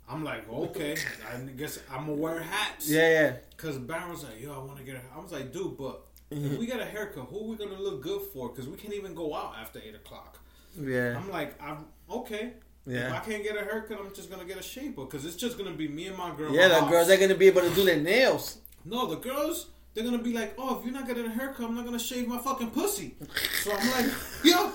[0.08, 0.96] I'm like, okay,
[1.32, 2.88] I guess I'm gonna wear hats.
[2.88, 3.36] Yeah, yeah.
[3.56, 4.94] Cause Baron was like, yo, I want to get.
[4.96, 7.80] a I was like, dude, but if we get a haircut, who are we gonna
[7.80, 8.48] look good for?
[8.52, 10.38] Cause we can't even go out after eight o'clock.
[10.80, 11.16] Yeah.
[11.18, 12.52] I'm like, I'm okay.
[12.86, 15.04] If I can't get a haircut, I'm just gonna get a shaper.
[15.06, 16.54] Cause it's just gonna be me and my girl.
[16.54, 16.90] Yeah, the house.
[16.90, 18.58] girls are gonna be able to do their nails.
[18.84, 21.74] No, the girls, they're gonna be like, oh, if you're not getting a haircut, I'm
[21.74, 23.16] not gonna shave my fucking pussy.
[23.62, 24.12] So I'm like,
[24.44, 24.70] yo,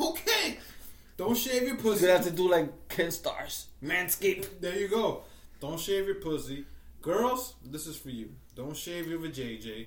[0.00, 0.58] okay.
[1.16, 2.02] Don't shave your You're pussy.
[2.02, 3.66] gonna have to do like Ken Stars.
[3.82, 4.60] Manscaped.
[4.60, 5.22] There you go.
[5.60, 6.66] Don't shave your pussy.
[7.02, 8.30] Girls, this is for you.
[8.54, 9.86] Don't shave your vajayjay.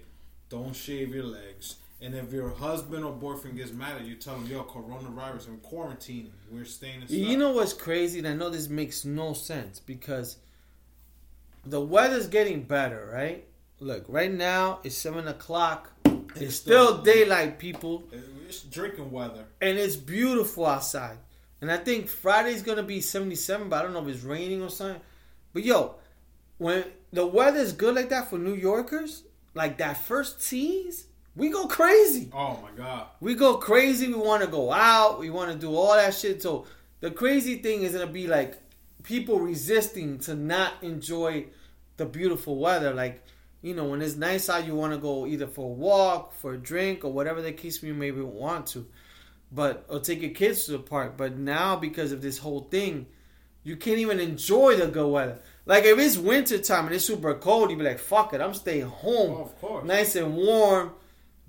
[0.50, 1.76] Don't shave your legs.
[2.02, 5.58] And if your husband or boyfriend gets mad at you, tell them, yo, coronavirus, I'm
[5.58, 6.30] quarantining.
[6.50, 7.16] We're staying inside.
[7.16, 8.20] You know what's crazy?
[8.20, 10.38] And I know this makes no sense because
[11.66, 13.46] the weather's getting better, right?
[13.82, 15.92] Look, right now it's seven o'clock.
[16.36, 18.04] It's still daylight, people,
[18.48, 19.46] It's drinking weather.
[19.62, 21.18] and it's beautiful outside.
[21.62, 24.70] And I think Friday's gonna be seventy-seven, but I don't know if it's raining or
[24.70, 25.02] something.
[25.54, 25.96] But yo,
[26.58, 29.24] when the weather's good like that for New Yorkers,
[29.54, 32.30] like that first tease, we go crazy.
[32.34, 33.08] Oh my god.
[33.20, 34.08] We go crazy.
[34.08, 35.20] We want to go out.
[35.20, 36.42] We want to do all that shit.
[36.42, 36.66] So
[37.00, 38.62] the crazy thing is gonna be like
[39.04, 41.46] people resisting to not enjoy
[41.98, 42.94] the beautiful weather.
[42.94, 43.24] Like
[43.62, 46.54] you know, when it's nice out, you want to go either for a walk, for
[46.54, 48.88] a drink, or whatever the case you maybe want to.
[49.52, 51.18] But or take your kids to the park.
[51.18, 53.08] But now because of this whole thing,
[53.64, 55.40] you can't even enjoy the good weather.
[55.66, 58.54] Like if it's winter time and it's super cold, you'd be like, "Fuck it, I'm
[58.54, 59.86] staying home." Oh, of course.
[59.86, 60.92] nice and warm.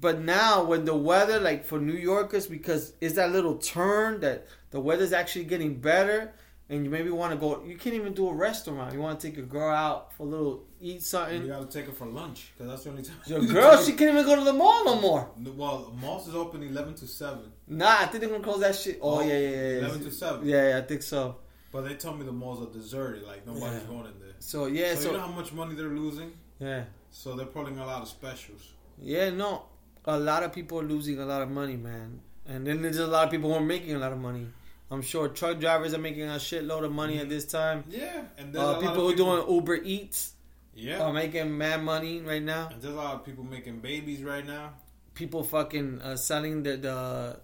[0.00, 4.46] But now, when the weather, like for New Yorkers, because it's that little turn that
[4.70, 6.32] the weather's actually getting better,
[6.70, 8.94] and you maybe want to go, you can't even do a restaurant.
[8.94, 11.42] You want to take your girl out for a little eat something.
[11.42, 13.16] You gotta take her for lunch because that's the only time.
[13.26, 15.28] Your girl, she can't even go to the mall no more.
[15.56, 17.52] Well, malls is open eleven to seven.
[17.66, 19.00] Nah, I think they're gonna close that shit.
[19.02, 19.78] Oh, oh yeah, yeah, yeah, yeah.
[19.80, 20.48] Eleven to seven.
[20.48, 21.36] Yeah, yeah, I think so.
[21.72, 23.24] But they told me the malls are deserted.
[23.24, 23.88] Like nobody's Yeah.
[23.88, 24.34] going in there.
[24.38, 26.32] So yeah, so, so, you know how much money they're losing.
[26.60, 28.62] yeah, So they're pulling a lot of specials.
[28.98, 29.30] yeah.
[29.30, 29.64] No,
[30.04, 32.20] a lot of people are losing a lot of money, man.
[32.46, 34.46] And then there's a lot of people who are making a lot of money.
[34.90, 37.84] I'm sure truck drivers are making a shitload of money at this time.
[37.88, 40.34] Yeah, and Uh, people who are doing Uber Eats
[40.74, 42.68] Yeah, are making mad money right now.
[42.72, 44.72] and there's a lot of people making babies right now.
[45.14, 47.40] People fucking uh, selling the, the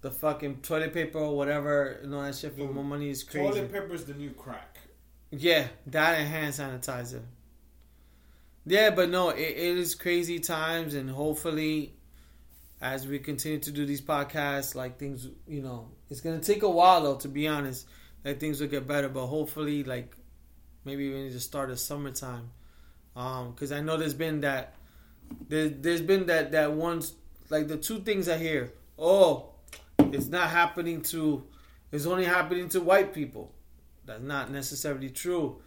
[0.00, 3.22] the fucking toilet paper or whatever, you know that shit for Dude, more money is
[3.24, 3.46] crazy.
[3.48, 4.78] Toilet paper is the new crack.
[5.30, 7.22] Yeah, that and hand sanitizer.
[8.64, 11.94] Yeah, but no, it, it is crazy times, and hopefully,
[12.80, 16.70] as we continue to do these podcasts, like things, you know, it's gonna take a
[16.70, 17.86] while though, to be honest,
[18.22, 19.08] that things will get better.
[19.08, 20.16] But hopefully, like
[20.84, 22.50] maybe we need to start of summertime,
[23.16, 24.74] um, because I know there's been that,
[25.48, 27.14] there, there's been that that one's
[27.50, 28.72] like the two things I hear.
[28.98, 29.50] Oh,
[29.98, 31.44] it's not happening to,
[31.92, 33.54] it's only happening to white people.
[34.04, 35.60] That's not necessarily true.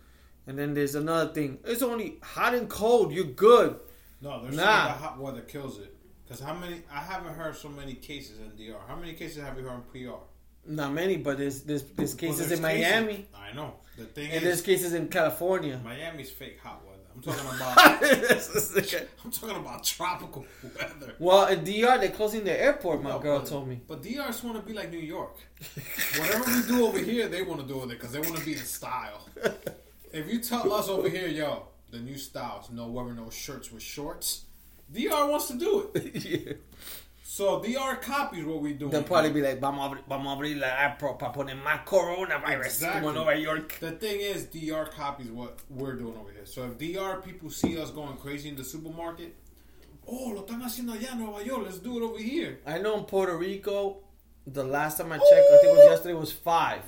[0.48, 1.60] And then there's another thing.
[1.64, 3.14] It's only hot and cold.
[3.14, 3.80] You're good.
[4.22, 4.88] No, there's nah.
[4.88, 5.96] the hot weather kills it.
[6.32, 6.78] Because how many?
[6.90, 8.78] I haven't heard so many cases in DR.
[8.88, 10.16] How many cases have you heard in PR?
[10.66, 13.74] Not many, but there's there's, there's Well, cases there's in Miami cases- I know.
[13.98, 15.78] The thing and there's is, cases in California.
[15.84, 17.00] Miami's fake hot weather.
[17.14, 19.06] I'm talking about.
[19.26, 21.16] I'm talking about tropical weather.
[21.20, 23.04] Well, in DR they're closing the airport.
[23.04, 23.82] My No, girl but- told me.
[23.86, 25.36] But DRs want to be like New York.
[26.18, 28.46] Whatever we do over here, they want to do it there because they want to
[28.46, 29.28] be in style.
[30.14, 33.84] If you tell us over here, yo, the new styles, no wearing no shirts with
[33.84, 34.46] shorts,
[34.94, 36.16] DR wants to do it.
[36.26, 36.54] yeah.
[37.24, 38.90] So DR copies what we do.
[38.90, 41.86] They'll probably be like, vamos a abrir, vamos a abrir la airport para poner más
[41.86, 43.14] coronavirus Exactly.
[43.14, 43.78] Nueva York.
[43.80, 46.46] The thing is, DR copies what we're doing over here.
[46.46, 49.34] So if DR people see us going crazy in the supermarket,
[50.06, 51.64] oh, lo están haciendo allá en Nueva York.
[51.64, 52.60] Let's do it over here.
[52.68, 54.00] I know in Puerto Rico,
[54.46, 56.84] the last time I checked, I think it was yesterday, was five.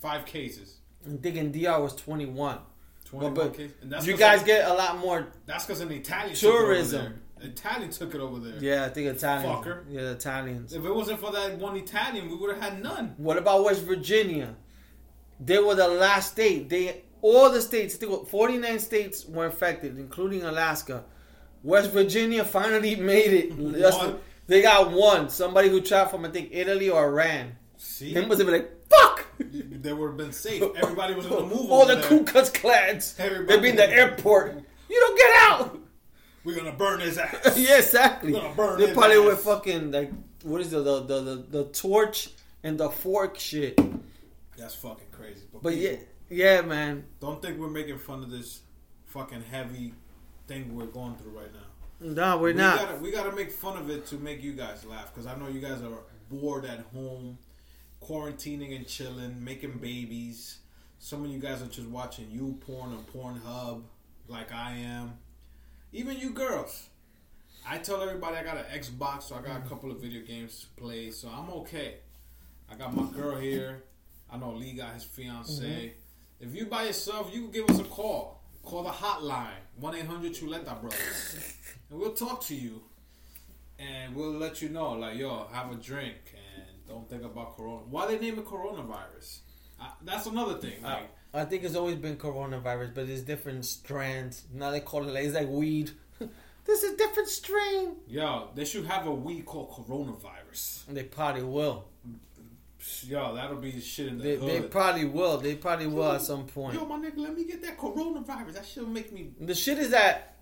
[0.00, 0.78] Five cases.
[1.06, 2.58] I think in DR was 21.
[3.10, 3.76] 21 But, but cases.
[3.82, 5.28] And that's you guys get a lot more.
[5.46, 7.00] That's because an Italian Tourism.
[7.00, 7.50] Took it over there.
[7.50, 8.58] Italian took it over there.
[8.60, 9.66] Yeah, I think Italians.
[9.66, 9.84] Fucker.
[9.88, 10.72] Yeah, the Italians.
[10.74, 13.14] If it wasn't for that one Italian, we would have had none.
[13.16, 14.54] What about West Virginia?
[15.40, 16.68] They were the last state.
[16.68, 21.04] They all the states, 49 states were infected, including Alaska.
[21.62, 24.20] West Virginia finally made it.
[24.46, 25.28] They got one.
[25.28, 27.56] Somebody who traveled from I think Italy or Iran.
[27.76, 29.19] See, have been like, "Fuck!"
[29.82, 30.62] They would have been safe.
[30.76, 31.70] Everybody was going to move.
[31.70, 32.04] All the there.
[32.04, 33.14] Ku Klux Klans.
[33.18, 34.62] Everybody- They'd be in the airport.
[34.88, 35.78] You don't get out.
[36.42, 37.34] We're gonna burn his ass.
[37.58, 38.32] yeah, exactly.
[38.32, 39.24] We're Gonna burn They probably ass.
[39.26, 40.10] were fucking like
[40.42, 42.30] what is the the, the the the torch
[42.62, 43.78] and the fork shit.
[44.56, 45.42] That's fucking crazy.
[45.62, 47.04] But yeah, people, yeah, man.
[47.20, 48.62] don't think we're making fun of this
[49.06, 49.92] fucking heavy
[50.46, 52.12] thing we're going through right now.
[52.12, 52.78] No, we're we not.
[52.78, 55.48] Gotta, we gotta make fun of it to make you guys laugh because I know
[55.48, 56.00] you guys are
[56.30, 57.36] bored at home,
[58.10, 60.58] quarantining and chilling, making babies.
[60.98, 63.82] Some of you guys are just watching you porn or Pornhub,
[64.26, 65.12] like I am.
[65.92, 66.88] Even you girls.
[67.64, 70.60] I tell everybody I got an Xbox, so I got a couple of video games
[70.60, 71.98] to play, so I'm okay.
[72.68, 73.84] I got my girl here.
[74.28, 75.62] I know Lee got his fiance.
[75.62, 76.48] Mm-hmm.
[76.48, 78.42] If you by yourself, you can give us a call.
[78.64, 81.54] Call the hotline, 1 800 Chuleta Brothers.
[81.90, 82.82] and we'll talk to you.
[83.78, 86.29] And we'll let you know, like, yo, have a drink
[86.90, 87.82] don't think about Corona.
[87.88, 89.38] Why they name it coronavirus?
[89.80, 90.82] Uh, that's another thing.
[90.82, 94.44] Like, I think it's always been coronavirus, but it's different strands.
[94.52, 95.92] Now they call it like it's like weed.
[96.64, 97.96] this is a different strain.
[98.06, 100.86] yo, they should have a weed called coronavirus.
[100.88, 101.86] They probably will.
[103.02, 104.48] Yo, that'll be shit in the They, hood.
[104.48, 105.36] they probably will.
[105.38, 106.74] They probably will at some point.
[106.74, 108.54] Yo, my nigga, let me get that coronavirus.
[108.54, 109.30] That shit'll make me.
[109.38, 110.39] The shit is that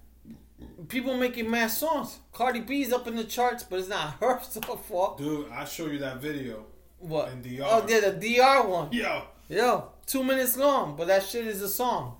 [0.88, 2.18] people making mad songs.
[2.32, 5.16] Cardi B's up in the charts, but it's not her so far.
[5.16, 6.64] Dude, I'll show you that video.
[6.98, 7.30] What?
[7.32, 7.62] In DR.
[7.64, 8.92] Oh, yeah, the DR one.
[8.92, 12.16] Yo, Yo, two minutes long, but that shit is a song.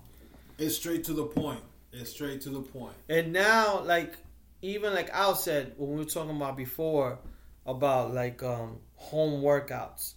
[0.57, 1.59] it's straight to the point.
[1.91, 2.93] It's straight to the point.
[3.09, 4.13] And now, like,
[4.61, 7.19] even like Al said when we were talking about before
[7.65, 10.13] about like um home workouts.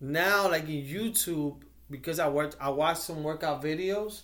[0.00, 4.22] Now, like in YouTube, because I worked, I watched some workout videos.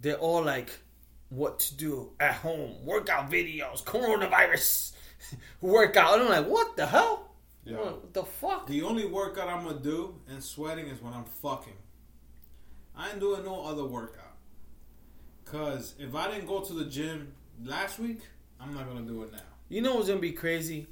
[0.00, 0.70] They're all like,
[1.32, 4.92] what to do at home, workout videos, coronavirus
[5.62, 6.14] workout.
[6.14, 7.34] And I'm like, what the hell?
[7.64, 7.76] Yeah.
[7.76, 8.66] What the fuck?
[8.66, 11.72] The only workout I'm gonna do and sweating is when I'm fucking.
[12.94, 14.36] I ain't doing no other workout.
[15.46, 17.32] Cause if I didn't go to the gym
[17.64, 18.20] last week,
[18.60, 19.38] I'm not gonna do it now.
[19.70, 20.86] You know what's gonna be crazy?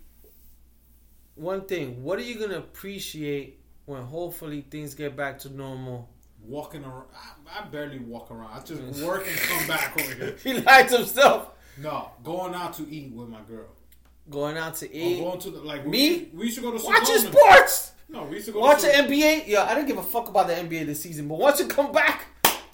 [1.35, 6.09] One thing, what are you gonna appreciate when hopefully things get back to normal?
[6.47, 8.51] Walking around, I, I barely walk around.
[8.53, 9.07] I just mm.
[9.07, 10.37] work and come back over here.
[10.43, 11.51] he lied to himself.
[11.79, 13.69] No, going out to eat with my girl.
[14.29, 16.31] Going out to Or eat, going to the like Me?
[16.33, 18.97] We, we used to go to watching sports, No, we used to go watching to
[18.97, 19.45] NBA.
[19.47, 21.93] Yeah, I don't give a fuck about the NBA this season, but once it come
[21.93, 22.27] back,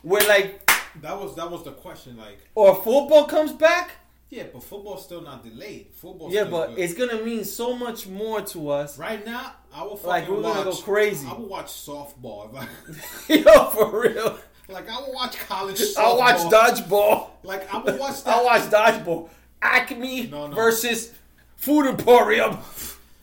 [0.02, 0.70] we're like
[1.02, 2.16] That was that was the question.
[2.16, 3.92] Like, or football comes back,
[4.28, 5.88] yeah, but football's still not delayed.
[5.94, 6.32] Football.
[6.32, 6.78] yeah, but good.
[6.78, 8.98] it's gonna mean so much more to us.
[8.98, 9.52] right now.
[9.78, 11.26] I will fucking Like, we're watch, gonna go crazy.
[11.28, 12.48] I will watch softball.
[12.50, 14.38] If I, Yo, for real.
[14.68, 15.78] like I will watch college.
[15.78, 15.98] Softball.
[15.98, 17.30] I'll watch dodgeball.
[17.42, 18.34] Like I will watch that.
[18.36, 19.28] I'll watch dodgeball.
[19.60, 20.54] Acme No, no.
[20.54, 21.12] versus
[21.56, 22.56] Food Emporium.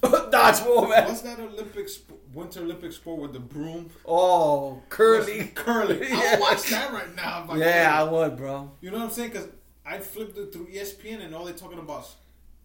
[0.04, 1.08] dodgeball, man.
[1.08, 3.90] What's that Olympic sp- Winter Olympic sport with the broom?
[4.06, 5.52] Oh, curly.
[5.56, 6.08] curly.
[6.08, 6.34] Yeah.
[6.36, 7.44] I'll watch that right now.
[7.46, 8.72] if I Yeah, I would, bro.
[8.82, 9.30] You know what I'm saying?
[9.30, 9.48] Because
[9.86, 12.16] I flipped it through ESPN and all they're talking about is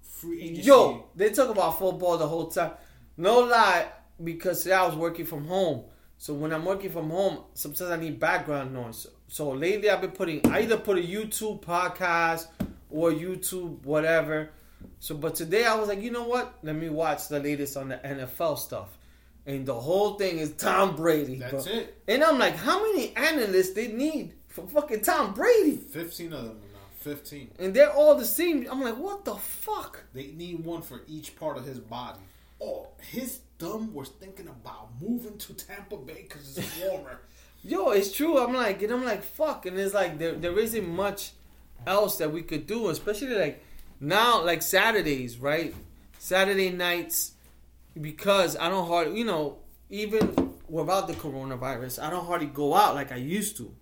[0.03, 0.63] free agency.
[0.63, 2.73] Yo, they talk about football the whole time.
[3.21, 3.89] No lie,
[4.23, 5.83] because today I was working from home.
[6.19, 9.09] So when I'm working from home, sometimes I need background noise.
[9.27, 12.47] So lately I've been putting I either put a YouTube podcast
[12.89, 14.51] or YouTube whatever.
[15.01, 16.59] So but today I was like, you know what?
[16.63, 18.97] Let me watch the latest on the NFL stuff.
[19.47, 21.41] And the whole thing is Tom Brady.
[21.41, 21.75] That's bro.
[21.75, 22.01] it.
[22.07, 25.77] And I'm like, how many analysts they need for fucking Tom Brady?
[25.77, 26.79] 15 of them now.
[27.01, 27.51] 15.
[27.59, 28.69] And they're all the same.
[28.71, 30.05] I'm like, what the fuck?
[30.15, 32.21] They need one for each part of his body.
[32.61, 37.21] Oh, his thumb was thinking about moving to Tampa Bay because it's warmer.
[37.63, 38.39] Yo, it's true.
[38.39, 39.67] I'm like, and I'm like, fuck.
[39.67, 41.33] And it's like there there isn't much
[41.87, 43.65] else that we could do, especially like
[44.01, 45.75] now, like Saturdays, right?
[46.19, 47.33] Saturday nights,
[48.01, 49.59] because I don't hardly, you know,
[49.91, 53.75] even without the coronavirus, I don't hardly go out like I used to.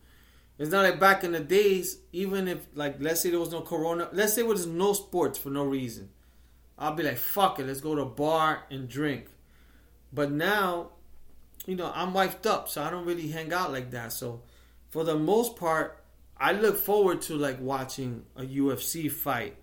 [0.58, 3.60] It's not like back in the days, even if like let's say there was no
[3.60, 6.08] corona, let's say there was no sports for no reason.
[6.78, 9.26] I'll be like, fuck it, let's go to a bar and drink.
[10.12, 10.90] But now,
[11.66, 14.12] you know, I'm wifed up, so I don't really hang out like that.
[14.12, 14.42] So
[14.90, 16.02] for the most part,
[16.36, 19.56] I look forward to like watching a UFC fight,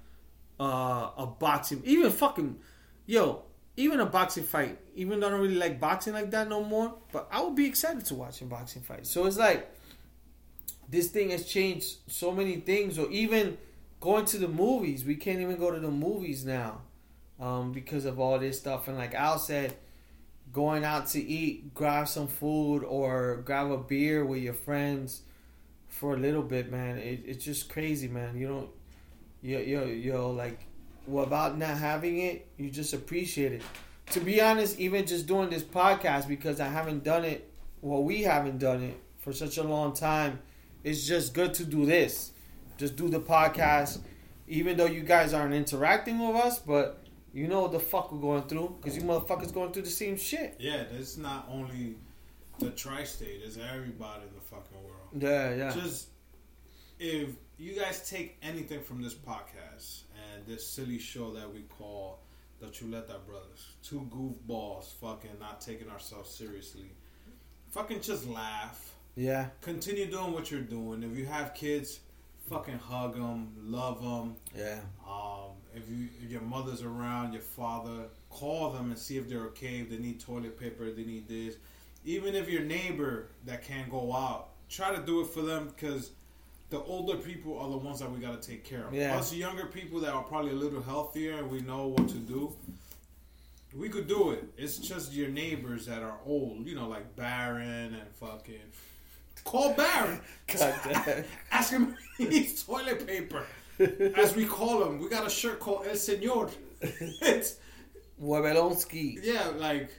[0.59, 2.57] uh, a boxing, even fucking,
[3.05, 3.43] yo,
[3.77, 4.79] even a boxing fight.
[4.95, 7.65] Even though I don't really like boxing like that no more, but I would be
[7.65, 9.05] excited to watch a boxing fight.
[9.05, 9.71] So it's like
[10.89, 13.57] this thing has changed so many things, or even
[14.01, 15.05] going to the movies.
[15.05, 16.81] We can't even go to the movies now
[17.43, 18.87] um, because of all this stuff.
[18.87, 19.75] And like Al said,
[20.53, 25.23] going out to eat, grab some food, or grab a beer with your friends
[25.89, 26.97] for a little bit, man.
[26.97, 28.37] It, it's just crazy, man.
[28.37, 28.69] You don't,
[29.41, 30.59] you you you like,
[31.05, 33.61] without not having it, you just appreciate it.
[34.11, 37.49] To be honest, even just doing this podcast because I haven't done it,
[37.81, 40.39] well, we haven't done it for such a long time.
[40.83, 42.31] It's just good to do this.
[42.77, 43.99] Just do the podcast,
[44.47, 47.02] even though you guys aren't interacting with us, but
[47.33, 50.17] you know what the fuck we're going through because you motherfuckers going through the same
[50.17, 50.55] shit.
[50.59, 51.95] yeah, it's not only
[52.59, 55.09] the tri-state; it's everybody in the fucking world.
[55.19, 55.71] Yeah, yeah.
[55.73, 56.07] Just
[56.99, 60.01] if you guys take anything from this podcast
[60.31, 62.19] and this silly show that we call
[62.59, 66.91] the Chuleta Brothers, two goofballs, fucking not taking ourselves seriously,
[67.71, 69.47] fucking just laugh, Yeah.
[69.61, 71.03] Continue doing what you're doing.
[71.03, 71.99] If you have kids,
[72.49, 74.35] fucking hug them, love them.
[74.57, 74.79] Yeah.
[75.07, 79.45] Um, if you if your mother's around, your father, call them and see if they're
[79.45, 79.79] okay.
[79.79, 81.55] If they need toilet paper, they need this.
[82.05, 86.11] Even if your neighbor that can't go out, try to do it for them because
[86.69, 88.93] the older people are the ones that we got to take care of.
[88.93, 89.15] Yeah.
[89.15, 92.51] Us younger people that are probably a little healthier and we know what to do.
[93.75, 94.43] We could do it.
[94.57, 98.55] It's just your neighbors that are old, you know, like Baron and fucking.
[99.43, 100.19] Call Baron.
[100.47, 101.23] God damn.
[101.51, 103.45] Ask him if he needs toilet paper.
[104.15, 106.51] As we call him, we got a shirt called El Señor.
[106.81, 107.57] It's
[108.21, 109.19] Wabelonsky.
[109.23, 109.89] yeah, like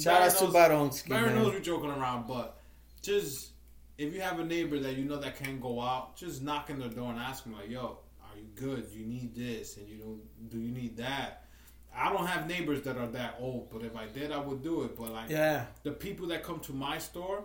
[0.00, 2.60] Shout out to Baron Baronsky, Baron knows we're joking around, but
[3.02, 3.50] just
[3.96, 6.78] if you have a neighbor that you know that can't go out, just knock on
[6.78, 8.90] their door and ask them like, "Yo, are you good?
[8.90, 9.76] Do you need this?
[9.76, 10.18] And you know,
[10.48, 11.44] do you need that?"
[11.94, 14.82] I don't have neighbors that are that old, but if I did, I would do
[14.84, 14.96] it.
[14.96, 15.66] But like, Yeah.
[15.82, 17.44] the people that come to my store,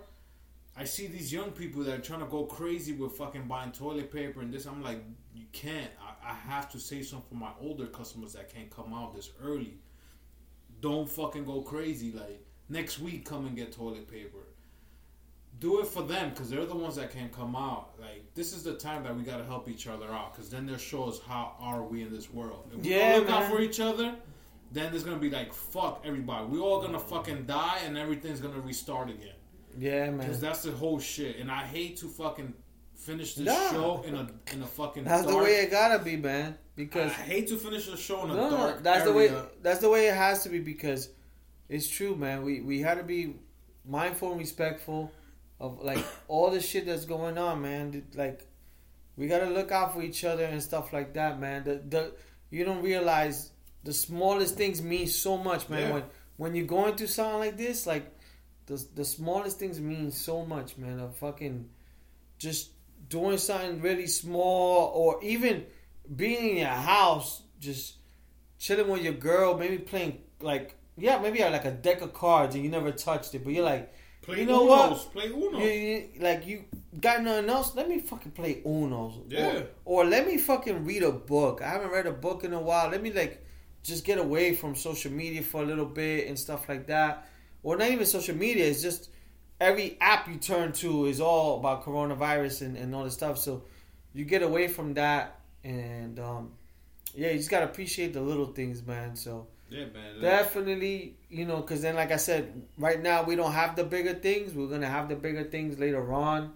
[0.77, 4.11] I see these young people that are trying to go crazy with fucking buying toilet
[4.11, 4.65] paper and this.
[4.65, 5.03] I'm like,
[5.33, 5.89] you can't.
[6.01, 9.31] I, I have to say something for my older customers that can't come out this
[9.43, 9.75] early.
[10.79, 12.11] Don't fucking go crazy.
[12.11, 14.39] Like next week, come and get toilet paper.
[15.59, 17.91] Do it for them because they're the ones that can't come out.
[17.99, 20.65] Like this is the time that we got to help each other out because then
[20.65, 22.69] there shows how are we in this world.
[22.73, 24.15] If we Yeah, don't look out for each other,
[24.71, 26.47] then there's gonna be like fuck everybody.
[26.47, 29.35] We all gonna fucking die and everything's gonna restart again.
[29.77, 30.17] Yeah, man.
[30.17, 31.37] Because that's the whole shit.
[31.37, 32.53] And I hate to fucking
[33.05, 33.71] finish this Nah.
[33.71, 35.03] show in a in a fucking.
[35.03, 36.57] That's the dark, way it gotta be, man.
[36.75, 38.83] Because I hate to finish the show in a no, dark.
[38.83, 39.31] that's the way.
[39.61, 40.59] That's the way it has to be.
[40.59, 41.09] Because
[41.69, 42.43] it's true, man.
[42.43, 43.35] We we had to be
[43.85, 45.11] mindful and respectful
[45.59, 48.03] of like all the shit that's going on, man.
[48.15, 48.47] Like
[49.17, 51.63] we gotta look out for each other and stuff like that, man.
[51.63, 52.13] The the
[52.49, 53.51] you don't realize
[53.83, 55.81] the smallest things mean so much, man.
[55.81, 55.93] Yeah.
[55.93, 56.03] When
[56.37, 58.05] when you're going through something like this, like
[58.65, 60.99] the the smallest things mean so much, man.
[60.99, 61.69] Of fucking
[62.39, 62.71] just
[63.09, 65.65] doing something really small, or even
[66.15, 67.95] being in your house, just
[68.59, 72.13] chilling with your girl, maybe playing like yeah, maybe you have like a deck of
[72.13, 73.93] cards and you never touched it, but you're like.
[74.21, 75.11] Play You know Unos, what?
[75.11, 75.59] Play Uno.
[75.59, 76.63] You, you, like you
[77.01, 77.75] got nothing else?
[77.75, 79.19] Let me fucking play Uno's.
[79.27, 79.63] Yeah.
[79.83, 81.61] Or, or let me fucking read a book.
[81.61, 82.89] I haven't read a book in a while.
[82.89, 83.45] Let me like
[83.83, 87.27] just get away from social media for a little bit and stuff like that.
[87.63, 88.65] Or not even social media.
[88.65, 89.09] It's just
[89.59, 93.37] every app you turn to is all about coronavirus and, and all this stuff.
[93.37, 93.63] So
[94.13, 96.51] you get away from that and um,
[97.15, 99.15] yeah, you just gotta appreciate the little things, man.
[99.15, 100.21] So Yeah, man.
[100.21, 104.13] definitely, you know, because then, like I said, right now we don't have the bigger
[104.13, 104.53] things.
[104.53, 106.53] We're gonna have the bigger things later on,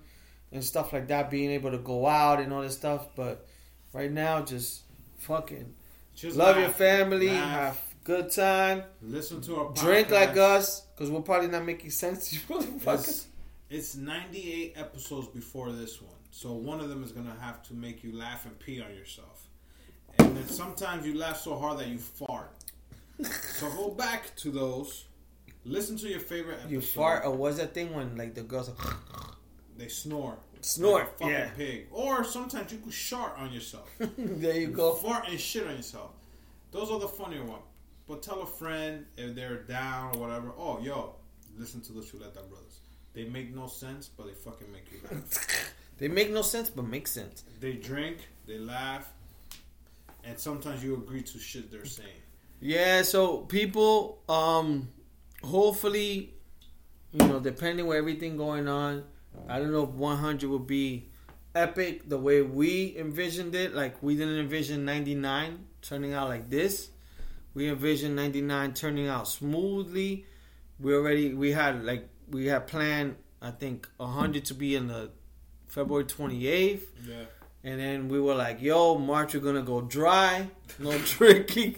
[0.51, 1.29] and stuff like that.
[1.29, 3.45] Being able to go out and all this stuff, but
[3.93, 4.83] right now, just
[5.19, 5.73] fucking
[6.15, 10.86] Just love laugh, your family, laugh, have good time, listen to our drink like us,
[10.97, 13.07] because we're probably not making sense to you motherfuckers.
[13.07, 13.27] It's,
[13.69, 18.03] it's 98 episodes before this one, so one of them is gonna have to make
[18.03, 19.47] you laugh and pee on yourself,
[20.19, 22.51] and then sometimes you laugh so hard that you fart.
[23.21, 25.05] so go back to those.
[25.65, 26.71] Listen to your favorite episode.
[26.71, 28.71] You fart, or was that thing when like the girls?
[29.77, 30.37] They snore.
[30.61, 30.99] Snore.
[30.99, 31.49] Like a fucking yeah.
[31.55, 31.87] pig.
[31.91, 33.89] Or sometimes you could shart on yourself.
[34.17, 34.93] there you go.
[34.93, 36.11] Fart and shit on yourself.
[36.71, 37.63] Those are the funnier ones.
[38.07, 40.53] But tell a friend if they're down or whatever.
[40.57, 41.15] Oh, yo,
[41.57, 42.79] listen to the Chuleta Brothers.
[43.13, 45.73] They make no sense, but they fucking make you laugh.
[45.97, 47.43] They make no sense, but make sense.
[47.59, 49.11] they drink, they laugh,
[50.23, 52.21] and sometimes you agree to shit they're saying.
[52.61, 54.89] Yeah, so people, um,
[55.43, 56.35] hopefully,
[57.13, 59.05] you know, depending with everything going on,
[59.49, 61.09] I don't know if 100 will be
[61.55, 63.73] epic the way we envisioned it.
[63.73, 66.89] Like we didn't envision 99 turning out like this.
[67.57, 70.27] We envisioned 99 turning out smoothly.
[70.79, 75.09] We already we had like we had planned I think 100 to be in the
[75.67, 76.81] February 28th.
[77.03, 77.15] Yeah.
[77.63, 80.47] And then we were like, "Yo, March, we're gonna go dry,
[80.77, 81.77] no drinking."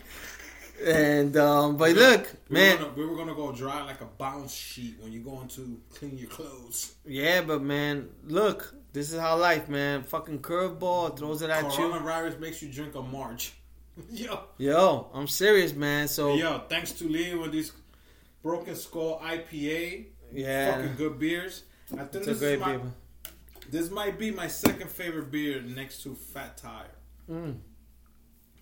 [0.86, 4.06] And um, but look, We man, Were gonna, we were gonna go dry like a
[4.06, 6.96] bounce sheet when you're going to clean your clothes.
[7.06, 10.04] yeah, but man, look, this is how life, man.
[10.04, 11.70] Fucking curveball throws it at you.
[11.86, 13.54] Coronavirus makes you drink a March.
[14.12, 14.40] Yo.
[14.58, 16.08] Yo, I'm serious, man.
[16.08, 17.72] So Yo, thanks to Lee with these
[18.44, 20.06] Broken Skull IPA.
[20.32, 21.64] yeah, Fucking good beers.
[21.94, 22.82] I think it's a this great is my, beer.
[23.70, 26.96] This might be my second favorite beer next to Fat Tire.
[27.30, 27.58] Mm.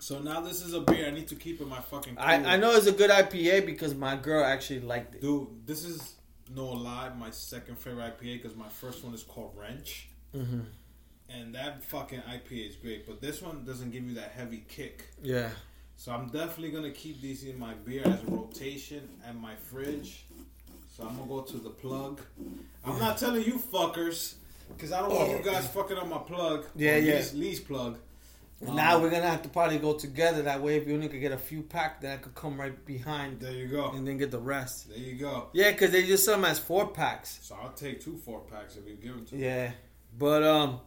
[0.00, 2.16] So now this is a beer I need to keep in my fucking.
[2.18, 2.48] I cooler.
[2.48, 5.20] I know it's a good IPA because my girl actually liked it.
[5.20, 5.48] dude.
[5.66, 6.14] This is
[6.54, 10.60] no lie, my second favorite IPA because my first one is called Wrench, hmm
[11.28, 13.06] and that fucking IPA is great.
[13.06, 15.04] But this one doesn't give you that heavy kick.
[15.22, 15.50] Yeah,
[15.96, 20.24] So I'm definitely gonna keep these in my beer as a rotation at my fridge.
[20.96, 22.20] So I'm gonna go to the plug.
[22.84, 24.34] I'm not telling you fuckers
[24.68, 26.66] because I don't want you guys fucking up my plug.
[26.74, 27.14] Yeah, yeah.
[27.16, 27.98] Lee's, Lee's plug.
[28.60, 30.42] now we're gonna have to probably go together.
[30.42, 32.84] That way, if you only could get a few pack, then I could come right
[32.84, 33.90] behind There you go.
[33.92, 34.88] and then get the rest.
[34.88, 35.48] There you go.
[35.52, 37.38] Yeah, because they just sell them as four packs.
[37.42, 39.44] So I'll take two four packs if you give them to me.
[39.44, 39.70] Yeah,
[40.18, 40.80] but um,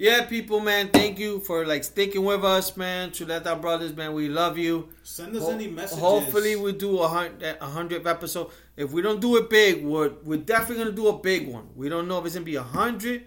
[0.00, 3.10] yeah, people, man, thank you for like sticking with us, man.
[3.10, 4.88] Chuleta Brothers, man, we love you.
[5.02, 5.98] Send us Ho- any messages.
[5.98, 8.48] Hopefully, we do a hundred a hundredth episode.
[8.78, 11.68] If we don't do it big, we're we're definitely gonna do a big one.
[11.76, 13.24] We don't know if it's gonna be a hundred,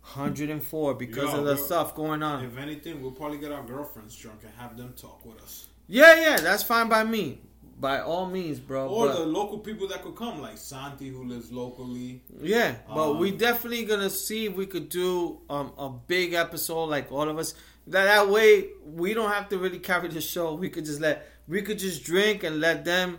[0.00, 1.64] hundred and four because Yo, of the bro.
[1.64, 2.44] stuff going on.
[2.44, 5.66] If anything, we'll probably get our girlfriends drunk and have them talk with us.
[5.86, 7.40] Yeah, yeah, that's fine by me.
[7.78, 8.88] By all means, bro.
[8.88, 12.22] Or but- the local people that could come, like Santi, who lives locally.
[12.40, 16.84] Yeah, but Um, we definitely gonna see if we could do um, a big episode
[16.86, 17.54] like all of us.
[17.88, 20.54] That that way we don't have to really carry the show.
[20.54, 23.18] We could just let we could just drink and let them,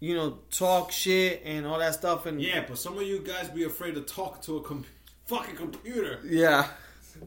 [0.00, 2.24] you know, talk shit and all that stuff.
[2.26, 4.84] And Yeah, but some of you guys be afraid to talk to a com-
[5.26, 6.20] fucking computer.
[6.24, 6.68] yeah,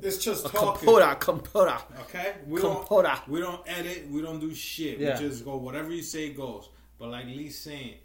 [0.01, 0.85] It's just a talking.
[0.87, 1.77] computer, computer.
[2.01, 3.03] Okay, we Computer.
[3.03, 4.99] don't we don't edit, we don't do shit.
[4.99, 5.19] Yeah.
[5.19, 6.69] We just go whatever you say goes.
[6.99, 7.95] But like Lee's saying,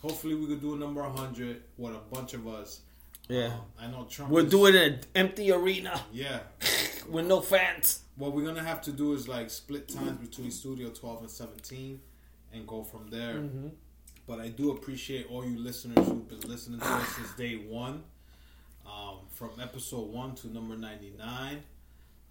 [0.00, 2.80] hopefully we could do a number hundred with a bunch of us.
[3.28, 4.30] Yeah, Um, I know Trump.
[4.30, 6.40] we'll is- do it in an empty arena Yeah.
[7.08, 8.00] with no fans.
[8.16, 12.00] What we're gonna have to do is like split times between Studio 12 and 17,
[12.54, 13.34] and go from there.
[13.34, 13.68] Mm-hmm.
[14.26, 18.02] But I do appreciate all you listeners who've been listening to us since day one,
[18.88, 21.62] um, from episode one to number 99.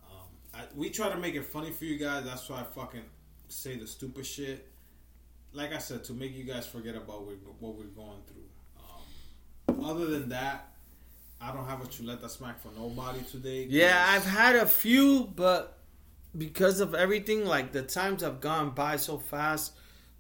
[0.03, 0.17] Um,
[0.53, 2.25] I, we try to make it funny for you guys.
[2.25, 3.03] That's why I fucking
[3.47, 4.67] say the stupid shit.
[5.53, 9.75] Like I said, to make you guys forget about what we're, what we're going through.
[9.75, 10.73] Um, other than that,
[11.39, 13.67] I don't have a chuleta smack for nobody today.
[13.69, 15.77] Yeah, I've had a few, but
[16.37, 19.73] because of everything, like the times have gone by so fast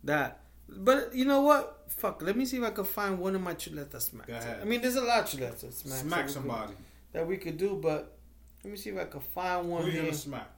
[0.03, 0.41] that.
[0.69, 1.76] But you know what?
[1.97, 2.21] Fuck.
[2.21, 4.27] Let me see if I can find one of my chuleta smacks.
[4.27, 4.59] Go ahead.
[4.61, 5.83] I mean, there's a lot of chuleta smacks.
[5.83, 6.67] that smack we somebody.
[6.73, 6.77] could,
[7.13, 8.17] that we could do, but
[8.63, 10.49] let me see if I can find one Who you gonna smack?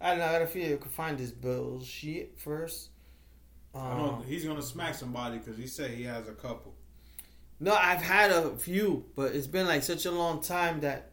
[0.00, 0.24] I don't know.
[0.26, 2.90] I gotta feel you can find this bullshit first.
[3.74, 6.74] I know Um, he's gonna smack somebody because he said he has a couple.
[7.60, 11.12] no, I've had a few, but it's been like such a long time that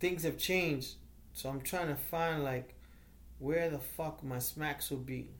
[0.00, 0.96] things have changed.
[1.32, 2.74] So I'm trying to find like
[3.38, 5.30] where the fuck my smacks will be.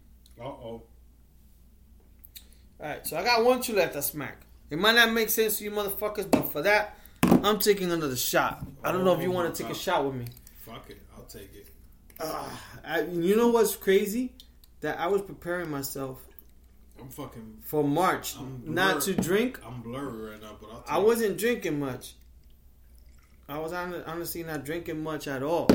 [0.40, 0.82] Uh oh.
[2.82, 4.38] Alright, so I got one two left chuleta smack.
[4.70, 8.64] It might not make sense to you motherfuckers, but for that, I'm taking another shot.
[8.82, 10.24] I don't know if you want to take a shot with me.
[10.64, 11.68] Fuck it, I'll take it.
[12.20, 14.32] Ah, I, you know what's crazy?
[14.80, 16.18] That I was preparing myself
[17.00, 17.58] I'm fucking.
[17.64, 18.34] for March
[18.64, 19.60] not to drink.
[19.64, 20.82] I'm blurry right now, but I'll.
[20.82, 22.14] Take I wasn't drinking much.
[23.48, 25.68] I was honestly not drinking much at all.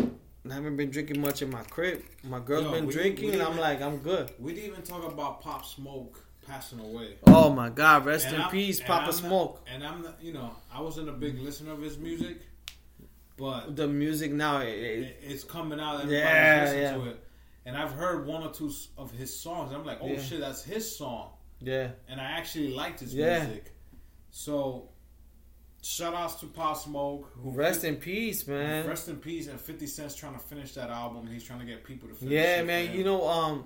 [0.49, 2.01] I haven't been drinking much in my crib.
[2.23, 4.31] My girl's Yo, been we- drinking, we and I'm like, I'm good.
[4.39, 7.15] We didn't even talk about Pop Smoke passing away.
[7.27, 9.67] Oh my God, rest And in I'm- peace, Papa I'm not- Smoke.
[9.71, 12.41] and I'm, not, you know, I wasn't a big listener of his music,
[13.37, 16.01] but The music now, it, it- it, it's coming out.
[16.01, 16.93] Everybody's Yeah, listening yeah.
[16.95, 17.23] to it,
[17.65, 19.73] and I've heard one or two of his songs.
[19.73, 20.21] I'm like, oh Yeah.
[20.21, 23.43] shit, that's his song, yeah, and I actually liked his Yeah.
[23.45, 23.73] music.
[24.31, 24.89] So,
[25.81, 27.31] shout outs to Pop Smoke.
[27.41, 28.87] Who rest in peace, man.
[28.87, 29.47] Rest in peace.
[29.47, 31.25] And 50 Cent's trying to finish that album.
[31.27, 32.95] He's trying to get people to finish Yeah, it for man.
[32.95, 33.65] You know, um,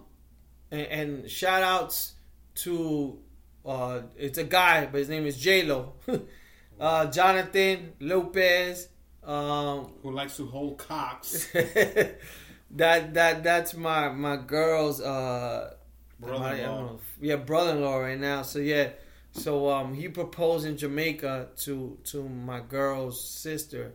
[0.69, 2.13] and, and shout outs
[2.55, 3.17] to
[3.65, 5.93] uh, it's a guy, but his name is J Lo,
[6.79, 8.87] uh, Jonathan Lopez.
[9.23, 11.51] Um, who likes to hold cocks.
[12.71, 15.73] that that that's my my girl's uh,
[16.19, 16.39] Brother-in-law.
[16.49, 18.41] my- I don't know, yeah, brother-in-law right now.
[18.43, 18.89] So yeah,
[19.31, 23.93] so um, he proposed in Jamaica to to my girl's sister.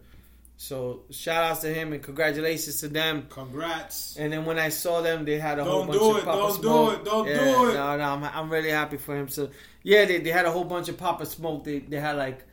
[0.58, 3.26] So shout outs to him and congratulations to them.
[3.28, 4.16] Congrats.
[4.16, 6.24] And then when I saw them, they had a whole Don't bunch do of it,
[6.24, 6.94] Papa don't do Smoke.
[6.94, 7.74] it, don't yeah, do it.
[7.74, 9.28] No, no, I'm, I'm really happy for him.
[9.28, 9.50] So
[9.82, 11.64] yeah, they, they had a whole bunch of Papa Smoke.
[11.64, 12.44] They they had like,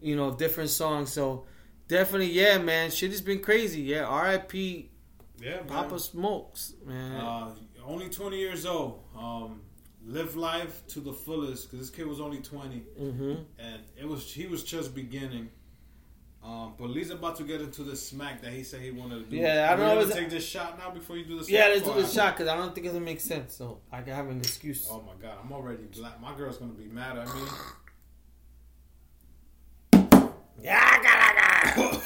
[0.00, 1.12] you know, different songs.
[1.12, 1.46] So
[1.86, 3.82] definitely, yeah, man, shit has been crazy.
[3.82, 4.90] Yeah, R.I.P.
[5.40, 5.66] Yeah, man.
[5.66, 7.20] Papa Smokes, man.
[7.20, 7.54] Uh,
[7.86, 9.04] only 20 years old.
[9.16, 9.60] Um,
[10.04, 14.32] live life to the fullest because this kid was only 20 hmm and it was
[14.32, 15.48] he was just beginning.
[16.46, 19.30] Um, but Lee's about to get into the smack that he said he wanted to
[19.30, 19.36] do.
[19.36, 21.58] Yeah, I don't know, take this shot now before you do the smack.
[21.58, 23.56] Yeah, let's do the shot because I don't think it makes sense.
[23.56, 24.86] So I can have an excuse.
[24.88, 26.20] Oh my god, I'm already black.
[26.20, 27.40] My girl's gonna be mad at me.
[30.62, 31.90] Yeah.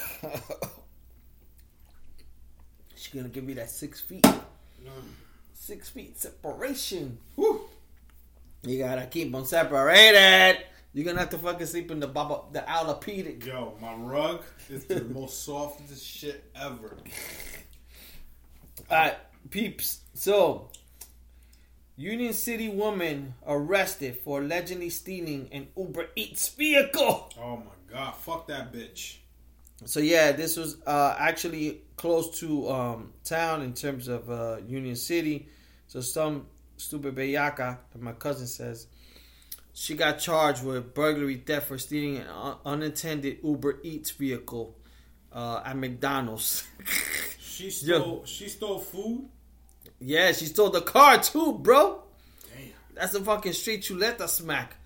[2.95, 4.25] She's gonna give me that six feet,
[5.53, 7.19] six feet separation.
[7.35, 7.61] Whew.
[8.63, 10.63] You gotta keep them separated.
[10.93, 13.45] You're gonna have to fucking sleep in the baba, the orthopedic.
[13.45, 16.97] Yo, my rug is the most softest shit ever.
[18.89, 19.17] Alright,
[19.49, 20.01] peeps.
[20.13, 20.69] So,
[21.95, 27.31] Union City woman arrested for allegedly stealing an Uber Eats vehicle.
[27.39, 29.17] Oh my god, fuck that bitch.
[29.85, 34.95] So yeah, this was uh, actually close to um, town in terms of uh, Union
[34.95, 35.47] City.
[35.87, 36.47] So some
[36.77, 38.87] stupid as my cousin says,
[39.73, 44.75] she got charged with burglary, theft for stealing an un- unattended Uber Eats vehicle
[45.33, 46.67] uh, at McDonald's.
[47.39, 49.27] She stole she stole food.
[49.99, 52.01] yeah, she stole the car too, bro.
[52.55, 52.69] Damn.
[52.95, 54.77] That's a fucking street chuleta smack.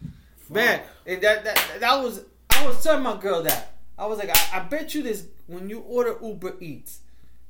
[0.50, 3.78] Man, and that, that that was I was telling my girl that.
[3.98, 7.00] I was like, I, I bet you this when you order Uber Eats,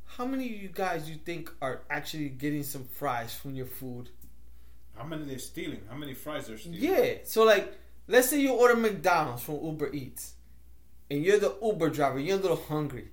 [0.05, 4.09] how many of you guys you think are actually getting some fries from your food?
[4.95, 5.81] How many they're stealing?
[5.89, 6.79] How many fries they're stealing?
[6.79, 7.15] Yeah.
[7.23, 7.73] So like
[8.07, 10.33] let's say you order McDonald's from Uber Eats
[11.09, 13.09] and you're the Uber driver, you're a little hungry.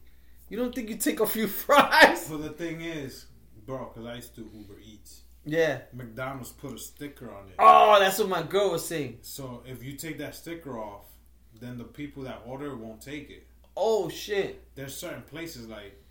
[0.49, 2.27] You don't think you take a few fries?
[2.27, 3.27] So the thing is,
[3.67, 5.23] bro, because I used to Uber Eats.
[5.45, 5.81] Yeah.
[5.93, 7.55] McDonald's put a sticker on it.
[7.59, 9.19] Oh, that's what my girl was saying.
[9.23, 11.07] So if you take that sticker off,
[11.61, 13.47] then the people that order won't take it.
[13.77, 14.63] Oh shit.
[14.75, 16.02] There's certain places like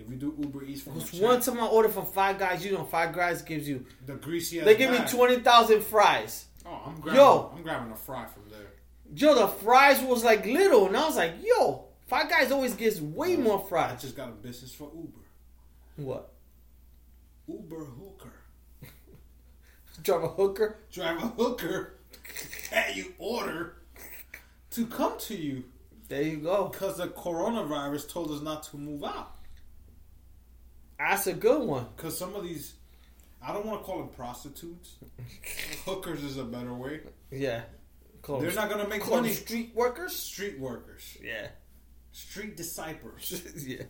[0.00, 2.72] if you do Uber Eats from Because one time I ordered from Five Guys, you
[2.72, 6.46] know Five Guys gives you the greasy They give me twenty thousand fries.
[6.66, 7.20] Oh, I'm grabbing.
[7.20, 7.52] Yo.
[7.56, 8.72] I'm grabbing a fry from there.
[9.14, 13.00] Yo, the fries was like little, and I was like, yo, Five Guys always gives
[13.00, 14.00] way more I fries.
[14.02, 15.18] just got a business for Uber.
[15.96, 16.32] What?
[17.48, 18.32] Uber hooker.
[20.02, 20.78] Drive a hooker?
[20.92, 21.94] Drive a hooker
[22.70, 23.76] that you order
[24.70, 25.64] to come to you
[26.08, 26.68] There you go.
[26.68, 29.34] because the coronavirus told us not to move out.
[31.08, 31.86] That's a good one.
[31.96, 32.74] Because some of these,
[33.42, 34.96] I don't want to call them prostitutes.
[35.86, 37.00] Hookers is a better way.
[37.30, 37.62] Yeah.
[38.22, 39.32] Call They're them- not gonna make call them money.
[39.34, 40.14] street workers?
[40.14, 41.48] Street workers, Yeah.
[42.12, 43.32] street disciples.
[43.66, 43.84] yeah.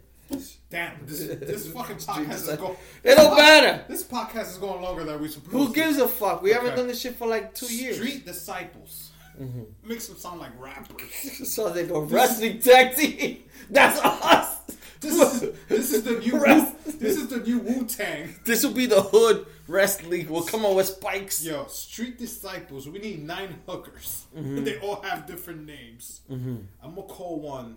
[0.71, 2.77] Damn, this this fucking podcast is going.
[3.03, 3.85] It don't matter.
[3.89, 5.51] This podcast is going longer than we supposed.
[5.51, 5.73] Who to.
[5.75, 6.41] gives a fuck?
[6.43, 7.97] We haven't done this shit for like two years.
[7.97, 9.11] Street disciples.
[9.41, 9.63] Mm-hmm.
[9.89, 11.53] Makes them sound like rappers.
[11.53, 13.43] So they go wrestling tag team.
[13.69, 14.59] That's us.
[15.01, 18.35] This is this is the new Rest- Wu, this is the new Wu Tang.
[18.45, 20.29] This will be the hood wrestling.
[20.29, 21.43] We'll come on with spikes.
[21.45, 22.87] Yo, street disciples.
[22.89, 24.27] We need nine hookers.
[24.37, 24.65] Mm-hmm.
[24.65, 26.21] They all have different names.
[26.31, 27.77] I'm gonna call one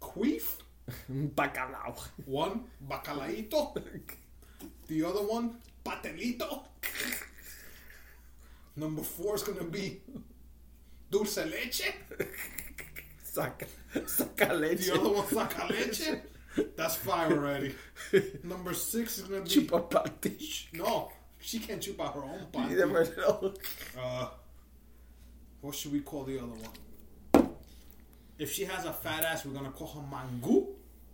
[0.00, 0.44] Queef,
[1.12, 1.98] Bacalao.
[2.26, 3.76] one Bacalaito,
[4.86, 6.62] the other one Patelito.
[8.76, 10.00] Number four is gonna be
[11.10, 11.92] Dulce Leche.
[13.38, 14.86] Saca, saca leche.
[14.86, 16.20] The other one's Saca Leche.
[16.76, 17.74] That's five already.
[18.42, 20.66] Number six is gonna be Chupa patish.
[20.72, 21.10] no.
[21.40, 22.74] She can't chup out her own You body.
[22.74, 23.54] never know.
[23.96, 24.26] Uh,
[25.60, 27.48] what should we call the other one?
[28.38, 30.66] If she has a fat ass, we're gonna call her Mangu.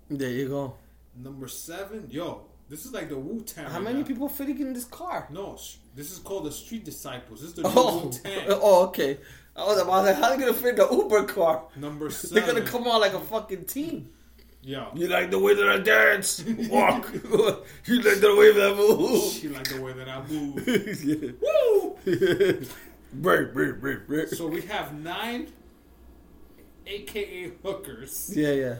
[0.09, 0.75] There you go.
[1.17, 3.67] Number seven, yo, this is like the Wu Tang.
[3.67, 5.29] How many people fitting in this car?
[5.31, 5.59] No,
[5.95, 7.41] this is called the Street Disciples.
[7.43, 8.47] This is the Oh, Wu Tang.
[8.49, 9.19] oh, okay.
[9.56, 11.64] I was about like, how are they gonna fit the Uber car?
[11.76, 14.10] Number 7 They're gonna come out like a fucking team.
[14.62, 14.86] Yeah.
[14.94, 16.43] You like the way that I dance?
[16.70, 17.10] Walk.
[17.85, 19.32] you like the way that I move?
[19.32, 20.66] she like the way that I move.
[21.05, 21.31] yeah.
[21.40, 22.66] Woo!
[23.12, 24.28] Break, break, break, break.
[24.28, 25.48] So we have nine,
[26.86, 28.76] aka hookers, Yeah, yeah,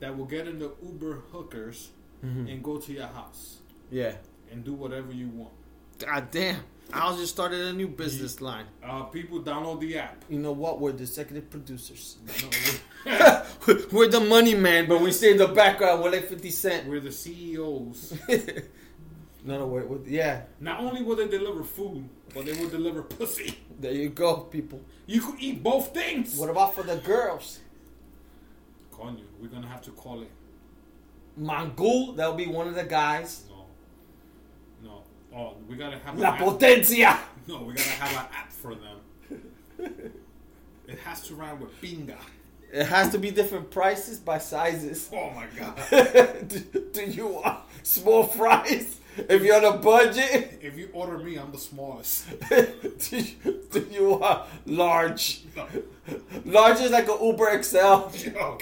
[0.00, 1.90] that will get into Uber hookers
[2.24, 2.46] Mm-hmm.
[2.48, 3.58] and go to your house
[3.90, 4.14] yeah.
[4.50, 5.52] and do whatever you want.
[5.98, 6.60] God damn.
[6.92, 8.66] I was just started a new business line.
[8.82, 10.24] Uh, people download the app.
[10.28, 10.80] You know what?
[10.80, 12.18] We're the executive producers.
[13.92, 16.02] We're the money man, but we stay in the background.
[16.02, 16.88] We're like 50 Cent.
[16.88, 18.14] we're the CEOs.
[19.44, 20.42] no, no, we're, we're, yeah.
[20.60, 23.58] Not only will they deliver food, but they will deliver pussy.
[23.78, 24.80] There you go, people.
[25.06, 26.36] You could eat both things.
[26.36, 27.60] What about for the girls?
[28.92, 30.30] Coño, we're gonna have to call it.
[31.38, 33.44] Mangul, that'll be one of the guys.
[35.36, 36.18] Oh, we gotta have.
[36.18, 36.36] La.
[36.36, 37.18] Potencia.
[37.46, 40.12] No, we gotta have an app for them.
[40.86, 42.16] It has to rhyme with binga.
[42.72, 45.08] It has to be different prices by sizes.
[45.12, 45.76] Oh my god!
[46.48, 46.58] do,
[46.92, 49.00] do you want small fries?
[49.16, 52.26] If you're on a budget, if you order me, I'm the smallest.
[52.48, 55.44] do you, do you want large?
[55.56, 55.66] No.
[56.44, 57.76] Large is like a Uber XL.
[57.76, 58.58] Yo,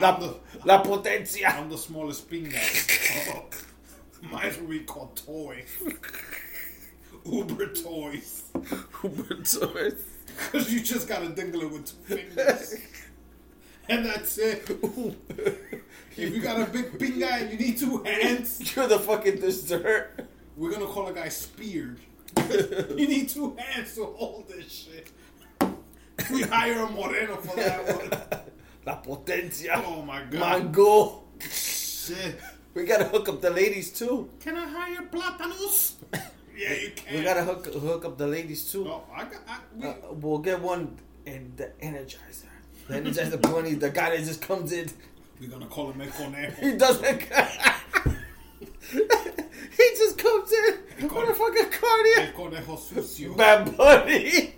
[0.00, 0.34] La, the
[0.64, 1.56] La Potencia.
[1.56, 3.32] I'm the smallest binga.
[3.32, 3.44] Oh,
[4.30, 5.64] mine's what we call toy.
[7.24, 8.44] Uber toys.
[9.02, 10.04] Uber toys.
[10.36, 12.74] Because you just gotta dingle it with two fingers.
[13.88, 14.68] and that's it.
[16.16, 20.26] If you got a big binga and you need two hands, You're the fucking dessert.
[20.56, 21.98] we're gonna call a guy speared.
[22.50, 25.10] you need two hands to hold this shit.
[26.32, 28.44] We hire a moreno for that one.
[28.86, 29.82] La Potencia.
[29.86, 30.40] Oh my god.
[30.64, 31.24] Mango.
[31.40, 32.38] Shit.
[32.74, 34.28] We gotta hook up the ladies too.
[34.40, 35.92] Can I hire platanos?
[36.56, 37.16] yeah, you can.
[37.18, 38.84] We gotta hook hook up the ladies too.
[38.84, 39.40] No, I got.
[39.48, 40.96] I, we, Uh, we'll get one
[41.26, 42.50] and the Energizer.
[42.88, 44.90] The Energizer bunny, the guy that just comes in.
[45.40, 46.52] we're gonna call him El Conejo.
[46.60, 47.20] He doesn't.
[48.90, 50.74] he just comes in.
[51.08, 52.34] What a fucking El cardiac.
[52.34, 53.36] Conejo Sucio.
[53.36, 54.52] Bad bunny.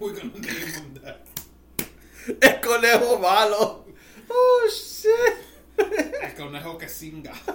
[0.00, 1.26] We're gonna name him that.
[2.42, 3.84] El conejo malo.
[4.28, 5.36] Oh shit.
[5.78, 7.32] El Conejo que singa.
[7.46, 7.54] Ah,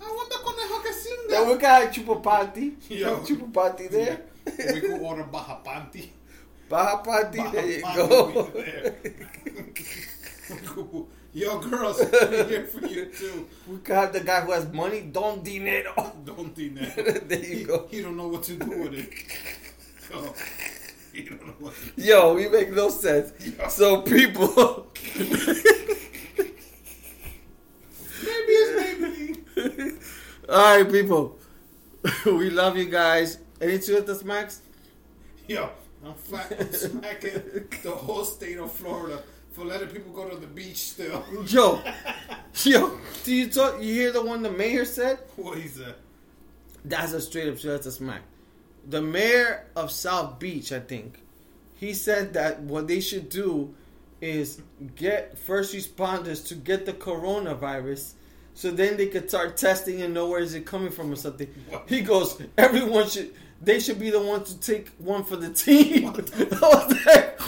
[0.00, 0.92] I want the Conejo que
[1.28, 1.48] Then singa.
[1.48, 2.74] we got Chupapati.
[2.90, 3.18] Yo.
[3.20, 4.22] Chupapati there.
[4.46, 6.10] we could order Baja Panty.
[6.68, 8.50] Baja Pati, Baja there you Panty go.
[8.54, 8.94] we there.
[11.32, 13.46] Yo, girls, we're here for you too.
[13.66, 16.12] We got the guy who has money, Don Dinero.
[16.24, 17.24] Don't think that.
[17.28, 17.86] There you he, go.
[17.90, 19.08] He don't know what to do with it.
[21.12, 22.02] He don't know what to do.
[22.02, 23.32] Yo, we make no sense.
[23.44, 23.68] Yo.
[23.68, 24.86] So people,
[28.24, 29.92] Maybe it's maybe.
[30.48, 31.38] all right, people,
[32.26, 33.38] we love you guys.
[33.60, 34.60] Any two at the smacks?
[35.46, 35.70] Yo,
[36.04, 39.22] I'm, flat, I'm smacking the whole state of Florida
[39.52, 41.24] for letting people go to the beach still.
[41.46, 41.82] Yo,
[42.64, 43.80] yo, do you talk?
[43.80, 45.18] You hear the one the mayor said?
[45.36, 45.94] What he said?
[46.84, 48.22] That's a straight up a smack.
[48.86, 51.22] The mayor of South Beach, I think,
[51.74, 53.74] he said that what they should do
[54.20, 54.62] is
[54.96, 58.12] get first responders to get the coronavirus
[58.54, 61.48] so then they could start testing and know where is it coming from or something.
[61.68, 61.84] What?
[61.88, 66.12] He goes, everyone should they should be the ones to take one for the team.
[66.12, 67.40] Was like,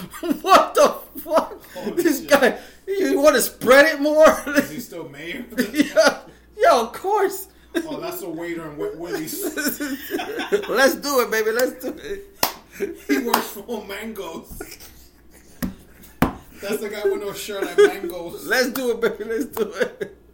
[0.43, 1.63] what the fuck?
[1.75, 2.31] Holy this shit.
[2.31, 4.27] guy, you want to spread it more?
[4.57, 5.45] Is he still mayor?
[5.73, 6.21] yeah,
[6.57, 7.49] yeah, of course.
[7.75, 9.43] oh, that's a waiter in Wet Willie's.
[10.69, 11.51] Let's do it, baby.
[11.51, 13.07] Let's do it.
[13.07, 14.79] He works for Mangoes.
[16.63, 18.47] That's the guy with no shirt at Mangoes.
[18.49, 19.25] Let's do it, baby.
[19.25, 20.17] Let's do it.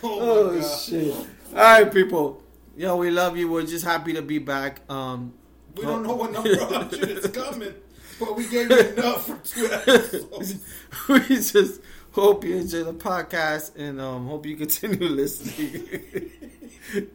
[0.00, 1.12] Oh, my Oh shit!
[1.12, 1.26] All
[1.56, 2.40] right, people.
[2.76, 3.50] Yo, we love you.
[3.50, 4.80] We're just happy to be back.
[4.88, 5.34] Um,
[5.74, 7.74] We don't know what number 100 is coming,
[8.20, 10.64] but we gave you enough for two episodes.
[11.08, 11.80] we just
[12.12, 15.88] hope you enjoy the podcast and um, hope you continue listening.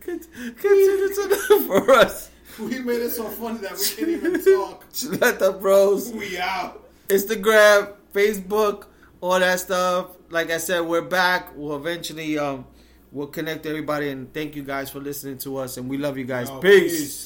[0.01, 0.19] Con-
[0.59, 2.31] continue to look for us.
[2.59, 4.83] We made it so funny that we can't even talk.
[5.21, 6.11] Let the bros.
[6.11, 6.83] We out.
[7.07, 8.85] Instagram, Facebook,
[9.21, 10.11] all that stuff.
[10.29, 11.55] Like I said, we're back.
[11.55, 12.65] We'll eventually um
[13.11, 16.25] we'll connect everybody and thank you guys for listening to us and we love you
[16.25, 16.49] guys.
[16.49, 17.21] Yo, peace.